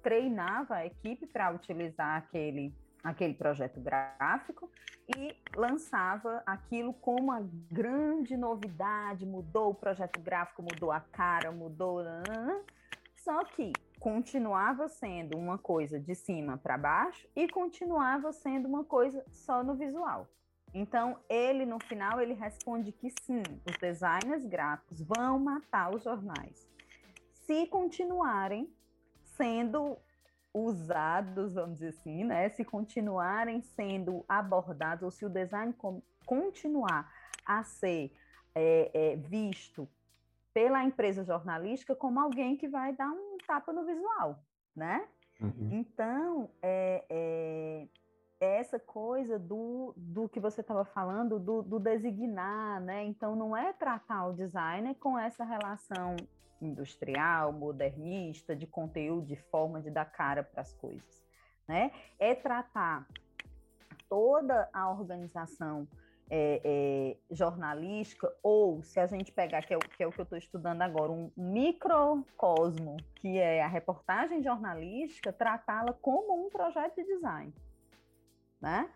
treinava 0.00 0.76
a 0.76 0.86
equipe 0.86 1.26
para 1.26 1.50
utilizar 1.50 2.16
aquele, 2.16 2.72
aquele 3.02 3.34
projeto 3.34 3.80
gráfico 3.80 4.70
e 5.16 5.36
lançava 5.56 6.42
aquilo 6.46 6.94
como 6.94 7.24
uma 7.24 7.40
grande 7.70 8.36
novidade, 8.36 9.26
mudou 9.26 9.70
o 9.70 9.74
projeto 9.74 10.20
gráfico, 10.20 10.62
mudou 10.62 10.92
a 10.92 11.00
cara, 11.00 11.50
mudou. 11.50 12.04
Só 13.16 13.44
que 13.44 13.72
continuava 13.98 14.88
sendo 14.88 15.36
uma 15.36 15.58
coisa 15.58 15.98
de 15.98 16.14
cima 16.14 16.56
para 16.56 16.78
baixo 16.78 17.28
e 17.34 17.48
continuava 17.48 18.32
sendo 18.32 18.68
uma 18.68 18.84
coisa 18.84 19.24
só 19.30 19.64
no 19.64 19.74
visual. 19.74 20.28
Então, 20.72 21.18
ele 21.28 21.66
no 21.66 21.80
final 21.80 22.20
ele 22.20 22.32
responde 22.32 22.92
que 22.92 23.10
sim, 23.20 23.42
os 23.68 23.76
designers 23.78 24.46
gráficos 24.46 25.02
vão 25.02 25.40
matar 25.40 25.92
os 25.92 26.04
jornais 26.04 26.69
se 27.50 27.66
continuarem 27.66 28.72
sendo 29.24 29.98
usados, 30.54 31.54
vamos 31.54 31.80
dizer 31.80 31.88
assim, 31.88 32.22
né? 32.22 32.48
Se 32.50 32.64
continuarem 32.64 33.60
sendo 33.60 34.24
abordados, 34.28 35.02
ou 35.02 35.10
se 35.10 35.26
o 35.26 35.28
design 35.28 35.74
continuar 36.24 37.12
a 37.44 37.64
ser 37.64 38.14
é, 38.54 38.90
é, 38.94 39.16
visto 39.16 39.88
pela 40.54 40.84
empresa 40.84 41.24
jornalística 41.24 41.96
como 41.96 42.20
alguém 42.20 42.56
que 42.56 42.68
vai 42.68 42.92
dar 42.92 43.10
um 43.10 43.36
tapa 43.44 43.72
no 43.72 43.84
visual, 43.84 44.40
né? 44.74 45.08
Uhum. 45.40 45.70
Então, 45.72 46.48
é, 46.62 47.84
essa 48.40 48.78
coisa 48.78 49.38
do, 49.38 49.92
do 49.96 50.28
que 50.28 50.40
você 50.40 50.62
estava 50.62 50.84
falando, 50.84 51.38
do, 51.38 51.62
do, 51.62 51.78
designar, 51.78 52.80
né? 52.80 53.04
Então, 53.04 53.36
não 53.36 53.54
é 53.54 53.72
tratar 53.74 54.28
o 54.28 54.32
designer 54.32 54.94
com 54.94 55.18
essa 55.18 55.44
relação 55.44 56.16
industrial, 56.60 57.52
modernista, 57.52 58.56
de 58.56 58.66
conteúdo, 58.66 59.26
de 59.26 59.36
forma 59.36 59.80
de 59.80 59.90
dar 59.90 60.06
cara 60.06 60.42
para 60.42 60.62
as 60.62 60.72
coisas. 60.72 61.22
Né? 61.68 61.92
É 62.18 62.34
tratar 62.34 63.06
toda 64.08 64.68
a 64.72 64.90
organização 64.90 65.86
é, 66.30 66.60
é, 66.64 67.16
jornalística, 67.34 68.32
ou 68.42 68.82
se 68.82 68.98
a 69.00 69.06
gente 69.06 69.32
pegar, 69.32 69.62
que 69.62 69.74
é 69.74 69.76
o 69.76 69.80
que, 69.80 70.02
é 70.02 70.06
o 70.06 70.12
que 70.12 70.20
eu 70.20 70.24
estou 70.24 70.38
estudando 70.38 70.80
agora, 70.82 71.12
um 71.12 71.30
microcosmo, 71.36 72.96
que 73.16 73.38
é 73.38 73.62
a 73.62 73.68
reportagem 73.68 74.42
jornalística, 74.42 75.32
tratá-la 75.32 75.92
como 75.92 76.46
um 76.46 76.48
projeto 76.48 76.96
de 76.96 77.04
design. 77.04 77.52
Né? 78.60 78.90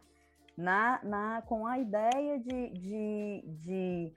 Na, 0.56 1.00
na, 1.02 1.42
com 1.42 1.66
a 1.66 1.78
ideia 1.78 2.38
de, 2.38 2.68
de, 2.70 3.44
de 3.46 4.12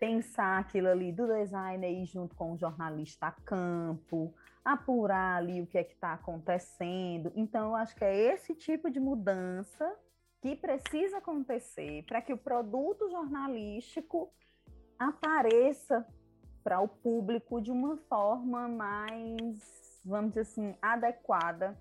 pensar 0.00 0.58
aquilo 0.58 0.88
ali 0.88 1.12
do 1.12 1.26
designer 1.26 1.90
ir 1.90 2.06
junto 2.06 2.34
com 2.34 2.52
o 2.52 2.58
jornalista 2.58 3.28
a 3.28 3.32
campo, 3.32 4.34
apurar 4.64 5.36
ali 5.36 5.60
o 5.60 5.66
que 5.66 5.78
é 5.78 5.84
que 5.84 5.94
está 5.94 6.14
acontecendo. 6.14 7.32
Então, 7.34 7.68
eu 7.68 7.74
acho 7.76 7.94
que 7.94 8.04
é 8.04 8.34
esse 8.34 8.54
tipo 8.54 8.90
de 8.90 8.98
mudança 8.98 9.94
que 10.40 10.54
precisa 10.54 11.18
acontecer 11.18 12.04
para 12.06 12.22
que 12.22 12.32
o 12.32 12.38
produto 12.38 13.10
jornalístico 13.10 14.30
apareça 14.98 16.06
para 16.62 16.80
o 16.80 16.88
público 16.88 17.60
de 17.60 17.70
uma 17.70 17.96
forma 18.08 18.68
mais, 18.68 20.02
vamos 20.04 20.30
dizer 20.30 20.40
assim, 20.42 20.74
adequada 20.82 21.78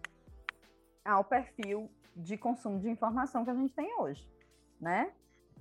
ao 1.04 1.24
perfil 1.24 1.90
de 2.18 2.38
consumo 2.38 2.80
de 2.80 2.90
informação 2.90 3.44
que 3.44 3.52
a 3.52 3.56
gente 3.56 3.74
tem 3.74 3.94
hoje, 4.00 4.28
né? 4.82 5.12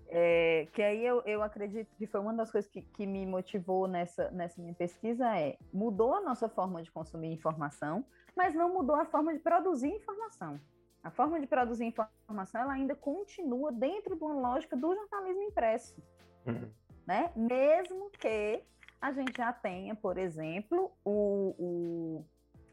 É, 0.09 0.69
que 0.73 0.83
aí 0.83 1.05
eu, 1.05 1.21
eu 1.27 1.43
acredito 1.43 1.93
que 1.97 2.07
foi 2.07 2.21
uma 2.21 2.33
das 2.33 2.51
coisas 2.51 2.71
que, 2.71 2.81
que 2.81 3.05
me 3.05 3.27
motivou 3.27 3.89
nessa, 3.89 4.31
nessa 4.31 4.61
minha 4.61 4.75
pesquisa 4.75 5.37
é 5.37 5.59
mudou 5.73 6.15
a 6.15 6.21
nossa 6.21 6.49
forma 6.49 6.81
de 6.81 6.93
consumir 6.93 7.33
informação, 7.33 8.05
mas 8.37 8.55
não 8.55 8.73
mudou 8.73 8.95
a 8.95 9.05
forma 9.05 9.33
de 9.33 9.41
produzir 9.41 9.89
informação. 9.89 10.61
A 11.03 11.11
forma 11.11 11.41
de 11.41 11.47
produzir 11.47 11.87
informação 11.87 12.61
ela 12.61 12.73
ainda 12.73 12.95
continua 12.95 13.73
dentro 13.73 14.17
de 14.17 14.23
uma 14.23 14.35
lógica 14.35 14.77
do 14.77 14.95
jornalismo 14.95 15.43
impresso, 15.43 16.01
uhum. 16.47 16.71
né? 17.07 17.33
Mesmo 17.35 18.11
que 18.11 18.63
a 19.01 19.13
gente 19.13 19.37
já 19.37 19.53
tenha, 19.53 19.95
por 19.95 20.19
exemplo, 20.19 20.93
o, 21.05 21.55
o 21.59 22.25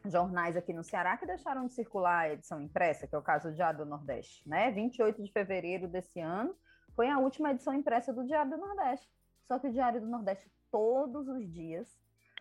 jornais 0.06 0.56
aqui 0.56 0.72
no 0.72 0.84
Ceará 0.84 1.16
que 1.16 1.26
deixaram 1.26 1.66
de 1.66 1.74
circular 1.74 2.20
a 2.20 2.32
edição 2.32 2.60
impressa, 2.60 3.06
que 3.06 3.14
é 3.14 3.18
o 3.18 3.22
caso 3.22 3.48
do 3.48 3.54
Diário 3.54 3.78
do 3.78 3.86
Nordeste, 3.86 4.48
né? 4.48 4.70
28 4.70 5.22
de 5.22 5.32
fevereiro 5.32 5.88
desse 5.88 6.20
ano, 6.20 6.54
foi 6.94 7.08
a 7.08 7.18
última 7.18 7.50
edição 7.50 7.74
impressa 7.74 8.12
do 8.12 8.24
Diário 8.24 8.50
do 8.50 8.58
Nordeste. 8.58 9.08
Só 9.46 9.58
que 9.58 9.68
o 9.68 9.72
Diário 9.72 10.00
do 10.00 10.06
Nordeste, 10.06 10.50
todos 10.70 11.28
os 11.28 11.50
dias, 11.50 11.88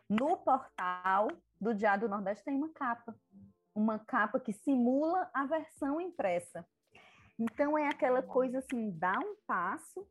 no 0.10 0.38
portal 0.38 1.28
do 1.60 1.74
Diário 1.74 2.08
do 2.08 2.10
Nordeste, 2.10 2.44
tem 2.44 2.56
uma 2.56 2.70
capa. 2.70 3.16
Uma 3.76 3.98
capa 3.98 4.40
que 4.40 4.54
simula 4.54 5.30
a 5.34 5.46
versão 5.46 6.00
impressa. 6.00 6.66
Então, 7.40 7.78
é 7.78 7.88
aquela 7.88 8.22
coisa 8.22 8.60
assim: 8.60 8.92
dá 8.92 9.18
um 9.18 9.36
passo, 9.48 10.08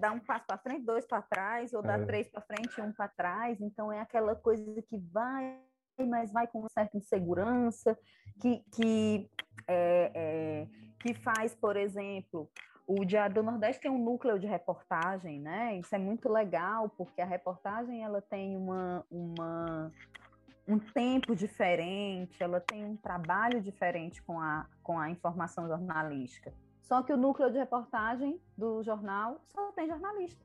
dá 0.00 0.10
um 0.10 0.18
passo 0.18 0.44
para 0.46 0.58
frente, 0.58 0.84
dois 0.84 1.06
para 1.06 1.22
trás, 1.22 1.72
ou 1.72 1.82
dá 1.82 1.98
é. 1.98 2.04
três 2.04 2.28
para 2.28 2.42
frente 2.42 2.76
e 2.76 2.82
um 2.82 2.92
para 2.92 3.08
trás. 3.08 3.60
Então, 3.60 3.92
é 3.92 4.00
aquela 4.00 4.34
coisa 4.34 4.82
que 4.82 4.98
vai 4.98 5.62
mas 6.06 6.32
vai 6.32 6.46
com 6.46 6.60
uma 6.60 6.68
certa 6.70 6.96
insegurança, 6.96 7.98
que, 8.40 8.62
que, 8.72 9.30
é, 9.66 10.10
é, 10.14 10.66
que 11.00 11.14
faz, 11.14 11.54
por 11.54 11.76
exemplo, 11.76 12.50
o 12.86 13.04
Diário 13.04 13.34
do 13.34 13.42
Nordeste 13.42 13.82
tem 13.82 13.90
um 13.90 14.02
núcleo 14.02 14.38
de 14.38 14.46
reportagem, 14.46 15.40
né? 15.40 15.76
Isso 15.76 15.94
é 15.94 15.98
muito 15.98 16.28
legal, 16.28 16.88
porque 16.88 17.20
a 17.20 17.26
reportagem 17.26 18.02
ela 18.02 18.22
tem 18.22 18.56
uma, 18.56 19.04
uma, 19.10 19.92
um 20.66 20.78
tempo 20.78 21.36
diferente, 21.36 22.42
ela 22.42 22.60
tem 22.60 22.84
um 22.84 22.96
trabalho 22.96 23.60
diferente 23.60 24.22
com 24.22 24.40
a, 24.40 24.66
com 24.82 24.98
a 24.98 25.10
informação 25.10 25.68
jornalística. 25.68 26.52
Só 26.80 27.02
que 27.02 27.12
o 27.12 27.16
núcleo 27.18 27.50
de 27.50 27.58
reportagem 27.58 28.40
do 28.56 28.82
jornal 28.82 29.38
só 29.52 29.70
tem 29.72 29.86
jornalista. 29.86 30.42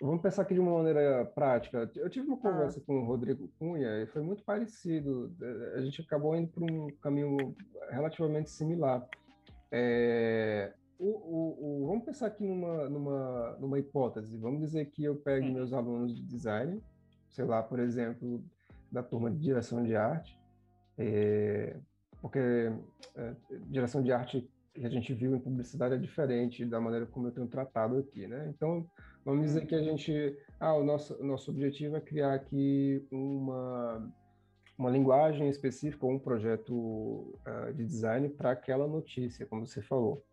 Vamos 0.00 0.22
pensar 0.22 0.42
aqui 0.42 0.54
de 0.54 0.60
uma 0.60 0.74
maneira 0.74 1.24
prática. 1.24 1.90
Eu 1.96 2.08
tive 2.08 2.26
uma 2.26 2.36
conversa 2.36 2.78
ah. 2.78 2.82
com 2.86 3.00
o 3.00 3.04
Rodrigo 3.04 3.48
Cunha 3.58 4.00
e 4.00 4.06
foi 4.06 4.22
muito 4.22 4.44
parecido. 4.44 5.34
A 5.74 5.80
gente 5.80 6.02
acabou 6.02 6.36
indo 6.36 6.48
por 6.48 6.62
um 6.62 6.88
caminho 7.02 7.36
relativamente 7.90 8.50
similar. 8.50 9.06
É, 9.72 10.72
o, 10.98 11.06
o, 11.06 11.82
o, 11.84 11.86
vamos 11.88 12.04
pensar 12.04 12.26
aqui 12.26 12.44
numa, 12.44 12.88
numa, 12.88 13.56
numa 13.60 13.78
hipótese. 13.78 14.36
Vamos 14.38 14.60
dizer 14.60 14.86
que 14.86 15.04
eu 15.04 15.16
pego 15.16 15.46
Sim. 15.46 15.54
meus 15.54 15.72
alunos 15.72 16.14
de 16.14 16.22
design, 16.22 16.80
sei 17.28 17.44
lá, 17.44 17.62
por 17.62 17.80
exemplo, 17.80 18.42
da 18.90 19.02
turma 19.02 19.30
de 19.30 19.38
direção 19.38 19.82
de 19.82 19.96
arte, 19.96 20.38
é, 20.96 21.76
porque 22.20 22.38
é, 23.16 23.34
direção 23.66 24.02
de 24.02 24.12
arte 24.12 24.48
que 24.78 24.86
a 24.86 24.90
gente 24.90 25.12
viu 25.14 25.34
em 25.34 25.40
publicidade 25.40 25.94
é 25.94 25.98
diferente 25.98 26.64
da 26.64 26.80
maneira 26.80 27.06
como 27.06 27.28
eu 27.28 27.32
tenho 27.32 27.46
tratado 27.46 27.98
aqui, 27.98 28.26
né? 28.26 28.52
Então, 28.54 28.86
Vamos 29.28 29.44
dizer 29.44 29.66
que 29.66 29.74
a 29.74 29.82
gente, 29.82 30.34
ah, 30.58 30.74
o 30.74 30.82
nosso, 30.82 31.22
nosso 31.22 31.50
objetivo 31.50 31.96
é 31.96 32.00
criar 32.00 32.32
aqui 32.32 33.06
uma, 33.10 34.10
uma 34.78 34.88
linguagem 34.88 35.50
específica, 35.50 36.06
um 36.06 36.18
projeto 36.18 36.72
uh, 36.72 37.74
de 37.74 37.84
design 37.84 38.30
para 38.30 38.52
aquela 38.52 38.88
notícia, 38.88 39.44
como 39.44 39.66
você 39.66 39.82
falou. 39.82 40.24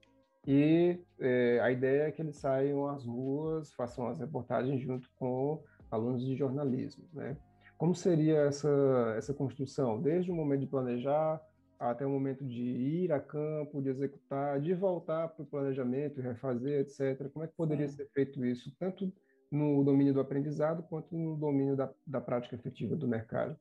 E 0.48 0.98
é, 1.20 1.60
a 1.62 1.70
ideia 1.72 2.04
é 2.04 2.12
que 2.12 2.22
eles 2.22 2.38
saiam 2.38 2.88
às 2.88 3.04
ruas, 3.06 3.74
façam 3.74 4.08
as 4.08 4.18
reportagens 4.18 4.80
junto 4.82 5.10
com 5.18 5.62
alunos 5.91 6.26
de 6.26 6.34
jornalismo, 6.34 7.04
né? 7.12 7.36
Como 7.78 7.93
seria 7.93 8.43
essa, 8.43 9.16
essa 9.18 9.34
construção? 9.34 10.02
Desde 10.02 10.32
o 10.32 10.34
momento 10.34 10.62
de 10.62 10.68
planejar 10.68 11.41
até 11.80 12.05
o 12.05 12.09
momento 12.09 12.43
de 12.43 12.61
ir 12.61 13.11
a 13.11 13.19
campo, 13.19 13.82
de 13.82 13.89
executar, 13.89 14.59
de 14.59 14.73
voltar 14.73 15.28
para 15.30 15.43
o 15.43 15.45
planejamento, 15.45 16.21
refazer, 16.21 16.82
etc. 16.82 17.30
Como 17.32 17.45
é 17.45 17.47
que 17.47 17.53
poderia 17.55 17.88
ser 17.88 18.07
feito 18.09 18.45
isso, 18.45 18.73
tanto 18.80 19.11
no 19.51 19.84
domínio 19.84 20.13
do 20.13 20.19
aprendizado 20.19 20.84
quanto 20.84 21.15
no 21.15 21.36
domínio 21.36 21.76
da, 21.76 21.89
da 22.05 22.21
prática 22.21 22.55
efetiva 22.55 22.95
do 22.95 23.07
mercado? 23.07 23.57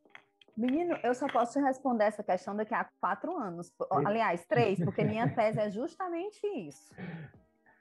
Menino, 0.56 0.96
eu 1.02 1.14
só 1.14 1.26
posso 1.26 1.58
responder 1.60 2.04
essa 2.04 2.22
questão 2.22 2.54
daqui 2.54 2.74
a 2.74 2.88
quatro 3.00 3.36
anos. 3.36 3.72
Aliás, 3.90 4.44
três, 4.46 4.78
porque 4.78 5.02
minha 5.04 5.28
tese 5.28 5.58
é 5.58 5.70
justamente 5.70 6.46
isso. 6.46 6.94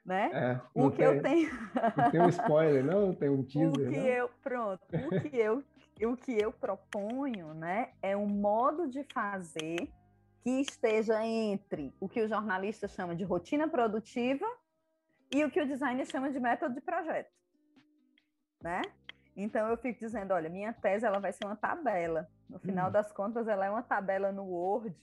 Né? 0.04 0.30
É, 0.34 0.60
o 0.74 0.90
que 0.90 0.98
tem, 0.98 1.06
eu 1.06 1.22
tenho. 1.22 1.50
Não 1.96 2.10
tem 2.10 2.20
um 2.20 2.28
spoiler, 2.28 2.84
não? 2.84 3.14
Tem 3.16 3.28
um 3.30 3.42
teaser. 3.42 3.88
O 3.88 3.90
que 3.90 3.96
não? 3.96 4.06
eu, 4.06 4.30
pronto, 4.42 4.82
o 4.92 5.20
que 5.20 5.36
eu, 5.36 5.64
o 6.02 6.16
que 6.16 6.32
eu 6.32 6.52
proponho 6.52 7.54
né, 7.54 7.88
é 8.02 8.14
um 8.14 8.26
modo 8.26 8.86
de 8.86 9.02
fazer 9.14 9.88
que 10.44 10.60
esteja 10.60 11.24
entre 11.24 11.94
o 11.98 12.06
que 12.06 12.20
o 12.20 12.28
jornalista 12.28 12.86
chama 12.86 13.16
de 13.16 13.24
rotina 13.24 13.66
produtiva 13.66 14.46
e 15.32 15.42
o 15.42 15.50
que 15.50 15.60
o 15.60 15.66
designer 15.66 16.06
chama 16.06 16.30
de 16.30 16.38
método 16.38 16.74
de 16.74 16.82
projeto, 16.82 17.32
né? 18.62 18.82
Então 19.34 19.66
eu 19.68 19.76
fico 19.78 19.98
dizendo, 19.98 20.34
olha, 20.34 20.50
minha 20.50 20.72
tese 20.74 21.06
ela 21.06 21.18
vai 21.18 21.32
ser 21.32 21.46
uma 21.46 21.56
tabela. 21.56 22.28
No 22.48 22.58
final 22.58 22.88
hum. 22.88 22.92
das 22.92 23.10
contas, 23.10 23.48
ela 23.48 23.64
é 23.64 23.70
uma 23.70 23.82
tabela 23.82 24.30
no 24.30 24.44
Word 24.44 24.94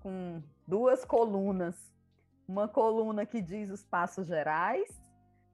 com 0.00 0.40
duas 0.66 1.04
colunas, 1.04 1.92
uma 2.46 2.68
coluna 2.68 3.26
que 3.26 3.42
diz 3.42 3.70
os 3.70 3.84
passos 3.84 4.28
gerais, 4.28 4.88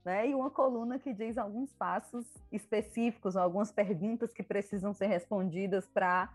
né? 0.04 0.28
E 0.28 0.34
uma 0.34 0.50
coluna 0.50 0.98
que 0.98 1.14
diz 1.14 1.38
alguns 1.38 1.72
passos 1.72 2.26
específicos, 2.52 3.36
algumas 3.36 3.72
perguntas 3.72 4.34
que 4.34 4.42
precisam 4.42 4.92
ser 4.92 5.06
respondidas 5.06 5.88
para 5.88 6.28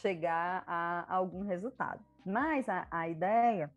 chegar 0.00 0.64
a, 0.66 1.06
algum 1.08 1.44
resultado. 1.44 2.04
Mas 2.24 2.68
a, 2.68 2.86
a 2.90 3.08
ideia 3.08 3.70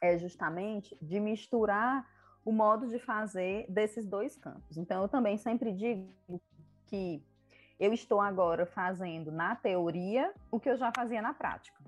é 0.00 0.16
justamente 0.18 0.96
de 1.00 1.20
misturar 1.20 2.08
o 2.44 2.52
modo 2.52 2.88
de 2.88 2.98
fazer 2.98 3.66
desses 3.68 4.06
dois 4.06 4.36
campos. 4.36 4.76
Então, 4.76 5.02
eu 5.02 5.08
também 5.08 5.36
sempre 5.36 5.72
digo 5.72 6.10
que 6.86 7.22
eu 7.78 7.92
estou 7.92 8.20
agora 8.20 8.66
fazendo 8.66 9.30
na 9.30 9.54
teoria 9.56 10.32
o 10.50 10.58
que 10.58 10.70
eu 10.70 10.76
já 10.76 10.90
fazia 10.94 11.20
na 11.20 11.34
prática. 11.34 11.78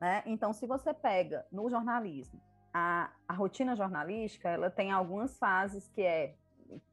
Né? 0.00 0.22
Então, 0.26 0.52
se 0.52 0.66
você 0.66 0.92
pega 0.94 1.46
no 1.50 1.68
jornalismo, 1.68 2.40
a, 2.72 3.10
a 3.28 3.32
rotina 3.32 3.76
jornalística, 3.76 4.48
ela 4.48 4.70
tem 4.70 4.90
algumas 4.90 5.38
fases 5.38 5.88
que 5.88 6.02
é, 6.02 6.34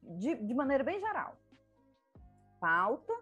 de, 0.04 0.36
de 0.36 0.54
maneira 0.54 0.84
bem 0.84 1.00
geral, 1.00 1.36
pauta, 2.60 3.14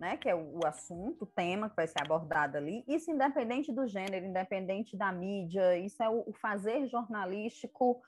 né, 0.00 0.16
que 0.16 0.30
é 0.30 0.34
o, 0.34 0.60
assunto, 0.64 1.22
o 1.24 1.26
tema 1.26 1.68
que 1.68 1.76
vai 1.76 1.86
ser 1.86 2.00
abordado 2.00 2.56
ali, 2.56 2.82
isso 2.88 3.10
independente 3.10 3.70
do 3.70 3.86
gênero, 3.86 4.24
independente 4.24 4.96
da 4.96 5.12
mídia, 5.12 5.76
isso 5.76 6.02
é 6.02 6.08
o, 6.08 6.24
o 6.26 6.32
fazer 6.32 6.86
jornalístico 6.86 8.00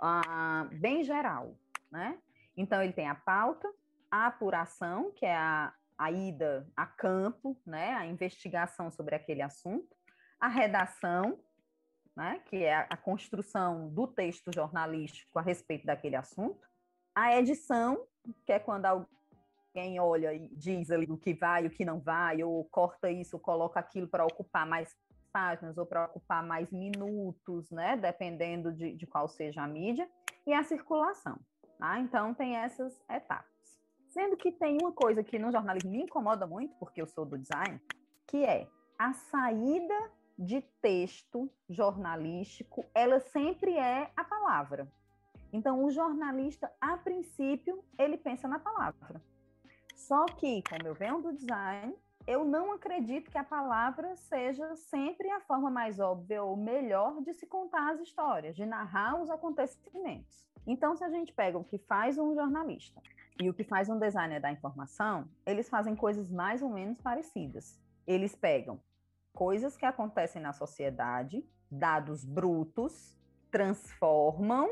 ah, 0.00 0.68
bem 0.70 1.02
geral, 1.02 1.58
né? 1.90 2.16
Então, 2.56 2.80
ele 2.80 2.92
tem 2.92 3.08
a 3.08 3.14
pauta, 3.14 3.68
a 4.08 4.28
apuração, 4.28 5.10
que 5.10 5.26
é 5.26 5.34
a, 5.34 5.74
a 5.98 6.12
ida 6.12 6.70
a 6.76 6.86
campo, 6.86 7.60
né, 7.66 7.92
a 7.94 8.06
investigação 8.06 8.88
sobre 8.92 9.16
aquele 9.16 9.42
assunto, 9.42 9.96
a 10.38 10.46
redação, 10.46 11.40
né, 12.14 12.40
que 12.46 12.62
é 12.62 12.74
a, 12.76 12.86
a 12.90 12.96
construção 12.96 13.88
do 13.88 14.06
texto 14.06 14.52
jornalístico 14.54 15.40
a 15.40 15.42
respeito 15.42 15.86
daquele 15.86 16.14
assunto, 16.14 16.64
a 17.12 17.36
edição, 17.36 18.06
que 18.44 18.52
é 18.52 18.58
quando 18.60 19.06
alguém 19.76 20.00
olha 20.00 20.32
e 20.32 20.48
diz 20.54 20.90
ali 20.90 21.06
o 21.10 21.18
que 21.18 21.34
vai, 21.34 21.66
o 21.66 21.70
que 21.70 21.84
não 21.84 22.00
vai, 22.00 22.42
ou 22.42 22.64
corta 22.64 23.10
isso, 23.10 23.38
coloca 23.38 23.78
aquilo 23.78 24.08
para 24.08 24.24
ocupar 24.24 24.66
mais 24.66 24.96
páginas 25.30 25.76
ou 25.76 25.84
para 25.84 26.06
ocupar 26.06 26.42
mais 26.42 26.70
minutos, 26.70 27.70
né? 27.70 27.94
Dependendo 27.96 28.72
de, 28.72 28.94
de 28.94 29.06
qual 29.06 29.28
seja 29.28 29.62
a 29.62 29.68
mídia, 29.68 30.08
e 30.46 30.54
a 30.54 30.64
circulação. 30.64 31.38
Tá? 31.78 31.98
Então, 32.00 32.32
tem 32.32 32.56
essas 32.56 32.98
etapas. 33.10 33.44
Sendo 34.08 34.36
que 34.36 34.50
tem 34.50 34.78
uma 34.80 34.92
coisa 34.92 35.22
que 35.22 35.38
no 35.38 35.52
jornalismo 35.52 35.90
me 35.90 36.02
incomoda 36.02 36.46
muito, 36.46 36.74
porque 36.78 37.02
eu 37.02 37.06
sou 37.06 37.26
do 37.26 37.36
design, 37.36 37.78
que 38.26 38.44
é 38.44 38.66
a 38.98 39.12
saída 39.12 40.10
de 40.38 40.62
texto 40.80 41.50
jornalístico, 41.68 42.86
ela 42.94 43.20
sempre 43.20 43.76
é 43.76 44.10
a 44.16 44.24
palavra. 44.24 44.90
Então, 45.52 45.84
o 45.84 45.90
jornalista, 45.90 46.72
a 46.80 46.96
princípio, 46.96 47.84
ele 47.98 48.16
pensa 48.16 48.48
na 48.48 48.58
palavra. 48.58 49.20
Só 49.96 50.26
que, 50.26 50.62
como 50.68 50.86
eu 50.86 50.94
venho 50.94 51.22
do 51.22 51.32
design, 51.32 51.96
eu 52.26 52.44
não 52.44 52.72
acredito 52.72 53.30
que 53.30 53.38
a 53.38 53.44
palavra 53.44 54.14
seja 54.14 54.76
sempre 54.76 55.30
a 55.30 55.40
forma 55.40 55.70
mais 55.70 55.98
óbvia 55.98 56.42
ou 56.42 56.54
melhor 56.54 57.22
de 57.22 57.32
se 57.32 57.46
contar 57.46 57.94
as 57.94 58.00
histórias, 58.00 58.54
de 58.54 58.66
narrar 58.66 59.20
os 59.20 59.30
acontecimentos. 59.30 60.46
Então, 60.66 60.94
se 60.94 61.02
a 61.02 61.08
gente 61.08 61.32
pega 61.32 61.56
o 61.56 61.64
que 61.64 61.78
faz 61.78 62.18
um 62.18 62.34
jornalista 62.34 63.00
e 63.40 63.48
o 63.48 63.54
que 63.54 63.64
faz 63.64 63.88
um 63.88 63.98
designer 63.98 64.40
da 64.40 64.52
informação, 64.52 65.28
eles 65.46 65.68
fazem 65.68 65.96
coisas 65.96 66.30
mais 66.30 66.62
ou 66.62 66.68
menos 66.68 67.00
parecidas. 67.00 67.80
Eles 68.06 68.34
pegam 68.34 68.78
coisas 69.32 69.76
que 69.76 69.86
acontecem 69.86 70.42
na 70.42 70.52
sociedade, 70.52 71.42
dados 71.70 72.24
brutos, 72.24 73.16
transformam 73.50 74.68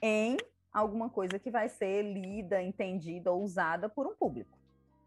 em 0.00 0.36
alguma 0.76 1.08
coisa 1.08 1.38
que 1.38 1.50
vai 1.50 1.70
ser 1.70 2.02
lida, 2.02 2.62
entendida 2.62 3.32
ou 3.32 3.42
usada 3.42 3.88
por 3.88 4.06
um 4.06 4.14
público, 4.14 4.58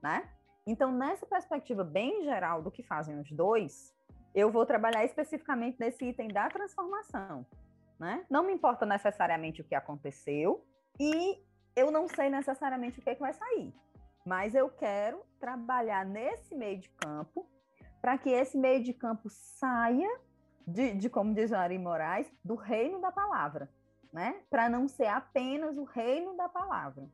né? 0.02 0.28
Então, 0.66 0.92
nessa 0.92 1.28
perspectiva 1.28 1.84
bem 1.84 2.24
geral 2.24 2.64
do 2.64 2.72
que 2.72 2.82
fazem 2.82 3.20
os 3.20 3.32
dois, 3.32 3.96
eu 4.34 4.52
vou 4.52 4.66
trabalhar 4.66 5.06
especificamente 5.06 5.80
nesse 5.80 6.06
item 6.06 6.28
da 6.30 6.50
transformação, 6.50 7.46
né? 8.00 8.26
Não 8.30 8.44
me 8.44 8.52
importa 8.52 8.84
necessariamente 8.84 9.62
o 9.62 9.64
que 9.64 9.76
aconteceu 9.76 10.66
e 11.00 11.40
eu 11.76 11.92
não 11.92 12.08
sei 12.08 12.30
necessariamente 12.30 13.00
o 13.00 13.04
que, 13.04 13.12
é 13.12 13.16
que 13.16 13.22
vai 13.22 13.34
sair, 13.34 13.72
mas 14.26 14.56
eu 14.56 14.70
quero 14.70 15.22
trabalhar 15.40 16.04
nesse 16.04 16.56
meio 16.56 16.80
de 16.80 16.90
campo 16.90 17.48
para 18.02 18.18
que 18.18 18.32
esse 18.32 18.58
meio 18.58 18.84
de 18.84 18.94
campo 18.94 19.30
saia 19.30 20.10
de, 20.66 20.94
de 20.96 21.10
como 21.10 21.34
diz 21.34 21.54
Ari 21.54 21.78
Moraes, 21.78 22.32
do 22.44 22.56
reino 22.56 23.00
da 23.00 23.12
palavra, 23.12 23.70
né? 24.12 24.42
Para 24.50 24.70
não 24.70 24.88
ser 24.88 25.08
apenas 25.08 25.78
o 25.78 25.84
reino 25.84 26.36
da 26.36 26.50
palavra. 26.50 27.08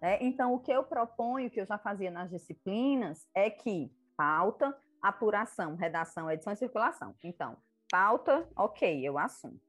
Né? 0.00 0.18
Então, 0.20 0.54
o 0.54 0.58
que 0.58 0.72
eu 0.72 0.84
proponho, 0.84 1.50
que 1.50 1.60
eu 1.60 1.66
já 1.66 1.78
fazia 1.78 2.10
nas 2.10 2.30
disciplinas, 2.30 3.26
é 3.34 3.50
que 3.50 3.92
pauta, 4.16 4.76
apuração, 5.02 5.74
redação, 5.76 6.30
edição 6.30 6.52
e 6.52 6.56
circulação. 6.56 7.14
Então, 7.22 7.56
pauta, 7.90 8.48
ok, 8.56 9.06
eu 9.06 9.18
assunto. 9.18 9.60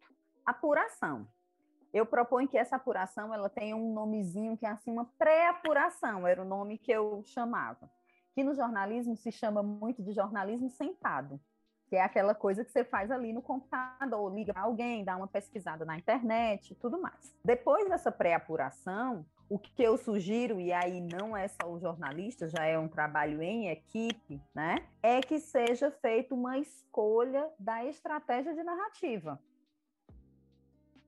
Apuração. 0.46 1.28
eu 1.94 2.06
proponho 2.06 2.48
que 2.48 2.58
essa 2.58 2.76
apuração 2.76 3.34
ela 3.34 3.50
tenha 3.50 3.76
um 3.76 3.94
nomezinho 3.94 4.58
que 4.58 4.66
é 4.66 4.70
assim 4.70 4.92
uma 4.92 5.06
pré-apuração, 5.18 6.28
era 6.28 6.42
o 6.42 6.46
nome 6.46 6.78
que 6.78 6.92
eu 6.92 7.24
chamava. 7.26 7.90
Que 8.34 8.44
no 8.44 8.54
jornalismo 8.54 9.16
se 9.16 9.32
chama 9.32 9.62
muito 9.62 10.04
de 10.04 10.12
jornalismo 10.14 10.70
sentado, 10.70 11.40
que 11.90 11.96
é 11.96 12.02
aquela 12.04 12.36
coisa 12.36 12.64
que 12.64 12.72
você 12.72 12.84
faz 12.84 13.10
ali 13.10 13.34
no 13.34 13.42
computador, 13.42 14.32
liga 14.32 14.54
para 14.54 14.62
alguém, 14.62 15.04
dá 15.04 15.18
uma 15.18 15.28
pesquisada 15.28 15.84
na 15.84 15.98
internet, 15.98 16.76
tudo 16.76 17.02
mais. 17.02 17.36
Depois 17.44 17.90
dessa 17.90 18.12
pré-apuração, 18.12 19.26
o 19.50 19.58
que 19.58 19.82
eu 19.82 19.98
sugiro, 19.98 20.62
e 20.62 20.72
aí 20.72 21.02
não 21.02 21.36
é 21.36 21.48
só 21.48 21.68
o 21.68 21.80
jornalista, 21.80 22.48
já 22.48 22.64
é 22.64 22.78
um 22.78 22.88
trabalho 22.88 23.42
em 23.42 23.70
equipe, 23.70 24.40
né? 24.54 24.86
É 25.02 25.20
que 25.20 25.40
seja 25.40 25.90
feita 25.90 26.36
uma 26.36 26.60
escolha 26.60 27.50
da 27.58 27.84
estratégia 27.84 28.54
de 28.54 28.62
narrativa. 28.62 29.42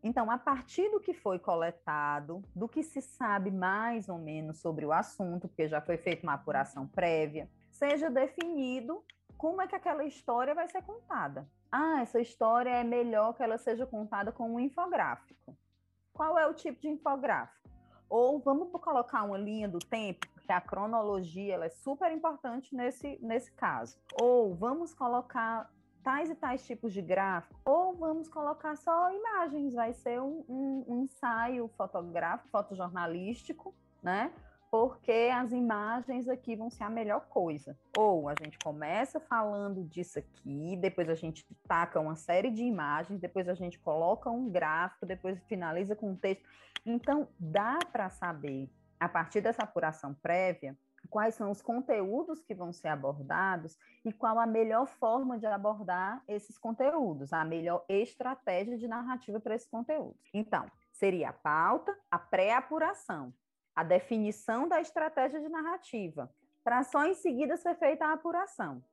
Então, 0.03 0.31
a 0.31 0.37
partir 0.39 0.89
do 0.89 0.99
que 0.99 1.13
foi 1.13 1.37
coletado, 1.37 2.41
do 2.55 2.67
que 2.67 2.81
se 2.81 3.03
sabe 3.03 3.51
mais 3.51 4.09
ou 4.09 4.17
menos 4.17 4.57
sobre 4.57 4.83
o 4.83 4.91
assunto, 4.91 5.47
porque 5.47 5.67
já 5.67 5.79
foi 5.79 5.97
feita 5.97 6.23
uma 6.23 6.33
apuração 6.33 6.87
prévia, 6.87 7.47
seja 7.69 8.09
definido 8.09 9.03
como 9.41 9.59
é 9.59 9.67
que 9.67 9.75
aquela 9.75 10.05
história 10.05 10.53
vai 10.53 10.67
ser 10.67 10.83
contada. 10.83 11.49
Ah, 11.71 11.99
essa 12.03 12.19
história 12.21 12.69
é 12.69 12.83
melhor 12.83 13.33
que 13.33 13.41
ela 13.41 13.57
seja 13.57 13.87
contada 13.87 14.31
com 14.31 14.53
um 14.53 14.59
infográfico. 14.59 15.57
Qual 16.13 16.37
é 16.37 16.45
o 16.45 16.53
tipo 16.53 16.79
de 16.79 16.89
infográfico? 16.89 17.67
Ou 18.07 18.39
vamos 18.39 18.69
colocar 18.69 19.23
uma 19.23 19.39
linha 19.39 19.67
do 19.67 19.79
tempo, 19.79 20.27
porque 20.35 20.51
a 20.51 20.61
cronologia 20.61 21.55
ela 21.55 21.65
é 21.65 21.69
super 21.69 22.11
importante 22.11 22.75
nesse, 22.75 23.17
nesse 23.19 23.51
caso. 23.53 23.97
Ou 24.21 24.53
vamos 24.53 24.93
colocar 24.93 25.67
tais 26.03 26.29
e 26.29 26.35
tais 26.35 26.63
tipos 26.63 26.93
de 26.93 27.01
gráfico, 27.01 27.59
ou 27.65 27.95
vamos 27.95 28.29
colocar 28.29 28.75
só 28.75 29.11
imagens, 29.11 29.73
vai 29.73 29.91
ser 29.91 30.21
um, 30.21 30.45
um, 30.47 30.85
um 30.87 31.01
ensaio 31.01 31.67
fotográfico, 31.69 32.47
fotojornalístico, 32.51 33.73
né? 34.03 34.31
Porque 34.71 35.29
as 35.33 35.51
imagens 35.51 36.29
aqui 36.29 36.55
vão 36.55 36.69
ser 36.69 36.85
a 36.85 36.89
melhor 36.89 37.27
coisa. 37.27 37.77
Ou 37.97 38.29
a 38.29 38.33
gente 38.41 38.57
começa 38.57 39.19
falando 39.19 39.83
disso 39.83 40.17
aqui, 40.17 40.77
depois 40.77 41.09
a 41.09 41.15
gente 41.15 41.45
taca 41.67 41.99
uma 41.99 42.15
série 42.15 42.49
de 42.49 42.63
imagens, 42.63 43.19
depois 43.19 43.49
a 43.49 43.53
gente 43.53 43.77
coloca 43.77 44.29
um 44.29 44.49
gráfico, 44.49 45.05
depois 45.05 45.43
finaliza 45.43 45.93
com 45.93 46.11
um 46.11 46.15
texto. 46.15 46.47
Então, 46.85 47.27
dá 47.37 47.79
para 47.91 48.09
saber, 48.09 48.69
a 48.97 49.09
partir 49.09 49.41
dessa 49.41 49.63
apuração 49.63 50.13
prévia, 50.13 50.77
quais 51.09 51.35
são 51.35 51.51
os 51.51 51.61
conteúdos 51.61 52.41
que 52.41 52.55
vão 52.55 52.71
ser 52.71 52.87
abordados 52.87 53.77
e 54.05 54.13
qual 54.13 54.39
a 54.39 54.47
melhor 54.47 54.87
forma 54.87 55.37
de 55.37 55.45
abordar 55.45 56.23
esses 56.27 56.57
conteúdos, 56.57 57.33
a 57.33 57.43
melhor 57.43 57.83
estratégia 57.89 58.77
de 58.77 58.87
narrativa 58.87 59.39
para 59.39 59.55
esses 59.55 59.67
conteúdos. 59.67 60.17
Então, 60.33 60.65
seria 60.93 61.29
a 61.29 61.33
pauta, 61.33 61.93
a 62.09 62.17
pré-apuração, 62.17 63.33
a 63.75 63.83
definição 63.83 64.67
da 64.67 64.81
estratégia 64.81 65.39
de 65.39 65.49
narrativa, 65.49 66.29
para 66.63 66.83
só 66.83 67.05
em 67.05 67.13
seguida 67.13 67.57
ser 67.57 67.75
feita 67.75 68.05
a 68.05 68.13
apuração. 68.13 68.83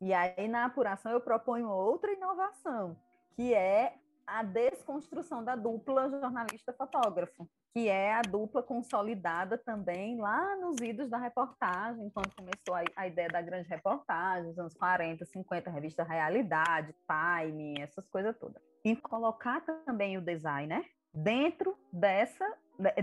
E 0.00 0.14
aí, 0.14 0.46
na 0.48 0.64
apuração, 0.64 1.12
eu 1.12 1.20
proponho 1.20 1.68
outra 1.68 2.12
inovação, 2.12 2.96
que 3.34 3.52
é 3.52 3.94
a 4.26 4.42
desconstrução 4.42 5.42
da 5.42 5.56
dupla 5.56 6.08
jornalista-fotógrafo, 6.08 7.48
que 7.72 7.88
é 7.88 8.12
a 8.14 8.22
dupla 8.22 8.62
consolidada 8.62 9.56
também 9.56 10.18
lá 10.18 10.54
nos 10.56 10.76
idos 10.80 11.08
da 11.08 11.18
reportagem, 11.18 12.10
quando 12.10 12.34
começou 12.34 12.74
a, 12.74 12.82
a 12.94 13.06
ideia 13.06 13.28
da 13.28 13.40
grande 13.40 13.68
reportagem, 13.68 14.48
nos 14.48 14.58
anos 14.58 14.74
40, 14.74 15.24
50, 15.24 15.70
revista 15.70 16.02
Realidade, 16.02 16.94
Time, 17.06 17.74
essas 17.80 18.06
coisas 18.08 18.36
todas. 18.38 18.62
E 18.84 18.94
colocar 18.94 19.60
também 19.84 20.18
o 20.18 20.22
designer 20.22 20.84
dentro 21.12 21.76
dessa 21.92 22.46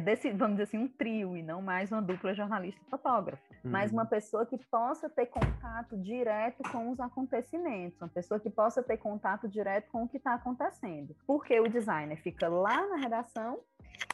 desse, 0.04 0.32
vamos 0.32 0.54
dizer 0.56 0.64
assim, 0.64 0.78
um 0.78 0.88
trio 0.88 1.36
e 1.36 1.44
não 1.44 1.62
mais 1.62 1.92
uma 1.92 2.02
dupla 2.02 2.34
jornalista-fotógrafo, 2.34 3.44
uhum. 3.64 3.72
mas 3.72 3.92
uma 3.92 4.06
pessoa 4.06 4.46
que 4.46 4.58
possa 4.58 5.10
ter 5.10 5.26
contato 5.26 5.98
direto 5.98 6.64
com 6.72 6.92
os 6.92 7.00
acontecimentos, 7.00 8.02
uma 8.02 8.08
pessoa 8.08 8.40
que 8.40 8.50
possa 8.50 8.82
ter 8.82 8.98
contato 8.98 9.50
direto 9.50 9.90
com 9.92 10.04
o 10.04 10.08
que 10.08 10.18
está 10.18 10.36
acontecendo, 10.36 11.16
porque 11.28 11.60
o 11.60 11.68
designer 11.68 12.18
fica 12.22 12.48
lá 12.48 12.88
na 12.88 12.96
redação 12.96 13.60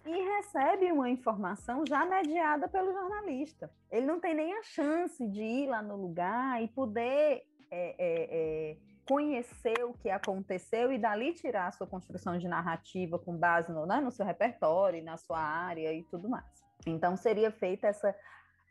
e 0.06 0.36
recebe 0.38 0.92
uma 0.92 1.10
informação 1.10 1.84
já 1.88 2.06
mediada 2.06 2.68
pelo 2.68 2.92
jornalista. 2.92 3.72
Ele 3.92 4.06
não 4.06 4.20
tem 4.20 4.34
nem 4.34 4.54
a 4.54 4.64
chance 4.64 5.28
de 5.28 5.42
ir 5.42 5.68
lá 5.68 5.82
no 5.82 5.96
lugar 5.96 6.62
e 6.62 6.68
poder 6.68 7.44
é, 7.72 7.96
é, 7.98 7.98
é, 8.00 8.78
conhecer 9.08 9.84
o 9.84 9.94
que 9.94 10.10
aconteceu 10.10 10.92
e 10.92 10.98
dali 10.98 11.34
tirar 11.34 11.68
a 11.68 11.72
sua 11.72 11.88
construção 11.88 12.38
de 12.38 12.48
narrativa 12.48 13.18
com 13.18 13.36
base 13.36 13.72
no, 13.72 13.86
né, 13.86 14.00
no 14.00 14.12
seu 14.12 14.26
repertório, 14.26 15.04
na 15.04 15.18
sua 15.18 15.40
área 15.40 15.94
e 15.94 16.04
tudo 16.04 16.30
mais. 16.30 16.46
Então, 16.86 17.16
seria 17.16 17.52
feita 17.52 17.88
essa. 17.88 18.16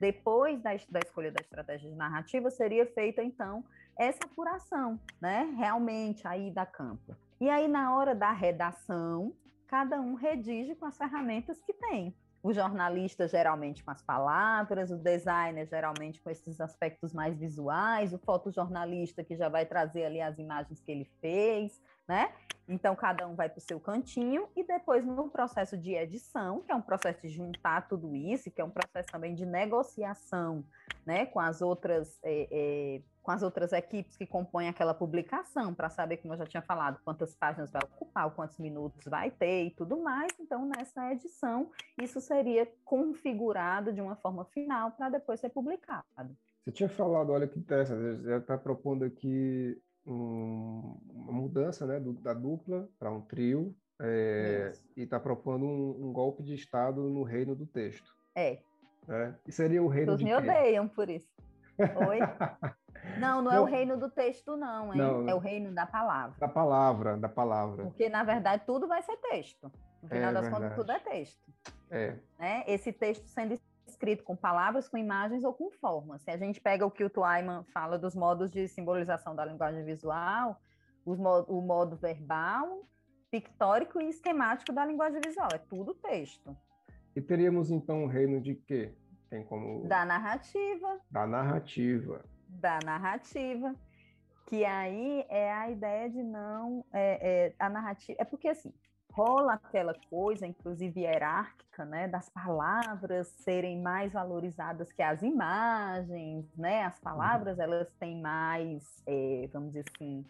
Depois 0.01 0.63
da, 0.63 0.71
da 0.89 1.01
escolha 1.01 1.31
da 1.31 1.43
estratégia 1.43 1.91
de 1.91 1.95
narrativa, 1.95 2.51
seria 2.51 2.87
feita, 2.87 3.23
então, 3.23 3.63
essa 3.99 4.25
apuração, 4.25 4.99
né? 5.21 5.55
Realmente 5.59 6.27
aí 6.27 6.51
da 6.51 6.65
campo. 6.65 7.15
E 7.39 7.51
aí, 7.51 7.69
na 7.69 7.95
hora 7.95 8.15
da 8.15 8.33
redação, 8.33 9.35
cada 9.67 10.01
um 10.01 10.15
redige 10.15 10.75
com 10.75 10.87
as 10.87 10.97
ferramentas 10.97 11.61
que 11.61 11.75
tem 11.75 12.15
o 12.43 12.53
jornalista 12.53 13.29
geralmente 13.29 13.85
com 13.85 13.91
as 13.91 14.03
palavras, 14.03 14.91
o 14.91 14.97
designer 14.97 15.67
geralmente 15.67 16.21
com 16.21 16.31
esses 16.31 16.61
aspectos 16.61 17.13
mais 17.13 17.37
visuais, 17.37 18.13
o 18.13 18.19
fotojornalista 18.19 19.23
que 19.23 19.37
já 19.37 19.49
vai 19.49 19.67
trazer 19.67 20.05
ali 20.05 20.21
as 20.21 20.39
imagens 20.39 20.81
que 20.81 20.91
ele 20.91 21.05
fez, 21.21 21.81
né? 22.11 22.33
Então 22.69 22.95
cada 22.97 23.27
um 23.27 23.37
vai 23.37 23.49
para 23.49 23.59
o 23.59 23.63
seu 23.63 23.79
cantinho 23.79 24.49
e 24.57 24.65
depois 24.65 25.05
no 25.05 25.29
processo 25.29 25.79
de 25.79 25.95
edição, 25.95 26.61
que 26.61 26.73
é 26.73 26.75
um 26.75 26.83
processo 26.83 27.21
de 27.23 27.29
juntar 27.29 27.89
tudo 27.89 28.17
isso, 28.17 28.51
que 28.51 28.61
é 28.61 28.65
um 28.65 28.71
processo 28.71 29.09
também 29.11 29.33
de 29.35 29.47
negociação, 29.47 30.65
né, 31.07 31.27
com 31.27 31.41
as 31.41 31.63
outras 31.63 32.19
é, 32.23 32.49
é, 32.51 33.03
com 33.23 33.31
as 33.31 33.43
outras 33.43 33.73
equipes 33.73 34.17
que 34.17 34.27
compõem 34.27 34.69
aquela 34.69 34.95
publicação, 34.95 35.75
para 35.75 35.91
saber, 35.91 36.17
como 36.17 36.33
eu 36.33 36.39
já 36.39 36.47
tinha 36.47 36.63
falado, 36.63 36.99
quantas 37.05 37.35
páginas 37.35 37.71
vai 37.71 37.83
ocupar, 37.83 38.31
quantos 38.31 38.59
minutos 38.59 39.05
vai 39.05 39.31
ter 39.31 39.67
e 39.67 39.71
tudo 39.71 39.99
mais. 39.99 40.33
Então, 40.41 40.65
nessa 40.67 41.13
edição, 41.13 41.71
isso 42.01 42.19
seria 42.21 42.67
configurado 42.85 43.93
de 43.93 44.01
uma 44.01 44.17
forma 44.17 44.45
final 44.47 44.93
para 44.93 45.11
depois 45.11 45.39
ser 45.39 45.51
publicado. 45.51 46.35
Você 46.65 46.73
tinha 46.73 46.89
falado, 46.89 47.31
olha 47.31 47.47
que 47.47 47.59
interessante, 47.59 48.23
você 48.23 48.37
está 48.37 48.57
propondo 48.57 49.05
aqui 49.05 49.79
um, 50.13 50.99
uma 51.13 51.33
mudança 51.33 51.87
né, 51.87 52.01
do, 52.01 52.13
da 52.15 52.35
dupla 52.35 52.89
para 52.99 53.11
um 53.11 53.21
trio 53.21 53.75
é, 54.01 54.73
e 54.97 55.03
está 55.03 55.21
propondo 55.21 55.65
um, 55.65 56.09
um, 56.09 56.13
golpe 56.13 56.43
de 56.43 56.55
Estado 56.55 57.03
no 57.03 57.23
reino 57.23 57.55
do 57.55 57.67
texto. 57.67 58.17
É. 58.35 58.59
é. 59.09 59.35
E 59.47 59.53
seria 59.53 59.83
o 59.83 59.89
reino 59.89 60.13
Todos 60.13 60.21
de 60.21 60.25
me 60.25 60.35
odeiam 60.35 60.89
por 60.89 61.09
isso. 61.09 61.29
Oi? 61.79 62.19
Não, 63.19 63.41
não, 63.41 63.51
é 63.51 63.59
o 63.59 63.65
reino 63.65 63.97
do 63.97 64.11
texto, 64.11 64.57
não, 64.57 64.93
hein? 64.93 64.99
Não, 64.99 65.29
é 65.29 65.35
o 65.35 65.39
reino 65.39 65.73
da 65.73 65.87
palavra. 65.87 66.37
Da 66.39 66.49
palavra, 66.49 67.17
da 67.17 67.29
palavra. 67.31 67.85
Porque, 67.85 68.11
na 68.11 68.23
verdade, 68.23 68.63
tudo 68.67 68.87
vai 68.87 69.03
ser 69.03 69.17
texto. 69.17 69.73
No 70.03 70.09
final 70.09 70.31
é 70.31 70.33
das 70.35 70.43
verdade. 70.43 70.63
contas, 70.63 70.77
tudo 70.77 70.93
é 70.93 70.99
texto. 70.99 71.53
É. 71.91 72.17
Né? 72.39 72.65
Esse 72.67 72.93
texto 72.93 73.27
sendo 73.27 73.59
escrito 74.01 74.25
com 74.25 74.35
palavras, 74.35 74.89
com 74.89 74.97
imagens 74.97 75.45
ou 75.45 75.53
com 75.53 75.71
formas. 75.71 76.23
Se 76.23 76.31
a 76.31 76.37
gente 76.39 76.59
pega 76.59 76.87
o 76.87 76.91
que 76.91 77.05
o 77.05 77.11
Twyman 77.11 77.65
fala 77.65 77.99
dos 77.99 78.15
modos 78.15 78.51
de 78.51 78.67
simbolização 78.67 79.37
da 79.37 79.45
linguagem 79.45 79.85
visual, 79.85 80.59
o 81.05 81.61
modo 81.61 81.97
verbal, 81.97 82.89
pictórico 83.31 84.01
e 84.01 84.09
esquemático 84.09 84.73
da 84.73 84.87
linguagem 84.87 85.21
visual. 85.23 85.49
É 85.53 85.59
tudo 85.59 85.95
texto. 85.95 86.57
E 87.15 87.21
teríamos, 87.21 87.71
então, 87.71 88.05
um 88.05 88.07
reino 88.07 88.41
de 88.41 88.55
quê? 88.55 88.95
Tem 89.29 89.45
como... 89.45 89.87
Da 89.87 90.05
narrativa. 90.05 91.01
Da 91.11 91.27
narrativa 91.27 92.25
da 92.59 92.79
narrativa, 92.85 93.75
que 94.47 94.65
aí 94.65 95.25
é 95.29 95.53
a 95.53 95.71
ideia 95.71 96.11
de 96.11 96.23
não 96.23 96.85
é, 96.93 97.47
é, 97.47 97.55
a 97.59 97.69
narrativa 97.69 98.21
é 98.21 98.25
porque 98.25 98.49
assim 98.49 98.73
rola 99.13 99.55
aquela 99.55 99.95
coisa, 100.09 100.47
inclusive 100.47 101.01
hierárquica, 101.01 101.85
né, 101.85 102.09
das 102.09 102.29
palavras 102.29 103.29
serem 103.29 103.81
mais 103.81 104.13
valorizadas 104.13 104.93
que 104.93 105.03
as 105.03 105.23
imagens, 105.23 106.47
né? 106.57 106.85
As 106.85 106.99
palavras 107.01 107.59
uhum. 107.59 107.65
elas 107.65 107.89
têm 107.99 108.21
mais, 108.21 109.03
é, 109.07 109.49
vamos 109.53 109.69
dizer 109.69 109.85
assim, 109.95 110.25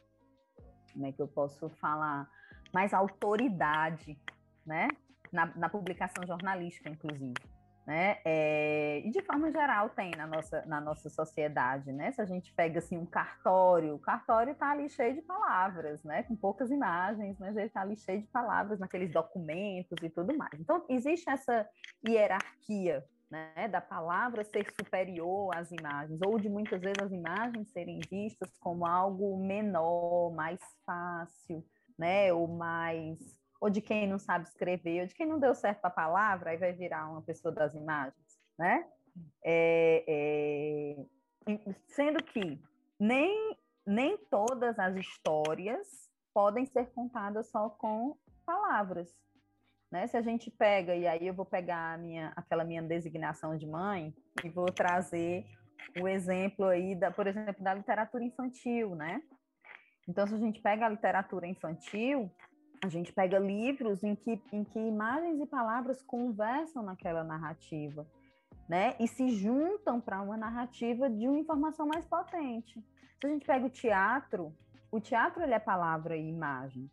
como 0.92 1.06
é 1.06 1.12
que 1.12 1.20
eu 1.20 1.28
posso 1.28 1.68
falar, 1.80 2.28
mais 2.72 2.94
autoridade, 2.94 4.18
né? 4.64 4.88
Na, 5.32 5.46
na 5.56 5.68
publicação 5.68 6.26
jornalística, 6.26 6.90
inclusive 6.90 7.34
né? 7.90 8.18
É, 8.24 9.02
e 9.04 9.10
de 9.10 9.20
forma 9.22 9.50
geral 9.50 9.88
tem 9.90 10.12
na 10.12 10.24
nossa, 10.24 10.64
na 10.64 10.80
nossa 10.80 11.10
sociedade, 11.10 11.90
né? 11.90 12.12
Se 12.12 12.22
a 12.22 12.24
gente 12.24 12.54
pega 12.54 12.78
assim 12.78 12.96
um 12.96 13.04
cartório, 13.04 13.96
o 13.96 13.98
cartório 13.98 14.52
está 14.52 14.70
ali 14.70 14.88
cheio 14.88 15.16
de 15.16 15.22
palavras, 15.22 16.00
né? 16.04 16.22
Com 16.22 16.36
poucas 16.36 16.70
imagens, 16.70 17.36
mas 17.40 17.56
ele 17.56 17.66
está 17.66 17.80
ali 17.80 17.96
cheio 17.96 18.20
de 18.20 18.28
palavras 18.28 18.78
naqueles 18.78 19.12
documentos 19.12 19.98
e 20.04 20.08
tudo 20.08 20.38
mais. 20.38 20.52
Então 20.60 20.84
existe 20.88 21.28
essa 21.28 21.68
hierarquia, 22.06 23.04
né? 23.28 23.66
Da 23.66 23.80
palavra 23.80 24.44
ser 24.44 24.70
superior 24.80 25.50
às 25.56 25.72
imagens, 25.72 26.20
ou 26.24 26.38
de 26.38 26.48
muitas 26.48 26.80
vezes 26.80 27.02
as 27.02 27.10
imagens 27.10 27.72
serem 27.72 27.98
vistas 28.08 28.56
como 28.60 28.86
algo 28.86 29.36
menor, 29.36 30.32
mais 30.32 30.60
fácil, 30.86 31.66
né? 31.98 32.32
Ou 32.32 32.46
mais 32.46 33.18
ou 33.60 33.68
de 33.68 33.80
quem 33.80 34.08
não 34.08 34.18
sabe 34.18 34.46
escrever, 34.46 35.02
ou 35.02 35.06
de 35.06 35.14
quem 35.14 35.26
não 35.26 35.38
deu 35.38 35.54
certo 35.54 35.84
a 35.84 35.90
palavra, 35.90 36.50
aí 36.50 36.56
vai 36.56 36.72
virar 36.72 37.10
uma 37.10 37.22
pessoa 37.22 37.52
das 37.52 37.74
imagens, 37.74 38.40
né? 38.58 38.88
É, 39.44 40.96
é, 41.46 41.56
sendo 41.88 42.22
que 42.24 42.58
nem, 42.98 43.56
nem 43.86 44.16
todas 44.30 44.78
as 44.78 44.96
histórias 44.96 46.10
podem 46.32 46.64
ser 46.64 46.90
contadas 46.92 47.50
só 47.50 47.68
com 47.68 48.16
palavras. 48.46 49.12
Né? 49.90 50.06
Se 50.06 50.16
a 50.16 50.22
gente 50.22 50.50
pega, 50.50 50.94
e 50.94 51.06
aí 51.06 51.26
eu 51.26 51.34
vou 51.34 51.44
pegar 51.44 51.98
minha, 51.98 52.32
aquela 52.36 52.64
minha 52.64 52.82
designação 52.82 53.56
de 53.56 53.66
mãe 53.66 54.14
e 54.44 54.48
vou 54.48 54.66
trazer 54.66 55.44
o 56.00 56.06
exemplo 56.06 56.66
aí, 56.66 56.94
da, 56.94 57.10
por 57.10 57.26
exemplo, 57.26 57.62
da 57.62 57.74
literatura 57.74 58.22
infantil, 58.22 58.94
né? 58.94 59.20
Então, 60.08 60.26
se 60.26 60.34
a 60.34 60.38
gente 60.38 60.60
pega 60.60 60.86
a 60.86 60.88
literatura 60.88 61.46
infantil, 61.46 62.30
a 62.82 62.88
gente 62.88 63.12
pega 63.12 63.38
livros 63.38 64.02
em 64.02 64.14
que, 64.14 64.40
em 64.52 64.64
que 64.64 64.78
imagens 64.78 65.40
e 65.40 65.46
palavras 65.46 66.02
conversam 66.02 66.82
naquela 66.82 67.22
narrativa, 67.22 68.06
né? 68.68 68.94
E 68.98 69.06
se 69.06 69.30
juntam 69.30 70.00
para 70.00 70.22
uma 70.22 70.36
narrativa 70.36 71.10
de 71.10 71.28
uma 71.28 71.38
informação 71.38 71.86
mais 71.86 72.06
potente. 72.06 72.82
Se 73.20 73.26
a 73.26 73.28
gente 73.28 73.46
pega 73.46 73.66
o 73.66 73.70
teatro, 73.70 74.54
o 74.90 74.98
teatro 75.00 75.42
ele 75.42 75.52
é 75.52 75.58
palavra 75.58 76.16
e 76.16 76.28
imagem, 76.28 76.90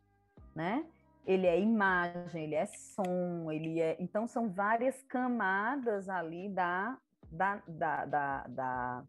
né? 0.53 0.85
ele 1.27 1.45
é 1.45 1.59
imagem, 1.59 2.45
ele 2.45 2.55
é 2.55 2.65
som, 2.65 3.51
ele 3.51 3.81
é. 3.81 3.97
Então, 3.99 4.25
são 4.25 4.49
várias 4.49 5.03
camadas 5.03 6.07
ali 6.07 6.47
da, 6.47 6.97
da, 7.29 7.61
da, 7.67 8.05
da, 8.05 8.47
da 8.47 9.03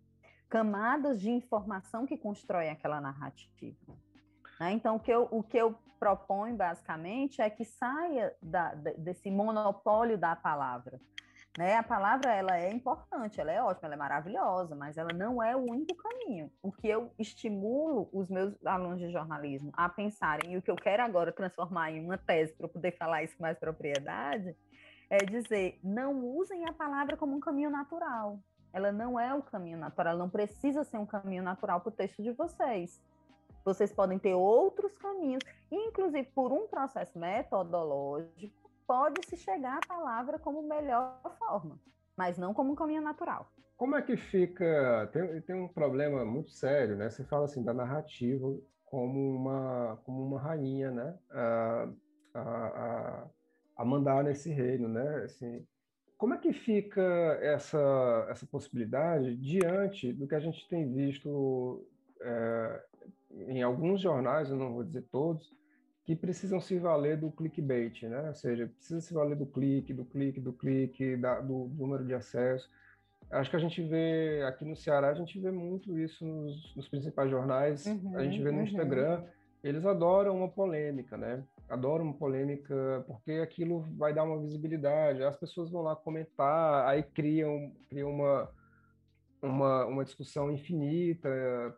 camadas 0.49 1.21
de 1.21 1.31
informação 1.31 2.05
que 2.05 2.17
constroem 2.17 2.71
aquela 2.71 3.01
narrativa. 3.01 3.95
Né? 4.59 4.73
Então, 4.73 4.97
o 4.97 5.01
que, 5.01 5.13
eu, 5.13 5.29
o 5.31 5.45
que 5.45 5.57
eu 5.57 5.79
proponho, 5.99 6.57
basicamente, 6.57 7.41
é 7.41 7.51
que 7.51 7.65
saia 7.65 8.35
da, 8.43 8.75
desse 8.75 9.31
monopólio 9.31 10.17
da 10.17 10.35
palavra. 10.37 11.01
Né? 11.59 11.75
A 11.75 11.83
palavra 11.83 12.33
ela 12.33 12.57
é 12.57 12.71
importante, 12.71 13.41
ela 13.41 13.51
é 13.51 13.61
ótima, 13.61 13.89
ela 13.89 13.95
é 13.95 13.99
maravilhosa, 13.99 14.77
mas 14.77 14.97
ela 14.97 15.13
não 15.13 15.43
é 15.43 15.57
o 15.57 15.61
único 15.61 15.93
caminho. 15.97 16.53
O 16.63 16.71
que 16.71 16.87
eu 16.87 17.11
estimulo 17.19 18.09
os 18.13 18.29
meus 18.29 18.55
alunos 18.65 19.01
de 19.01 19.11
jornalismo 19.11 19.73
a 19.73 19.89
pensarem, 19.89 20.53
e 20.53 20.57
o 20.57 20.63
que 20.63 20.71
eu 20.71 20.77
quero 20.77 21.03
agora 21.03 21.33
transformar 21.33 21.91
em 21.91 22.05
uma 22.05 22.17
tese 22.17 22.53
para 22.53 22.69
poder 22.69 22.97
falar 22.97 23.25
isso 23.25 23.37
com 23.37 23.43
mais 23.43 23.59
propriedade, 23.59 24.55
é 25.11 25.19
dizer: 25.19 25.81
não 25.83 26.25
usem 26.25 26.65
a 26.69 26.73
palavra 26.73 27.17
como 27.17 27.37
um 27.37 27.41
caminho 27.41 27.71
natural. 27.71 28.39
Ela 28.73 28.93
não 28.93 29.19
é 29.19 29.35
o 29.35 29.43
caminho 29.43 29.79
natural, 29.79 30.13
ela 30.13 30.23
não 30.23 30.31
precisa 30.31 30.85
ser 30.85 30.99
um 30.99 31.07
caminho 31.07 31.43
natural 31.43 31.81
para 31.81 31.89
o 31.89 31.93
texto 31.93 32.23
de 32.23 32.31
vocês. 32.31 33.01
Vocês 33.69 33.93
podem 33.93 34.19
ter 34.19 34.33
outros 34.33 34.97
caminhos, 34.97 35.45
inclusive 35.71 36.27
por 36.35 36.51
um 36.51 36.67
processo 36.67 37.19
metodológico, 37.19 38.71
pode-se 38.87 39.37
chegar 39.37 39.77
à 39.77 39.87
palavra 39.87 40.39
como 40.39 40.63
melhor 40.63 41.21
forma, 41.39 41.79
mas 42.17 42.39
não 42.39 42.55
como 42.55 42.73
um 42.73 42.75
caminho 42.75 43.03
natural. 43.03 43.53
Como 43.77 43.95
é 43.95 44.01
que 44.01 44.17
fica? 44.17 45.11
Tem, 45.13 45.43
tem 45.43 45.55
um 45.55 45.69
problema 45.69 46.25
muito 46.25 46.51
sério, 46.51 46.97
né? 46.97 47.11
Você 47.11 47.23
fala 47.25 47.45
assim 47.45 47.63
da 47.63 47.75
narrativa 47.75 48.59
como 48.87 49.37
uma 49.37 49.99
como 50.03 50.25
uma 50.25 50.41
rainha, 50.41 50.91
né? 50.91 51.19
A, 51.31 51.89
a, 52.35 53.29
a 53.77 53.85
mandar 53.85 54.25
nesse 54.25 54.51
reino, 54.51 54.89
né? 54.89 55.25
Assim, 55.25 55.63
como 56.17 56.33
é 56.33 56.39
que 56.39 56.55
fica 56.55 57.03
essa 57.43 58.27
essa 58.31 58.47
possibilidade 58.47 59.37
diante 59.37 60.11
do 60.15 60.27
que 60.27 60.35
a 60.35 60.41
gente 60.41 60.67
tem 60.71 60.91
visto 60.91 61.87
é, 62.23 62.88
em 63.47 63.63
alguns 63.63 64.01
jornais, 64.01 64.51
eu 64.51 64.57
não 64.57 64.73
vou 64.73 64.85
dizer 64.85 65.03
todos, 65.11 65.49
que 66.05 66.17
precisam 66.17 66.61
se 66.61 66.79
valer 66.79 67.19
do 67.19 67.31
clickbait, 67.31 68.03
né? 68.05 68.29
Ou 68.29 68.35
seja, 68.35 68.67
precisa 68.67 69.01
se 69.01 69.13
valer 69.13 69.37
do 69.37 69.45
clique, 69.45 69.93
do 69.93 70.05
clique, 70.05 70.41
do 70.41 70.53
clique, 70.53 71.17
da, 71.17 71.39
do, 71.41 71.69
do 71.69 71.83
número 71.83 72.05
de 72.05 72.15
acesso. 72.15 72.69
Acho 73.31 73.51
que 73.51 73.57
a 73.57 73.61
gente 73.61 73.83
vê 73.83 74.43
aqui 74.47 74.65
no 74.65 74.75
Ceará, 74.75 75.11
a 75.11 75.15
gente 75.15 75.39
vê 75.39 75.51
muito 75.51 75.99
isso 75.99 76.25
nos, 76.25 76.75
nos 76.75 76.89
principais 76.89 77.31
jornais, 77.31 77.85
uhum, 77.85 78.17
a 78.17 78.25
gente 78.25 78.43
vê 78.43 78.51
no 78.51 78.59
uhum. 78.59 78.65
Instagram, 78.65 79.23
eles 79.63 79.85
adoram 79.85 80.35
uma 80.35 80.49
polêmica, 80.49 81.17
né? 81.19 81.45
Adoram 81.69 82.07
uma 82.07 82.15
polêmica 82.15 83.05
porque 83.07 83.33
aquilo 83.33 83.85
vai 83.99 84.15
dar 84.15 84.25
uma 84.25 84.39
visibilidade, 84.39 85.23
as 85.23 85.37
pessoas 85.37 85.71
vão 85.71 85.83
lá 85.83 85.95
comentar, 85.95 86.87
aí 86.87 87.03
criam, 87.03 87.71
criam 87.91 88.11
uma, 88.11 88.51
uma, 89.43 89.87
uma 89.87 90.05
discussão 90.05 90.51
infinita, 90.51 91.29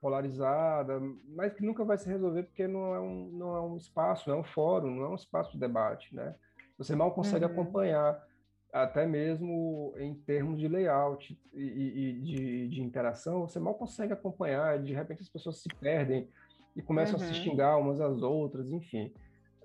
polarizada, 0.00 1.00
mas 1.28 1.52
que 1.52 1.64
nunca 1.64 1.84
vai 1.84 1.98
se 1.98 2.08
resolver 2.08 2.44
porque 2.44 2.66
não 2.66 2.94
é 2.94 3.00
um, 3.00 3.30
não 3.32 3.56
é 3.56 3.60
um 3.60 3.76
espaço, 3.76 4.28
não 4.28 4.36
é 4.36 4.40
um 4.40 4.44
fórum, 4.44 4.94
não 4.94 5.04
é 5.04 5.08
um 5.08 5.14
espaço 5.14 5.52
de 5.52 5.58
debate, 5.58 6.14
né? 6.14 6.34
Você 6.78 6.96
mal 6.96 7.12
consegue 7.12 7.44
uhum. 7.44 7.50
acompanhar, 7.50 8.26
até 8.72 9.06
mesmo 9.06 9.92
em 9.98 10.14
termos 10.14 10.58
de 10.58 10.68
layout 10.68 11.38
e, 11.52 11.60
e 11.62 12.12
de, 12.20 12.68
de, 12.68 12.82
interação, 12.82 13.46
você 13.46 13.58
mal 13.58 13.74
consegue 13.74 14.12
acompanhar, 14.12 14.78
de 14.78 14.94
repente 14.94 15.20
as 15.22 15.28
pessoas 15.28 15.60
se 15.60 15.68
perdem 15.80 16.28
e 16.74 16.80
começam 16.80 17.18
uhum. 17.18 17.24
a 17.24 17.28
se 17.28 17.38
uhum. 17.38 17.44
xingar 17.44 17.76
umas 17.76 18.00
às 18.00 18.22
outras, 18.22 18.70
enfim. 18.70 19.12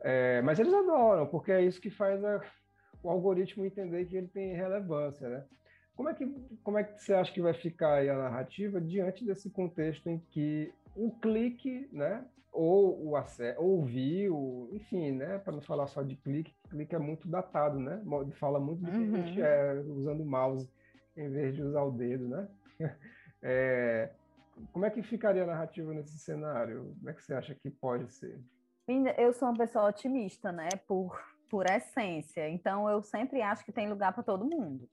É, 0.01 0.41
mas 0.41 0.59
eles 0.59 0.73
adoram, 0.73 1.25
porque 1.27 1.51
é 1.51 1.61
isso 1.61 1.79
que 1.79 1.89
faz 1.89 2.23
a, 2.23 2.41
o 3.01 3.09
algoritmo 3.09 3.65
entender 3.65 4.05
que 4.05 4.17
ele 4.17 4.27
tem 4.27 4.53
relevância, 4.53 5.29
né? 5.29 5.45
Como 5.95 6.09
é, 6.09 6.13
que, 6.13 6.27
como 6.61 6.77
é 6.77 6.83
que 6.83 7.01
você 7.01 7.13
acha 7.13 7.31
que 7.31 7.41
vai 7.41 7.53
ficar 7.53 8.01
a 8.01 8.17
narrativa 8.17 8.81
diante 8.81 9.23
desse 9.23 9.49
contexto 9.49 10.09
em 10.09 10.19
que 10.19 10.73
o 10.93 11.09
clique, 11.19 11.87
né, 11.91 12.25
ou 12.51 13.01
o 13.07 13.15
acesso, 13.15 13.61
ouvir, 13.61 14.29
o, 14.29 14.69
enfim, 14.73 15.11
né, 15.11 15.37
para 15.37 15.53
não 15.53 15.61
falar 15.61 15.87
só 15.87 16.03
de 16.03 16.17
clique, 16.17 16.53
clique 16.69 16.93
é 16.93 16.99
muito 16.99 17.29
datado, 17.29 17.79
né? 17.79 18.01
Fala 18.33 18.59
muito 18.59 18.83
de 18.83 18.97
uhum. 18.97 19.15
gente 19.15 19.41
é, 19.41 19.73
usando 19.87 20.21
o 20.21 20.25
mouse 20.25 20.69
em 21.15 21.29
vez 21.29 21.55
de 21.55 21.63
usar 21.63 21.83
o 21.83 21.91
dedo, 21.91 22.27
né? 22.27 22.47
É, 23.47 24.09
como 24.71 24.85
é 24.85 24.89
que 24.89 25.03
ficaria 25.03 25.43
a 25.43 25.45
narrativa 25.45 25.93
nesse 25.93 26.17
cenário? 26.17 26.95
Como 26.97 27.09
é 27.11 27.13
que 27.13 27.23
você 27.23 27.31
acha 27.35 27.53
que 27.53 27.69
pode 27.69 28.11
ser? 28.11 28.39
Eu 29.19 29.33
sou 29.33 29.49
uma 29.49 29.57
pessoa 29.57 29.89
otimista, 29.89 30.51
né? 30.51 30.67
Por, 30.87 31.15
por 31.47 31.69
essência. 31.69 32.49
Então, 32.49 32.89
eu 32.89 33.03
sempre 33.03 33.43
acho 33.43 33.63
que 33.63 33.71
tem 33.71 33.87
lugar 33.87 34.13
para 34.13 34.23
todo 34.23 34.49
mundo 34.49 34.89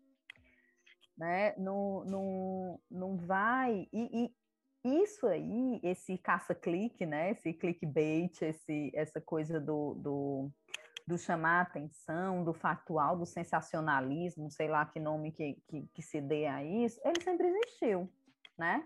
né? 1.17 1.55
Não, 1.57 2.05
não, 2.05 2.81
não 2.91 3.17
vai. 3.17 3.89
E, 3.93 4.25
e 4.25 4.35
isso 4.85 5.27
aí, 5.27 5.81
esse 5.83 6.19
caça-clique, 6.19 7.07
né? 7.07 7.31
Esse 7.31 7.53
clickbait, 7.53 8.43
esse, 8.43 8.91
essa 8.95 9.21
coisa 9.21 9.61
do, 9.61 9.95
do, 9.95 10.51
do 11.07 11.19
chamar 11.19 11.59
a 11.59 11.63
atenção, 11.63 12.45
do 12.45 12.53
factual, 12.53 13.17
do 13.17 13.27
sensacionalismo, 13.27 14.51
sei 14.51 14.69
lá 14.69 14.85
que 14.85 14.99
nome 14.99 15.33
que, 15.33 15.57
que, 15.69 15.87
que 15.95 16.03
se 16.03 16.21
dê 16.21 16.47
a 16.47 16.65
isso, 16.65 17.01
ele 17.05 17.23
sempre 17.23 17.47
existiu, 17.49 18.11
né? 18.59 18.85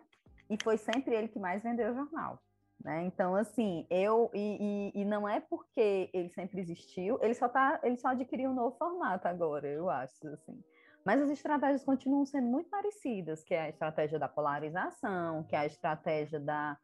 E 0.50 0.56
foi 0.62 0.76
sempre 0.76 1.14
ele 1.14 1.28
que 1.28 1.38
mais 1.38 1.62
vendeu 1.62 1.90
o 1.90 1.94
jornal. 1.94 2.42
Né? 2.78 3.04
Então, 3.06 3.34
assim, 3.34 3.86
eu 3.88 4.30
e, 4.34 4.92
e, 4.94 5.00
e, 5.00 5.04
não 5.04 5.26
é 5.26 5.40
porque 5.40 6.10
ele 6.12 6.28
sempre 6.30 6.60
existiu, 6.60 7.18
ele 7.22 7.34
só 7.34 7.48
tá, 7.48 7.80
ele 7.82 7.96
só 7.96 8.08
adquiriu 8.08 8.50
um 8.50 8.54
novo 8.54 8.76
formato 8.76 9.26
agora, 9.26 9.66
eu 9.66 9.88
acho, 9.88 10.28
assim. 10.28 10.62
Mas 11.06 11.22
as 11.22 11.30
estratégias 11.30 11.84
continuam 11.84 12.26
sendo 12.26 12.48
muito 12.48 12.68
parecidas, 12.68 13.44
que 13.44 13.54
é 13.54 13.60
a 13.60 13.68
estratégia 13.68 14.18
da 14.18 14.28
polarização, 14.28 15.44
que 15.44 15.54
é 15.54 15.60
a 15.60 15.66
estratégia 15.66 16.40
da, 16.40 16.76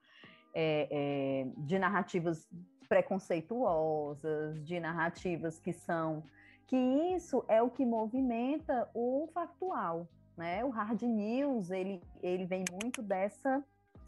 é, 0.55 0.87
é, 0.89 1.47
de 1.57 1.77
narrativas 1.77 2.49
preconceituosas, 2.89 4.65
de 4.65 4.79
narrativas 4.79 5.59
que 5.59 5.73
são 5.73 6.23
que 6.69 6.77
isso 6.77 7.45
é 7.49 7.61
o 7.61 7.69
que 7.69 7.85
movimenta 7.85 8.89
o 8.95 9.29
factual, 9.35 10.09
né? 10.37 10.65
O 10.65 10.71
hard 10.71 11.03
news 11.03 11.73
ele, 11.73 12.01
ele 12.23 12.47
vem 12.47 12.65
muito 12.81 13.03
dessa 13.03 13.63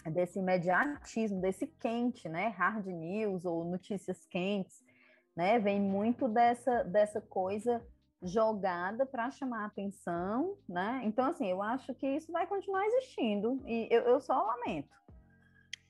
desse 0.06 0.38
imediatismo, 0.38 1.40
desse 1.40 1.66
quente, 1.66 2.28
né? 2.28 2.48
Hard 2.56 2.86
news 2.86 3.44
ou 3.44 3.64
notícias 3.64 4.24
quentes, 4.26 4.80
né? 5.34 5.58
Vem 5.58 5.80
muito 5.80 6.28
dessa 6.28 6.84
dessa 6.84 7.20
coisa 7.20 7.84
jogada 8.24 9.04
para 9.04 9.30
chamar 9.30 9.66
atenção, 9.66 10.56
né? 10.66 11.02
Então, 11.04 11.26
assim, 11.26 11.46
eu 11.46 11.62
acho 11.62 11.94
que 11.94 12.06
isso 12.06 12.32
vai 12.32 12.46
continuar 12.46 12.84
existindo 12.86 13.62
e 13.66 13.86
eu, 13.90 14.02
eu 14.02 14.20
só 14.20 14.42
lamento. 14.42 14.88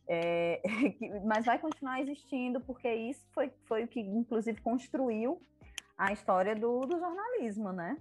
É, 0.06 0.60
mas 1.24 1.46
vai 1.46 1.58
continuar 1.58 2.00
existindo 2.00 2.60
porque 2.60 2.92
isso 2.92 3.24
foi, 3.32 3.52
foi 3.66 3.84
o 3.84 3.88
que, 3.88 4.00
inclusive, 4.00 4.60
construiu 4.60 5.40
a 5.96 6.12
história 6.12 6.56
do, 6.56 6.80
do 6.80 6.98
jornalismo, 6.98 7.72
né? 7.72 7.96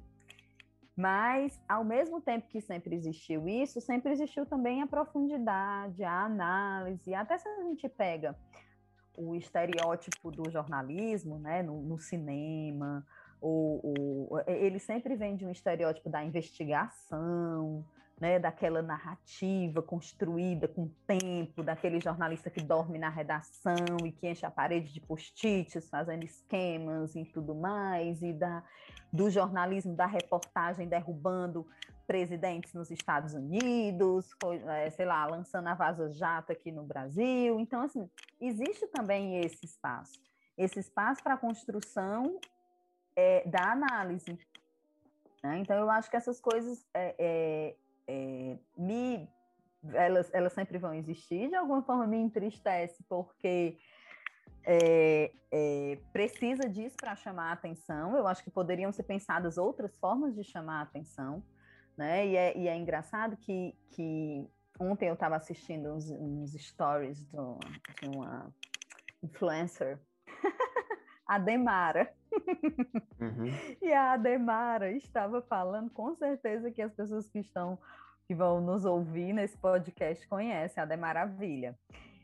Mas, 0.95 1.59
ao 1.67 1.83
mesmo 1.83 2.19
tempo 2.19 2.47
que 2.47 2.59
sempre 2.59 2.95
existiu 2.95 3.47
isso, 3.47 3.79
sempre 3.81 4.11
existiu 4.11 4.45
também 4.45 4.81
a 4.81 4.87
profundidade, 4.87 6.03
a 6.03 6.25
análise, 6.25 7.13
até 7.13 7.37
se 7.37 7.47
a 7.47 7.63
gente 7.63 7.87
pega 7.87 8.35
o 9.17 9.35
estereótipo 9.35 10.31
do 10.31 10.49
jornalismo, 10.49 11.37
né, 11.39 11.61
no, 11.61 11.81
no 11.81 11.99
cinema, 11.99 13.05
o, 13.43 14.27
o, 14.29 14.39
ele 14.47 14.79
sempre 14.79 15.15
vem 15.15 15.35
de 15.35 15.45
um 15.45 15.51
estereótipo 15.51 16.09
da 16.09 16.23
investigação, 16.23 17.85
né, 18.19 18.39
daquela 18.39 18.81
narrativa 18.81 19.81
construída 19.81 20.65
com 20.65 20.89
tempo, 21.05 21.61
daquele 21.61 21.99
jornalista 21.99 22.49
que 22.49 22.61
dorme 22.61 22.97
na 22.97 23.09
redação 23.09 23.97
e 24.05 24.11
que 24.13 24.29
enche 24.29 24.45
a 24.45 24.51
parede 24.51 24.93
de 24.93 25.01
post-its, 25.01 25.89
fazendo 25.89 26.23
esquemas 26.23 27.15
e 27.15 27.25
tudo 27.25 27.53
mais, 27.53 28.21
e 28.21 28.31
da, 28.31 28.63
do 29.11 29.29
jornalismo 29.29 29.93
da 29.93 30.05
reportagem 30.05 30.87
derrubando 30.87 31.67
presidentes 32.07 32.73
nos 32.73 32.89
Estados 32.91 33.33
Unidos, 33.33 34.29
é, 34.69 34.89
sei 34.89 35.05
lá, 35.05 35.25
lançando 35.25 35.67
a 35.67 35.73
Vaza 35.73 36.09
Jato 36.13 36.53
aqui 36.53 36.71
no 36.71 36.83
Brasil. 36.83 37.59
Então, 37.59 37.81
assim, 37.81 38.09
existe 38.39 38.87
também 38.87 39.39
esse 39.39 39.65
espaço, 39.65 40.19
esse 40.57 40.79
espaço 40.79 41.21
para 41.21 41.33
a 41.33 41.37
construção 41.37 42.39
é, 43.15 43.47
da 43.47 43.71
análise. 43.71 44.37
Né? 45.43 45.59
Então, 45.59 45.77
eu 45.77 45.89
acho 45.89 46.09
que 46.09 46.15
essas 46.15 46.39
coisas 46.39 46.85
é, 46.93 47.15
é 47.19 47.75
é, 48.07 48.57
me 48.77 49.29
elas, 49.93 50.29
elas 50.33 50.53
sempre 50.53 50.77
vão 50.77 50.93
existir, 50.93 51.49
de 51.49 51.55
alguma 51.55 51.81
forma 51.81 52.07
me 52.07 52.17
entristece, 52.17 53.03
porque 53.09 53.77
é, 54.65 55.33
é, 55.51 55.99
precisa 56.13 56.69
disso 56.69 56.95
para 56.95 57.15
chamar 57.17 57.49
a 57.49 57.53
atenção. 57.53 58.15
Eu 58.15 58.25
acho 58.25 58.41
que 58.43 58.49
poderiam 58.49 58.93
ser 58.93 59.03
pensadas 59.03 59.57
outras 59.57 59.93
formas 59.97 60.33
de 60.35 60.43
chamar 60.43 60.79
a 60.79 60.83
atenção, 60.83 61.43
né? 61.97 62.25
E 62.25 62.35
é, 62.37 62.57
e 62.57 62.67
é 62.69 62.77
engraçado 62.77 63.35
que, 63.35 63.75
que 63.89 64.47
ontem 64.79 65.09
eu 65.09 65.15
estava 65.15 65.35
assistindo 65.35 65.93
uns, 65.93 66.09
uns 66.09 66.53
stories 66.53 67.25
do, 67.25 67.59
de 68.01 68.07
uma 68.07 68.53
influencer, 69.21 69.99
a 71.33 71.37
Demara. 71.37 72.13
Uhum. 73.19 73.45
E 73.81 73.93
a 73.93 74.13
Ademara 74.13 74.91
estava 74.91 75.41
falando, 75.41 75.89
com 75.89 76.15
certeza 76.15 76.71
que 76.71 76.81
as 76.81 76.93
pessoas 76.93 77.27
que 77.29 77.39
estão 77.39 77.77
que 78.25 78.33
vão 78.33 78.61
nos 78.61 78.85
ouvir 78.85 79.33
nesse 79.33 79.57
podcast 79.57 80.25
conhecem 80.27 80.81
a 80.81 80.85
Demaravilha. 80.85 81.77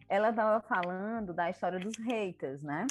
Ela 0.08 0.30
estava 0.30 0.62
falando 0.62 1.34
da 1.34 1.50
história 1.50 1.80
dos 1.80 1.98
haters, 1.98 2.62
né? 2.64 2.88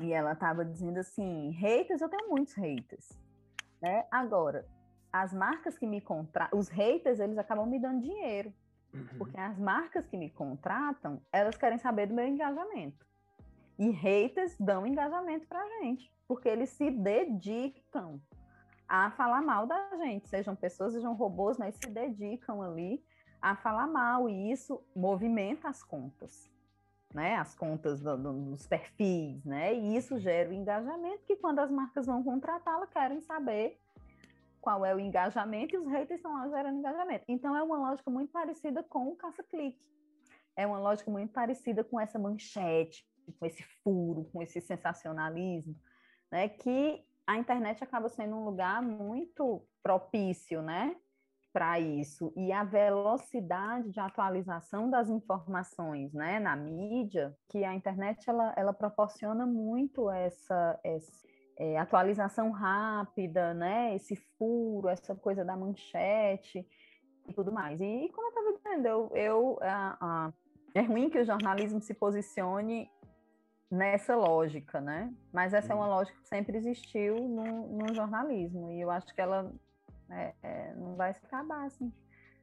E 0.00 0.12
ela 0.12 0.32
estava 0.32 0.64
dizendo 0.64 0.98
assim: 0.98 1.50
haters, 1.50 2.00
eu 2.00 2.08
tenho 2.08 2.28
muitos 2.28 2.54
haters. 2.54 3.08
Né? 3.80 4.04
Agora, 4.10 4.66
as 5.12 5.32
marcas 5.32 5.78
que 5.78 5.86
me 5.86 6.00
contratam, 6.00 6.58
os 6.58 6.68
haters, 6.68 7.20
eles 7.20 7.38
acabam 7.38 7.66
me 7.66 7.78
dando 7.78 8.02
dinheiro. 8.02 8.52
Uhum. 8.92 9.06
Porque 9.18 9.38
as 9.38 9.58
marcas 9.58 10.06
que 10.06 10.16
me 10.16 10.30
contratam, 10.30 11.22
elas 11.32 11.56
querem 11.56 11.78
saber 11.78 12.06
do 12.06 12.14
meu 12.14 12.26
engajamento. 12.26 13.07
E 13.78 13.90
haters 13.90 14.56
dão 14.58 14.86
engajamento 14.86 15.46
para 15.46 15.62
a 15.62 15.68
gente 15.82 16.10
porque 16.28 16.48
eles 16.48 16.68
se 16.68 16.90
dedicam 16.90 18.20
a 18.86 19.10
falar 19.12 19.40
mal 19.40 19.66
da 19.66 19.96
gente, 19.96 20.28
sejam 20.28 20.54
pessoas, 20.54 20.92
sejam 20.92 21.14
robôs, 21.14 21.56
mas 21.56 21.74
se 21.74 21.90
dedicam 21.90 22.62
ali 22.62 23.02
a 23.40 23.56
falar 23.56 23.86
mal, 23.86 24.28
e 24.28 24.50
isso 24.50 24.82
movimenta 24.94 25.68
as 25.68 25.82
contas, 25.82 26.50
né? 27.14 27.36
As 27.36 27.54
contas 27.54 28.00
do, 28.00 28.16
do, 28.16 28.32
dos 28.50 28.66
perfis, 28.66 29.42
né? 29.44 29.74
E 29.74 29.96
isso 29.96 30.18
gera 30.18 30.50
o 30.50 30.52
engajamento, 30.52 31.24
que 31.24 31.36
quando 31.36 31.60
as 31.60 31.70
marcas 31.70 32.06
vão 32.06 32.22
contratá-la, 32.22 32.86
querem 32.86 33.20
saber 33.20 33.78
qual 34.60 34.84
é 34.84 34.94
o 34.94 35.00
engajamento, 35.00 35.74
e 35.74 35.78
os 35.78 35.86
haters 35.86 36.18
estão 36.18 36.32
lá 36.32 36.48
gerando 36.48 36.78
engajamento. 36.78 37.24
Então, 37.28 37.56
é 37.56 37.62
uma 37.62 37.78
lógica 37.78 38.10
muito 38.10 38.32
parecida 38.32 38.82
com 38.82 39.08
o 39.08 39.16
caça-clique. 39.16 39.80
É 40.56 40.66
uma 40.66 40.78
lógica 40.78 41.10
muito 41.10 41.32
parecida 41.32 41.84
com 41.84 42.00
essa 42.00 42.18
manchete, 42.18 43.06
com 43.32 43.46
esse 43.46 43.62
furo, 43.82 44.28
com 44.32 44.42
esse 44.42 44.60
sensacionalismo 44.60 45.76
né, 46.30 46.48
que 46.48 47.04
a 47.26 47.36
internet 47.36 47.82
acaba 47.82 48.08
sendo 48.08 48.36
um 48.36 48.44
lugar 48.44 48.82
muito 48.82 49.62
propício, 49.82 50.62
né, 50.62 50.96
para 51.52 51.78
isso. 51.80 52.32
E 52.36 52.52
a 52.52 52.64
velocidade 52.64 53.90
de 53.90 54.00
atualização 54.00 54.88
das 54.88 55.08
informações, 55.08 56.12
né, 56.12 56.38
na 56.38 56.56
mídia, 56.56 57.36
que 57.48 57.64
a 57.64 57.74
internet 57.74 58.28
ela, 58.28 58.54
ela 58.56 58.72
proporciona 58.72 59.46
muito 59.46 60.10
essa, 60.10 60.78
essa 60.84 61.26
é, 61.58 61.78
atualização 61.78 62.50
rápida, 62.50 63.52
né, 63.54 63.94
esse 63.94 64.16
furo, 64.38 64.88
essa 64.88 65.14
coisa 65.14 65.44
da 65.44 65.56
manchete 65.56 66.66
e 67.26 67.32
tudo 67.34 67.52
mais. 67.52 67.80
E 67.80 68.10
como 68.14 68.26
eu 68.26 68.30
estava 68.30 68.52
dizendo, 68.56 68.86
eu, 68.86 69.10
eu 69.14 69.58
a, 69.62 69.98
a, 70.00 70.32
é 70.74 70.82
ruim 70.82 71.10
que 71.10 71.18
o 71.18 71.24
jornalismo 71.24 71.80
se 71.80 71.92
posicione 71.92 72.90
nessa 73.70 74.16
lógica, 74.16 74.80
né? 74.80 75.12
Mas 75.32 75.52
essa 75.52 75.72
é 75.72 75.76
uma 75.76 75.86
uhum. 75.86 75.94
lógica 75.94 76.18
que 76.20 76.28
sempre 76.28 76.56
existiu 76.56 77.16
no, 77.16 77.68
no 77.68 77.94
jornalismo 77.94 78.70
e 78.70 78.80
eu 78.80 78.90
acho 78.90 79.14
que 79.14 79.20
ela 79.20 79.52
é, 80.10 80.34
é, 80.42 80.74
não 80.74 80.96
vai 80.96 81.12
se 81.12 81.24
acabar 81.24 81.66
assim 81.66 81.92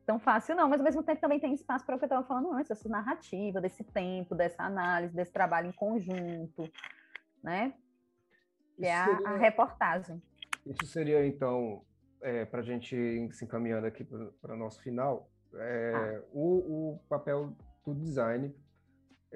tão 0.05 0.19
fácil 0.19 0.55
não, 0.55 0.69
mas 0.69 0.79
ao 0.79 0.85
mesmo 0.85 1.01
tempo 1.01 1.19
também 1.19 1.39
tem 1.39 1.53
espaço 1.53 1.83
para 1.83 1.95
o 1.95 1.97
que 1.97 2.05
eu 2.05 2.07
estava 2.07 2.25
falando 2.27 2.51
antes, 2.53 2.69
essa 2.69 2.87
narrativa, 2.87 3.59
desse 3.59 3.83
tempo, 3.83 4.35
dessa 4.35 4.61
análise, 4.61 5.15
desse 5.15 5.31
trabalho 5.31 5.67
em 5.67 5.71
conjunto, 5.71 6.71
né? 7.43 7.73
Que 8.75 8.85
é 8.85 8.95
a, 8.95 9.05
seria, 9.05 9.29
a, 9.29 9.37
reportagem. 9.37 10.21
Isso 10.63 10.85
seria 10.85 11.25
então 11.25 11.83
é, 12.21 12.45
para 12.45 12.59
a 12.59 12.63
gente 12.63 12.95
se 13.31 13.45
encaminhando 13.45 13.87
aqui 13.87 14.03
para 14.03 14.53
o 14.53 14.57
nosso 14.57 14.79
final, 14.81 15.27
ah. 15.55 16.21
o, 16.31 16.93
o 16.93 16.99
papel 17.09 17.55
do 17.83 17.95
design 17.95 18.53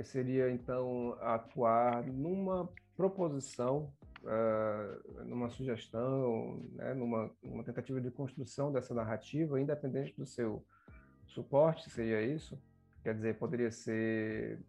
seria 0.04 0.52
então 0.52 1.18
atuar 1.22 2.06
numa 2.06 2.70
proposição, 2.96 3.94
uh, 4.24 5.24
numa 5.24 5.50
sugestão, 5.50 6.62
né, 6.74 6.94
numa, 6.94 7.32
numa, 7.42 7.64
tentativa 7.64 8.02
de 8.02 8.12
construção 8.12 8.72
dessa 8.72 8.94
narrativa, 8.94 9.60
independente 9.60 10.14
do 10.18 10.26
seu 10.26 10.66
suporte, 11.28 11.90
seria 11.90 12.22
isso? 12.22 12.62
Quer 13.04 13.16
dizer, 13.16 13.38
poderia 13.38 13.72
ser 13.72 14.60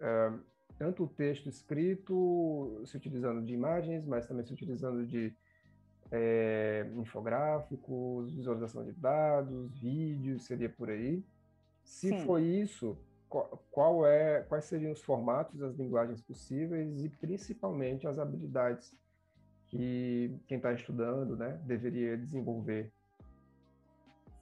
uh, 0.00 0.38
tanto 0.78 1.04
o 1.04 1.08
texto 1.08 1.48
escrito, 1.48 2.82
se 2.86 2.96
utilizando 2.96 3.44
de 3.44 3.52
imagens, 3.52 4.06
mas 4.06 4.26
também 4.26 4.44
se 4.44 4.52
utilizando 4.52 5.06
de 5.06 5.34
é, 6.10 6.90
infográficos, 6.96 8.32
visualização 8.32 8.84
de 8.84 8.92
dados, 8.92 9.78
vídeos, 9.78 10.44
seria 10.44 10.68
por 10.68 10.88
aí. 10.88 11.24
Se 11.82 12.10
Sim. 12.10 12.24
for 12.24 12.40
isso, 12.40 12.96
qual 13.28 14.06
é, 14.06 14.42
quais 14.42 14.64
seriam 14.64 14.92
os 14.92 15.02
formatos, 15.02 15.62
as 15.62 15.74
linguagens 15.76 16.20
possíveis 16.22 17.04
e 17.04 17.08
principalmente 17.08 18.06
as 18.06 18.18
habilidades 18.18 18.94
que 19.66 20.34
quem 20.46 20.56
está 20.56 20.72
estudando 20.72 21.36
né, 21.36 21.60
deveria 21.64 22.16
desenvolver. 22.16 22.90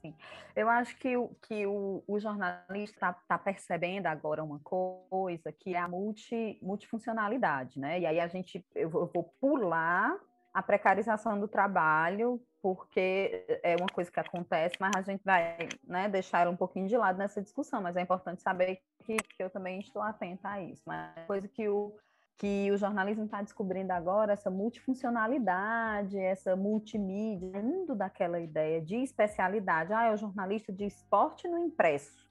Sim. 0.01 0.14
Eu 0.55 0.68
acho 0.70 0.97
que, 0.99 1.16
o, 1.16 1.28
que 1.47 1.66
o, 1.66 2.03
o 2.07 2.18
jornalista 2.20 2.95
está 2.95 3.12
tá 3.12 3.39
percebendo 3.39 4.07
agora 4.07 4.43
uma 4.43 4.61
coisa 4.61 5.53
que 5.53 5.74
é 5.74 5.78
a 5.78 5.89
multi, 5.89 6.59
multifuncionalidade, 6.62 7.78
né? 7.78 8.01
E 8.01 8.07
aí 8.07 8.20
a 8.20 8.28
gente, 8.28 8.64
eu 8.74 8.89
vou, 8.89 9.09
pular 9.41 10.16
a 10.57 10.63
precarização 10.63 11.39
do 11.39 11.47
trabalho, 11.47 12.41
porque 12.63 13.45
é 13.63 13.77
uma 13.77 13.89
coisa 13.89 14.11
que 14.11 14.19
acontece, 14.19 14.75
mas 14.81 14.91
a 14.97 15.03
gente 15.03 15.23
vai 15.23 15.69
né, 15.87 16.09
deixar 16.09 16.41
ela 16.41 16.51
um 16.51 16.57
pouquinho 16.57 16.89
de 16.89 16.97
lado 16.97 17.19
nessa 17.19 17.43
discussão, 17.43 17.83
mas 17.83 17.95
é 17.95 18.01
importante 18.01 18.41
saber 18.41 18.81
que, 19.05 19.17
que 19.17 19.43
eu 19.43 19.51
também 19.51 19.81
estou 19.81 20.01
atenta 20.01 20.49
a 20.49 20.63
isso. 20.63 20.81
Mas 20.87 21.15
é 21.15 21.25
coisa 21.27 21.47
que 21.47 21.69
o, 21.69 21.95
que 22.39 22.73
o 22.73 22.79
jornalismo 22.79 23.27
está 23.27 23.43
descobrindo 23.43 23.93
agora, 23.93 24.33
essa 24.33 24.51
multifuncionalidade, 24.51 26.19
essa 26.19 26.57
multimídia, 26.57 27.61
indo 27.61 27.95
daquela 27.95 28.41
ideia 28.41 28.81
de 28.81 28.97
especialidade. 28.97 29.93
Ah, 29.93 30.07
é 30.07 30.15
o 30.15 30.17
jornalista 30.17 30.73
de 30.73 30.87
esporte 30.87 31.47
no 31.47 31.59
impresso, 31.59 32.27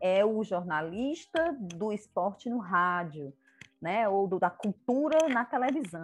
é 0.00 0.24
o 0.24 0.42
jornalista 0.42 1.56
do 1.56 1.92
esporte 1.92 2.50
no 2.50 2.58
rádio, 2.58 3.32
né? 3.80 4.08
ou 4.08 4.26
do, 4.26 4.40
da 4.40 4.50
cultura 4.50 5.28
na 5.28 5.44
televisão 5.44 6.02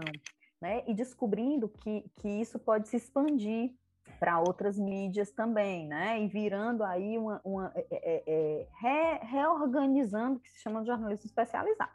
né? 0.60 0.82
E 0.86 0.94
descobrindo 0.94 1.68
que, 1.68 2.04
que 2.16 2.28
isso 2.28 2.58
pode 2.58 2.88
se 2.88 2.96
expandir 2.96 3.74
para 4.18 4.38
outras 4.40 4.78
mídias 4.78 5.30
também, 5.30 5.86
né? 5.86 6.22
E 6.22 6.28
virando 6.28 6.82
aí 6.84 7.18
uma, 7.18 7.40
uma 7.44 7.72
é, 7.74 7.86
é, 7.90 8.22
é, 8.26 8.68
re, 8.80 9.26
reorganizando 9.26 10.36
o 10.36 10.40
que 10.40 10.48
se 10.50 10.60
chama 10.60 10.80
de 10.80 10.86
jornalismo 10.86 11.26
especializado. 11.26 11.92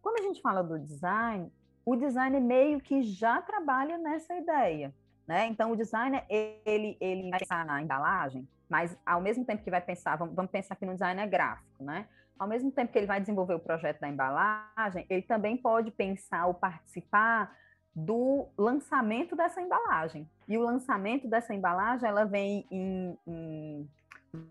Quando 0.00 0.20
a 0.20 0.22
gente 0.22 0.40
fala 0.40 0.62
do 0.62 0.78
design, 0.78 1.52
o 1.84 1.94
design 1.96 2.40
meio 2.40 2.80
que 2.80 3.02
já 3.02 3.40
trabalha 3.42 3.98
nessa 3.98 4.34
ideia, 4.34 4.94
né? 5.26 5.46
Então 5.46 5.70
o 5.70 5.76
designer 5.76 6.24
ele 6.28 6.96
ele 7.00 7.30
vai 7.30 7.38
pensar 7.38 7.64
na 7.64 7.82
embalagem, 7.82 8.48
mas 8.68 8.96
ao 9.04 9.20
mesmo 9.20 9.44
tempo 9.44 9.62
que 9.62 9.70
vai 9.70 9.80
pensar, 9.80 10.16
vamos, 10.16 10.34
vamos 10.34 10.50
pensar 10.50 10.74
que 10.76 10.86
no 10.86 10.92
design 10.92 11.20
é 11.20 11.26
gráfico, 11.26 11.84
né? 11.84 12.08
Ao 12.38 12.48
mesmo 12.48 12.70
tempo 12.70 12.92
que 12.92 12.98
ele 12.98 13.06
vai 13.06 13.20
desenvolver 13.20 13.54
o 13.54 13.58
projeto 13.58 14.00
da 14.00 14.08
embalagem, 14.08 15.06
ele 15.08 15.22
também 15.22 15.56
pode 15.56 15.90
pensar 15.90 16.46
ou 16.46 16.54
participar 16.54 17.54
do 17.94 18.46
lançamento 18.56 19.34
dessa 19.34 19.60
embalagem. 19.60 20.28
E 20.46 20.56
o 20.56 20.62
lançamento 20.62 21.26
dessa 21.26 21.54
embalagem, 21.54 22.08
ela 22.08 22.24
vem 22.24 22.64
em, 22.70 23.18
em 23.26 23.88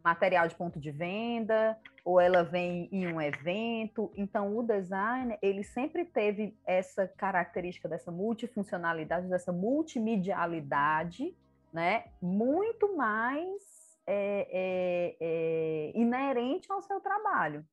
material 0.03 0.47
de 0.47 0.55
ponto 0.55 0.79
de 0.79 0.91
venda, 0.91 1.77
ou 2.03 2.19
ela 2.19 2.43
vem 2.43 2.89
em 2.91 3.07
um 3.07 3.21
evento. 3.21 4.11
Então, 4.15 4.57
o 4.57 4.63
design, 4.63 5.37
ele 5.41 5.63
sempre 5.63 6.03
teve 6.03 6.57
essa 6.65 7.07
característica 7.07 7.87
dessa 7.87 8.11
multifuncionalidade, 8.11 9.27
dessa 9.27 9.51
multimedialidade, 9.51 11.35
né? 11.71 12.05
Muito 12.21 12.95
mais 12.97 13.61
é, 14.05 14.47
é, 14.51 15.17
é, 15.19 15.91
inerente 15.95 16.71
ao 16.71 16.81
seu 16.81 16.99
trabalho. 16.99 17.65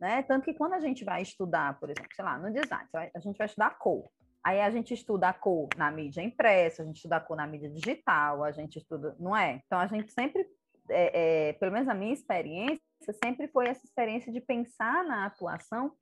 Né? 0.00 0.22
Tanto 0.22 0.44
que 0.44 0.54
quando 0.54 0.72
a 0.72 0.80
gente 0.80 1.04
vai 1.04 1.20
estudar, 1.20 1.78
por 1.78 1.90
exemplo, 1.90 2.10
sei 2.14 2.24
lá, 2.24 2.38
no 2.38 2.50
design, 2.50 2.88
a 3.14 3.18
gente 3.18 3.36
vai 3.36 3.46
estudar 3.46 3.78
cor. 3.78 4.10
Aí 4.42 4.58
a 4.58 4.70
gente 4.70 4.94
estuda 4.94 5.28
a 5.28 5.34
cor 5.34 5.68
na 5.76 5.90
mídia 5.90 6.22
impressa, 6.22 6.82
a 6.82 6.86
gente 6.86 6.96
estuda 6.96 7.16
a 7.16 7.20
cor 7.20 7.36
na 7.36 7.46
mídia 7.46 7.68
digital, 7.68 8.42
a 8.42 8.50
gente 8.50 8.78
estuda, 8.78 9.14
não 9.18 9.36
é? 9.36 9.60
Então 9.66 9.78
a 9.78 9.86
gente 9.86 10.10
sempre, 10.10 10.48
é, 10.88 11.48
é, 11.48 11.52
pelo 11.52 11.72
menos 11.72 11.88
a 11.88 11.94
minha 11.94 12.14
experiência, 12.14 12.80
sempre 13.22 13.48
foi 13.48 13.68
essa 13.68 13.84
experiência 13.84 14.32
de 14.32 14.40
pensar 14.40 15.04
na 15.04 15.26
atuação 15.26 15.92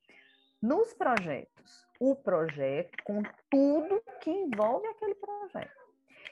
nos 0.61 0.93
projetos. 0.93 1.85
O 1.99 2.15
projeto 2.15 3.03
com 3.03 3.21
tudo 3.49 4.01
que 4.21 4.31
envolve 4.31 4.87
aquele 4.87 5.15
projeto. 5.15 5.77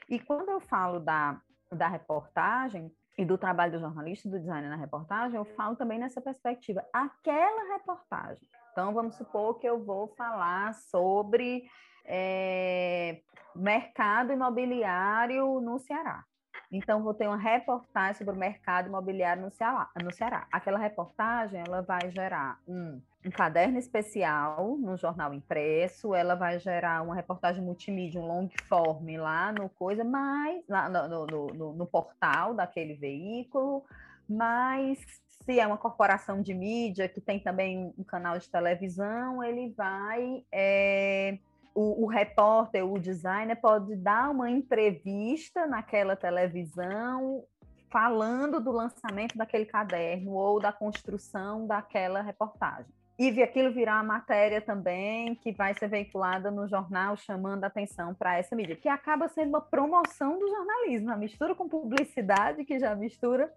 E 0.09 0.18
quando 0.18 0.49
eu 0.49 0.61
falo 0.61 1.01
da, 1.01 1.41
da 1.70 1.89
reportagem 1.89 2.89
e 3.18 3.26
do 3.26 3.38
trabalho 3.38 3.72
do 3.72 3.80
jornalista, 3.80 4.30
do 4.30 4.39
designer 4.39 4.70
na 4.70 4.76
reportagem, 4.76 5.38
eu 5.38 5.45
falo 5.45 5.76
também 5.76 5.97
nessa 5.97 6.22
perspectiva. 6.22 6.86
Aquela 6.93 7.74
reportagem. 7.74 8.47
Então, 8.72 8.93
vamos 8.93 9.15
supor 9.15 9.57
que 9.57 9.68
eu 9.68 9.84
vou 9.84 10.07
falar 10.09 10.76
sobre 10.76 11.68
é, 12.05 13.22
mercado 13.55 14.32
imobiliário 14.32 15.59
no 15.59 15.80
Ceará. 15.80 16.24
Então, 16.72 17.01
vou 17.01 17.13
ter 17.13 17.28
uma 17.28 17.38
reportagem 17.38 18.13
sobre 18.15 18.36
o 18.36 18.38
mercado 18.38 18.88
imobiliário 18.88 19.41
no 19.41 19.49
Ceará. 19.49 19.89
No 20.03 20.13
Ceará. 20.13 20.45
Aquela 20.51 20.78
reportagem 20.78 21.63
ela 21.65 21.82
vai 21.82 22.11
gerar 22.11 22.59
um, 22.68 23.01
um 23.26 23.32
caderno 23.32 23.78
especial 23.78 24.78
no 24.78 24.95
jornal 24.95 25.34
impresso, 25.34 26.13
ela 26.13 26.36
vai 26.36 26.59
gerar 26.59 27.01
uma 27.01 27.15
reportagem 27.15 27.63
multimídia, 27.63 28.22
um 28.22 28.26
long 28.26 28.49
form 28.70 29.18
lá 29.18 29.51
no 29.51 29.70
coisa, 29.70 30.03
mas 30.03 30.63
lá 30.68 30.88
no, 30.88 31.26
no, 31.26 31.47
no, 31.47 31.74
no 31.74 31.86
portal 31.86 32.53
daquele 32.53 32.93
veículo, 32.93 33.84
mas 34.30 34.99
se 35.43 35.59
é 35.59 35.65
uma 35.65 35.78
corporação 35.78 36.41
de 36.41 36.53
mídia 36.53 37.07
que 37.07 37.22
tem 37.22 37.39
também 37.39 37.93
um 37.97 38.03
canal 38.03 38.38
de 38.38 38.49
televisão, 38.49 39.43
ele 39.43 39.74
vai 39.76 40.43
é, 40.51 41.38
o, 41.74 42.05
o, 42.05 42.07
repórter, 42.07 42.86
o 42.86 42.99
designer 42.99 43.55
pode 43.55 43.95
dar 43.95 44.30
uma 44.30 44.49
entrevista 44.49 45.65
naquela 45.68 46.15
televisão 46.15 47.43
falando 47.89 48.59
do 48.59 48.72
lançamento 48.72 49.38
daquele 49.38 49.65
caderno 49.65 50.32
ou 50.32 50.59
da 50.59 50.74
construção 50.74 51.65
daquela 51.65 52.22
reportagem. 52.22 52.91
E 53.20 53.41
aquilo 53.41 53.74
virar 53.74 54.03
matéria 54.03 54.61
também 54.61 55.34
que 55.36 55.51
vai 55.51 55.74
ser 55.74 55.88
veiculada 55.88 56.51
no 56.51 56.68
jornal, 56.68 57.18
chamando 57.18 57.63
atenção 57.63 58.13
para 58.13 58.38
essa 58.38 58.55
mídia, 58.55 58.76
que 58.76 58.88
acaba 58.88 59.28
sendo 59.28 59.49
uma 59.49 59.61
promoção 59.61 60.38
do 60.38 60.47
jornalismo, 60.47 61.11
a 61.11 61.18
mistura 61.18 61.55
com 61.55 61.68
publicidade, 61.68 62.63
que 62.63 62.78
já 62.78 62.93
mistura 62.95 63.51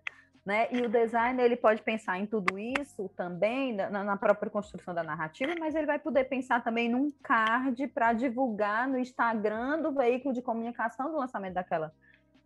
né? 0.45 0.69
E 0.73 0.81
o 0.81 0.89
designer 0.89 1.45
ele 1.45 1.57
pode 1.57 1.83
pensar 1.83 2.19
em 2.19 2.27
tudo 2.27 2.59
isso 2.59 3.09
também 3.11 3.75
na, 3.75 4.03
na, 4.03 4.17
própria 4.17 4.51
construção 4.51 4.95
da 4.95 5.03
narrativa, 5.03 5.55
mas 5.59 5.75
ele 5.75 5.87
vai 5.87 5.99
poder 5.99 6.25
pensar 6.25 6.65
também 6.65 6.89
num 6.89 7.11
card 7.23 7.87
para 7.89 8.13
divulgar 8.13 8.89
no 8.89 8.99
Instagram 8.99 9.83
do 9.83 9.93
veículo 9.93 10.33
de 10.33 10.41
comunicação 10.41 11.11
do 11.11 11.19
lançamento 11.19 11.55
daquela 11.55 11.93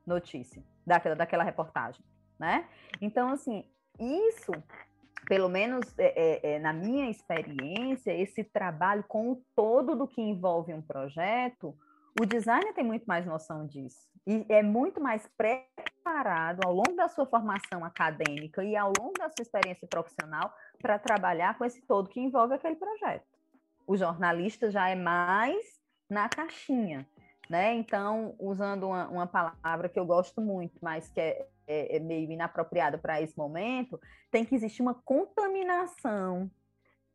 notícia, 0.07 0.63
daquela, 0.85 1.15
daquela 1.15 1.45
reportagem, 1.45 2.03
né? 2.39 2.67
Então, 3.01 3.31
assim, 3.31 3.65
isso, 3.99 4.53
pelo 5.27 5.49
menos 5.49 5.87
é, 5.99 6.15
é, 6.17 6.55
é, 6.55 6.59
na 6.59 6.73
minha 6.73 7.11
experiência, 7.11 8.13
esse 8.13 8.45
trabalho 8.45 9.05
com 9.09 9.33
o 9.33 9.43
todo 9.55 9.97
do 9.97 10.07
que 10.07 10.21
envolve 10.21 10.73
um 10.73 10.83
projeto, 10.83 11.77
o 12.21 12.25
designer 12.25 12.73
tem 12.75 12.85
muito 12.85 13.05
mais 13.05 13.27
noção 13.27 13.67
disso 13.67 14.09
e 14.27 14.47
é 14.49 14.63
muito 14.63 15.01
mais 15.01 15.29
preparado 15.37 16.61
ao 16.65 16.73
longo 16.73 16.95
da 16.95 17.09
sua 17.09 17.27
formação 17.27 17.85
acadêmica 17.85 18.63
e 18.65 18.77
ao 18.77 18.93
longo 18.99 19.13
da 19.19 19.29
sua 19.29 19.43
experiência 19.43 19.87
profissional 19.89 20.53
para 20.81 20.99
trabalhar 20.99 21.59
com 21.59 21.65
esse 21.65 21.83
todo 21.83 22.09
que 22.09 22.21
envolve 22.21 22.55
aquele 22.55 22.77
projeto. 22.77 23.27
O 23.87 23.97
jornalista 23.97 24.71
já 24.71 24.89
é 24.89 24.95
mais 24.95 25.79
na 26.09 26.29
caixinha, 26.29 27.07
né? 27.51 27.75
Então, 27.75 28.35
usando 28.39 28.87
uma, 28.87 29.09
uma 29.09 29.27
palavra 29.27 29.89
que 29.89 29.99
eu 29.99 30.07
gosto 30.07 30.41
muito, 30.41 30.79
mas 30.81 31.09
que 31.09 31.21
é, 31.21 31.47
é, 31.67 31.97
é 31.97 32.01
meio 32.01 32.31
inapropriada 32.31 32.99
para 32.99 33.21
esse 33.21 33.37
momento, 33.37 34.01
tem 34.31 34.45
que 34.45 34.55
existir 34.55 34.83
uma 34.83 34.95
contaminação 34.95 36.51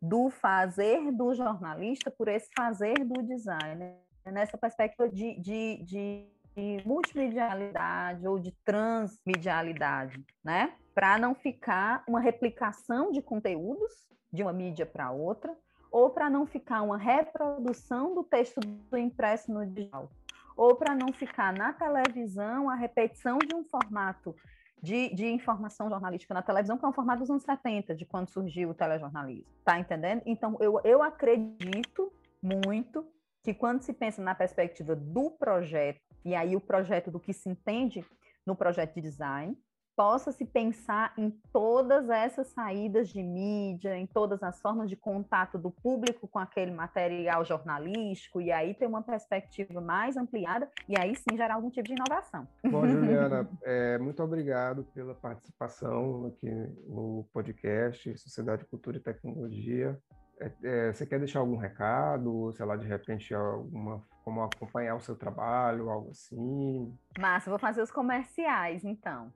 do 0.02 0.30
fazer 0.30 1.12
do 1.12 1.34
jornalista 1.34 2.10
por 2.10 2.28
esse 2.28 2.50
fazer 2.56 2.93
do 3.06 3.22
designer 3.22 3.97
nessa 4.26 4.58
perspectiva 4.58 5.10
de, 5.10 5.39
de, 5.39 5.84
de, 5.84 6.28
de 6.56 6.84
multimedialidade 6.86 8.28
ou 8.28 8.39
de 8.39 8.52
transmedialidade, 8.64 10.24
né? 10.43 10.74
Para 10.93 11.18
não 11.18 11.34
ficar 11.34 12.04
uma 12.08 12.20
replicação 12.20 13.12
de 13.12 13.22
conteúdos 13.22 14.08
de 14.32 14.43
uma 14.43 14.54
mídia 14.54 14.86
para 14.86 15.12
outra, 15.12 15.56
ou 15.91 16.12
para 16.12 16.30
não 16.30 16.45
ficar 16.45 16.84
uma 16.84 16.97
reprodução 16.97 18.14
do 18.14 18.24
texto 18.24 18.60
do 18.60 18.97
impresso 18.97 19.52
no 19.52 19.66
digital, 19.66 20.12
ou 20.60 20.76
para 20.76 20.93
não 20.93 21.14
ficar 21.14 21.53
na 21.53 21.72
televisão 21.72 22.70
a 22.70 22.76
repetição 22.76 23.38
de 23.38 23.55
um 23.55 23.64
formato 23.64 24.36
de, 24.84 25.07
de, 25.16 25.26
informação 25.26 25.89
jornalística 25.89 26.34
na 26.34 26.41
televisão, 26.41 26.78
que 26.78 26.84
é 26.84 26.88
um 26.88 26.93
formato 26.93 27.22
dos 27.22 27.30
anos 27.30 27.43
70, 27.43 27.95
de 27.95 28.05
quando 28.05 28.30
surgiu 28.30 28.70
o 28.70 28.74
telejornalismo. 28.74 29.49
Tá 29.64 29.80
entendendo? 29.80 30.22
Então, 30.26 30.57
eu, 30.60 30.82
eu 30.84 31.01
acredito 31.01 32.12
muito 32.43 33.07
que 33.41 33.53
quando 33.53 33.84
se 33.84 33.93
pensa 33.93 34.22
na 34.22 34.36
perspectiva 34.36 34.97
do 34.97 35.32
projeto, 35.32 36.01
e 36.26 36.36
aí 36.36 36.57
o 36.57 36.62
projeto 36.62 37.10
do 37.10 37.22
que 37.22 37.32
se 37.32 37.47
entende 37.47 38.05
no 38.45 38.53
projeto 38.53 38.95
de 38.95 39.01
design, 39.01 39.57
possa 40.00 40.32
se 40.32 40.45
pensar 40.45 41.12
em 41.18 41.30
todas 41.52 42.10
essas 42.10 42.47
saídas 42.47 43.10
de 43.10 43.22
mídia, 43.22 43.97
em 43.97 44.08
todas 44.08 44.41
as 44.41 44.62
formas 44.62 44.89
de 44.89 44.95
contato 44.95 45.58
do 45.58 45.70
público 45.70 46.26
com 46.26 46.39
aquele 46.39 46.72
material 46.72 47.43
jornalístico, 47.43 48.39
e 48.39 48.50
aí 48.50 48.74
ter 48.74 48.88
uma 48.88 49.02
perspectiva 49.02 49.82
mais 49.82 50.16
ampliada, 50.16 50.70
e 50.88 50.97
aí 50.97 51.14
sim 51.18 51.36
gerar 51.36 51.56
algum 51.56 51.70
tipo 51.70 51.86
de 51.86 51.95
inovação. 51.95 52.47
Bom, 52.72 52.88
Juliana, 52.88 53.45
é, 53.62 53.97
muito 53.97 54.24
obrigado 54.24 54.86
pela 54.93 55.14
participação 55.14 56.28
aqui 56.28 56.50
no 56.88 57.28
podcast 57.34 58.18
Sociedade, 58.20 58.64
Cultura 58.64 58.95
e 58.95 59.02
Tecnologia. 59.02 60.00
É, 60.39 60.52
é, 60.64 60.93
você 60.93 61.06
quer 61.06 61.20
deixar 61.20 61.39
algum 61.39 61.58
recado, 61.58 62.54
sei 62.54 62.66
lá, 62.66 62.78
de 62.78 62.88
repente 62.88 63.36
alguma 63.36 64.02
como 64.24 64.43
acompanhar 64.43 64.95
o 64.95 65.02
seu 65.02 65.16
trabalho, 65.16 65.89
algo 65.89 66.12
assim? 66.12 66.95
Massa, 67.18 67.50
vou 67.50 67.60
fazer 67.60 67.82
os 67.82 67.91
comerciais, 67.91 68.86
então. 68.86 69.34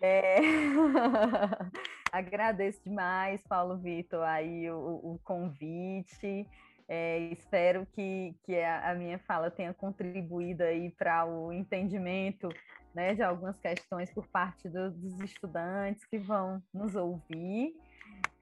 É... 0.00 0.36
Agradeço 2.12 2.82
demais, 2.84 3.42
Paulo 3.46 3.76
Vitor, 3.78 4.22
aí 4.22 4.70
o, 4.70 5.14
o 5.14 5.20
convite. 5.22 6.46
É, 6.88 7.18
espero 7.30 7.86
que, 7.92 8.34
que 8.42 8.60
a, 8.60 8.92
minha 8.96 9.16
fala 9.20 9.48
tenha 9.48 9.72
contribuído 9.72 10.64
aí 10.64 10.90
para 10.90 11.24
o 11.24 11.52
entendimento 11.52 12.48
né, 12.92 13.14
de 13.14 13.22
algumas 13.22 13.56
questões 13.60 14.12
por 14.12 14.26
parte 14.26 14.68
do, 14.68 14.90
dos 14.90 15.20
estudantes 15.20 16.04
que 16.04 16.18
vão 16.18 16.60
nos 16.74 16.96
ouvir. 16.96 17.72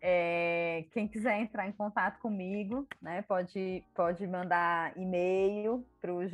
É, 0.01 0.87
quem 0.93 1.07
quiser 1.07 1.39
entrar 1.41 1.69
em 1.69 1.73
contato 1.73 2.21
comigo, 2.21 2.89
né, 3.03 3.21
pode, 3.21 3.85
pode 3.95 4.27
mandar 4.27 4.97
e-mail 4.97 5.85
para 6.01 6.15
o 6.15 6.27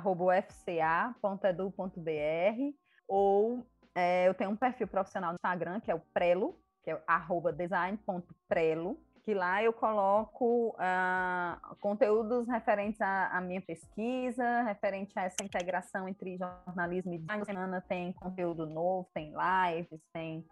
juliana.lotif.fca.edu.br 0.00 2.74
ou 3.06 3.66
é, 3.94 4.28
eu 4.28 4.34
tenho 4.34 4.50
um 4.50 4.56
perfil 4.56 4.88
profissional 4.88 5.30
no 5.30 5.36
Instagram, 5.36 5.80
que 5.80 5.90
é 5.90 5.94
o 5.94 6.00
Prelo, 6.12 6.58
que 6.82 6.90
é 6.90 7.02
arroba 7.06 7.52
design.prelo, 7.52 8.98
que 9.22 9.32
lá 9.32 9.62
eu 9.62 9.72
coloco 9.72 10.70
uh, 10.70 11.76
conteúdos 11.76 12.46
referentes 12.46 13.00
à, 13.00 13.28
à, 13.28 13.40
minha 13.40 13.60
pesquisa, 13.60 14.62
referente 14.62 15.18
a 15.18 15.24
essa 15.24 15.42
integração 15.42 16.08
entre 16.08 16.36
jornalismo 16.36 17.14
e 17.14 17.18
design. 17.18 17.44
semana 17.44 17.80
tem 17.80 18.12
conteúdo 18.12 18.66
novo, 18.66 19.08
tem 19.14 19.32
lives, 19.32 20.00
tem 20.12 20.44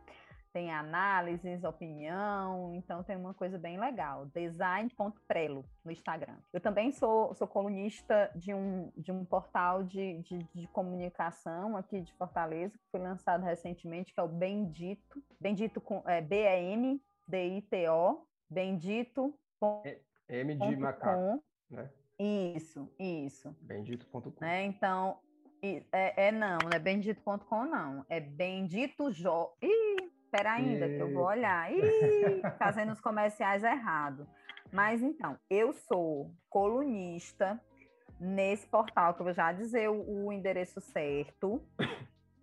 tem 0.53 0.71
análises, 0.71 1.65
opinião, 1.65 2.75
então 2.75 3.03
tem 3.03 3.17
uma 3.17 3.33
coisa 3.33 3.59
bem 3.59 3.79
legal. 3.79 4.27
Design.prelo 4.27 5.65
no 5.85 5.91
Instagram. 5.91 6.37
Eu 6.53 6.61
também 6.61 6.93
sou, 6.93 7.35
sou 7.35 7.49
colunista 7.49 8.31
de 8.35 8.53
um, 8.53 8.93
de 8.97 9.11
um 9.11 9.25
portal 9.25 9.83
de, 9.83 10.19
de, 10.19 10.47
de 10.55 10.67
comunicação 10.69 11.77
aqui 11.77 12.01
de 12.01 12.13
Fortaleza, 12.15 12.77
que 12.77 12.91
foi 12.91 13.01
lançado 13.01 13.43
recentemente, 13.43 14.13
que 14.13 14.21
é 14.21 14.23
o 14.23 14.29
Bendito. 14.29 15.23
Bendito 15.41 15.81
com 15.81 16.03
é, 16.07 16.21
B-E-N-D-I-T-O. 16.21 18.27
Bendito. 18.51 19.35
É, 19.85 20.01
M 20.29 20.55
de 20.55 20.77
macaco, 20.77 21.43
né? 21.71 21.91
Isso, 22.19 22.93
isso. 22.99 23.57
Bendito.com. 23.63 24.33
Né? 24.41 24.65
Então, 24.65 25.19
é, 25.63 26.27
é, 26.27 26.33
não, 26.33 26.59
não 26.59 26.71
é 26.73 26.79
bendito.com, 26.79 27.65
não. 27.65 28.05
É 28.09 28.21
bendito 28.21 29.11
jo... 29.11 29.51
Ih, 29.63 30.12
Espera 30.33 30.55
ainda, 30.55 30.87
e... 30.87 30.97
que 30.97 31.03
eu 31.03 31.13
vou 31.13 31.27
olhar. 31.27 31.71
Ih, 31.71 32.41
fazendo 32.59 32.93
os 32.93 33.01
comerciais 33.03 33.63
errado. 33.63 34.27
Mas 34.73 35.03
então, 35.03 35.37
eu 35.51 35.75
sou 35.75 36.35
colunista 36.49 37.61
nesse 38.19 38.67
portal, 38.67 39.13
que 39.13 39.21
eu 39.21 39.25
vou 39.25 39.35
já 39.35 39.53
dizer 39.53 39.91
o, 39.91 40.27
o 40.27 40.33
endereço 40.33 40.81
certo. 40.81 41.61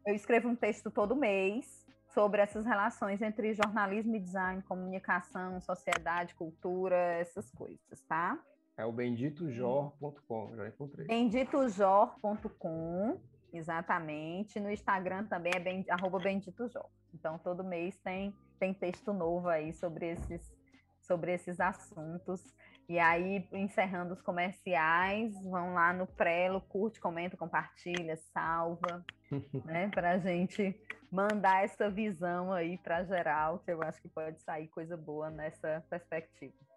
eu 0.06 0.14
escrevo 0.14 0.50
um 0.50 0.56
texto 0.56 0.92
todo 0.92 1.16
mês 1.16 1.84
sobre 2.14 2.42
essas 2.42 2.64
relações 2.64 3.24
entre 3.24 3.56
jornalismo 3.56 4.16
e 4.16 4.20
design, 4.20 4.62
comunicação, 4.64 5.60
sociedade, 5.60 6.36
cultura, 6.36 6.96
essas 6.96 7.50
coisas, 7.50 8.02
tá? 8.08 8.38
É 8.78 8.86
o 8.86 8.92
benditojor.com, 8.92 10.56
já 10.56 10.68
encontrei. 10.68 11.08
benditojor.com, 11.08 13.20
exatamente. 13.54 14.60
No 14.60 14.72
Instagram 14.72 15.26
também 15.26 15.52
é 15.56 15.60
ben, 15.60 15.86
arroba 15.90 16.20
benditojor. 16.20 16.86
Então, 17.14 17.38
todo 17.40 17.64
mês 17.64 17.98
tem, 17.98 18.34
tem 18.60 18.74
texto 18.74 19.14
novo 19.14 19.48
aí 19.48 19.74
sobre 19.74 20.12
esses, 20.12 20.56
sobre 21.02 21.34
esses 21.34 21.60
assuntos. 21.60 22.44
E 22.88 22.98
aí, 22.98 23.48
encerrando 23.52 24.14
os 24.14 24.22
comerciais, 24.22 25.34
vão 25.44 25.76
lá 25.76 25.94
no 25.94 26.08
Prelo, 26.08 26.60
curte, 26.62 27.00
comenta, 27.00 27.38
compartilha, 27.38 28.18
salva, 28.34 29.06
né? 29.66 29.90
Para 29.90 30.14
a 30.14 30.18
gente 30.18 30.76
mandar 31.12 31.64
essa 31.64 31.90
visão 31.90 32.52
aí 32.52 32.78
para 32.80 33.04
geral, 33.04 33.60
que 33.60 33.72
eu 33.72 33.82
acho 33.84 34.02
que 34.02 34.10
pode 34.10 34.42
sair 34.42 34.68
coisa 34.70 34.98
boa 34.98 35.30
nessa 35.30 35.84
perspectiva. 35.90 36.69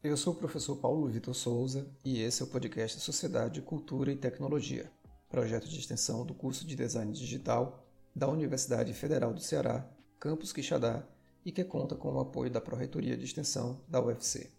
Eu 0.00 0.16
sou 0.16 0.32
o 0.32 0.36
professor 0.36 0.76
Paulo 0.76 1.08
Vitor 1.08 1.34
Souza 1.34 1.90
e 2.04 2.22
esse 2.22 2.40
é 2.40 2.44
o 2.44 2.48
podcast 2.48 3.00
Sociedade, 3.00 3.60
Cultura 3.60 4.12
e 4.12 4.16
Tecnologia, 4.16 4.88
projeto 5.28 5.68
de 5.68 5.76
extensão 5.76 6.24
do 6.24 6.32
curso 6.32 6.64
de 6.64 6.76
Design 6.76 7.12
Digital 7.12 7.84
da 8.14 8.28
Universidade 8.28 8.94
Federal 8.94 9.34
do 9.34 9.40
Ceará, 9.40 9.90
Campus 10.20 10.52
Quixadá, 10.52 11.04
e 11.44 11.50
que 11.50 11.64
conta 11.64 11.96
com 11.96 12.12
o 12.12 12.20
apoio 12.20 12.48
da 12.48 12.60
Pró-Reitoria 12.60 13.16
de 13.16 13.24
Extensão 13.24 13.80
da 13.88 14.00
UFC. 14.00 14.52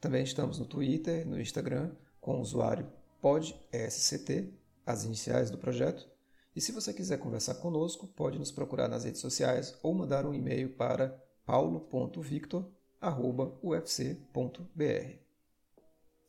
Também 0.00 0.22
estamos 0.22 0.60
no 0.60 0.66
Twitter, 0.66 1.26
no 1.26 1.40
Instagram, 1.40 1.90
com 2.20 2.38
o 2.38 2.40
usuário 2.40 2.86
PodSCT, 3.20 4.54
as 4.86 5.04
iniciais 5.04 5.50
do 5.50 5.58
projeto, 5.58 6.08
e 6.54 6.60
se 6.60 6.70
você 6.70 6.94
quiser 6.94 7.18
conversar 7.18 7.56
conosco, 7.56 8.06
pode 8.06 8.38
nos 8.38 8.52
procurar 8.52 8.86
nas 8.86 9.02
redes 9.02 9.20
sociais 9.20 9.76
ou 9.82 9.92
mandar 9.92 10.24
um 10.24 10.32
e-mail 10.32 10.76
para 10.76 11.20
paulo.victor.ufc.br. 13.00 15.29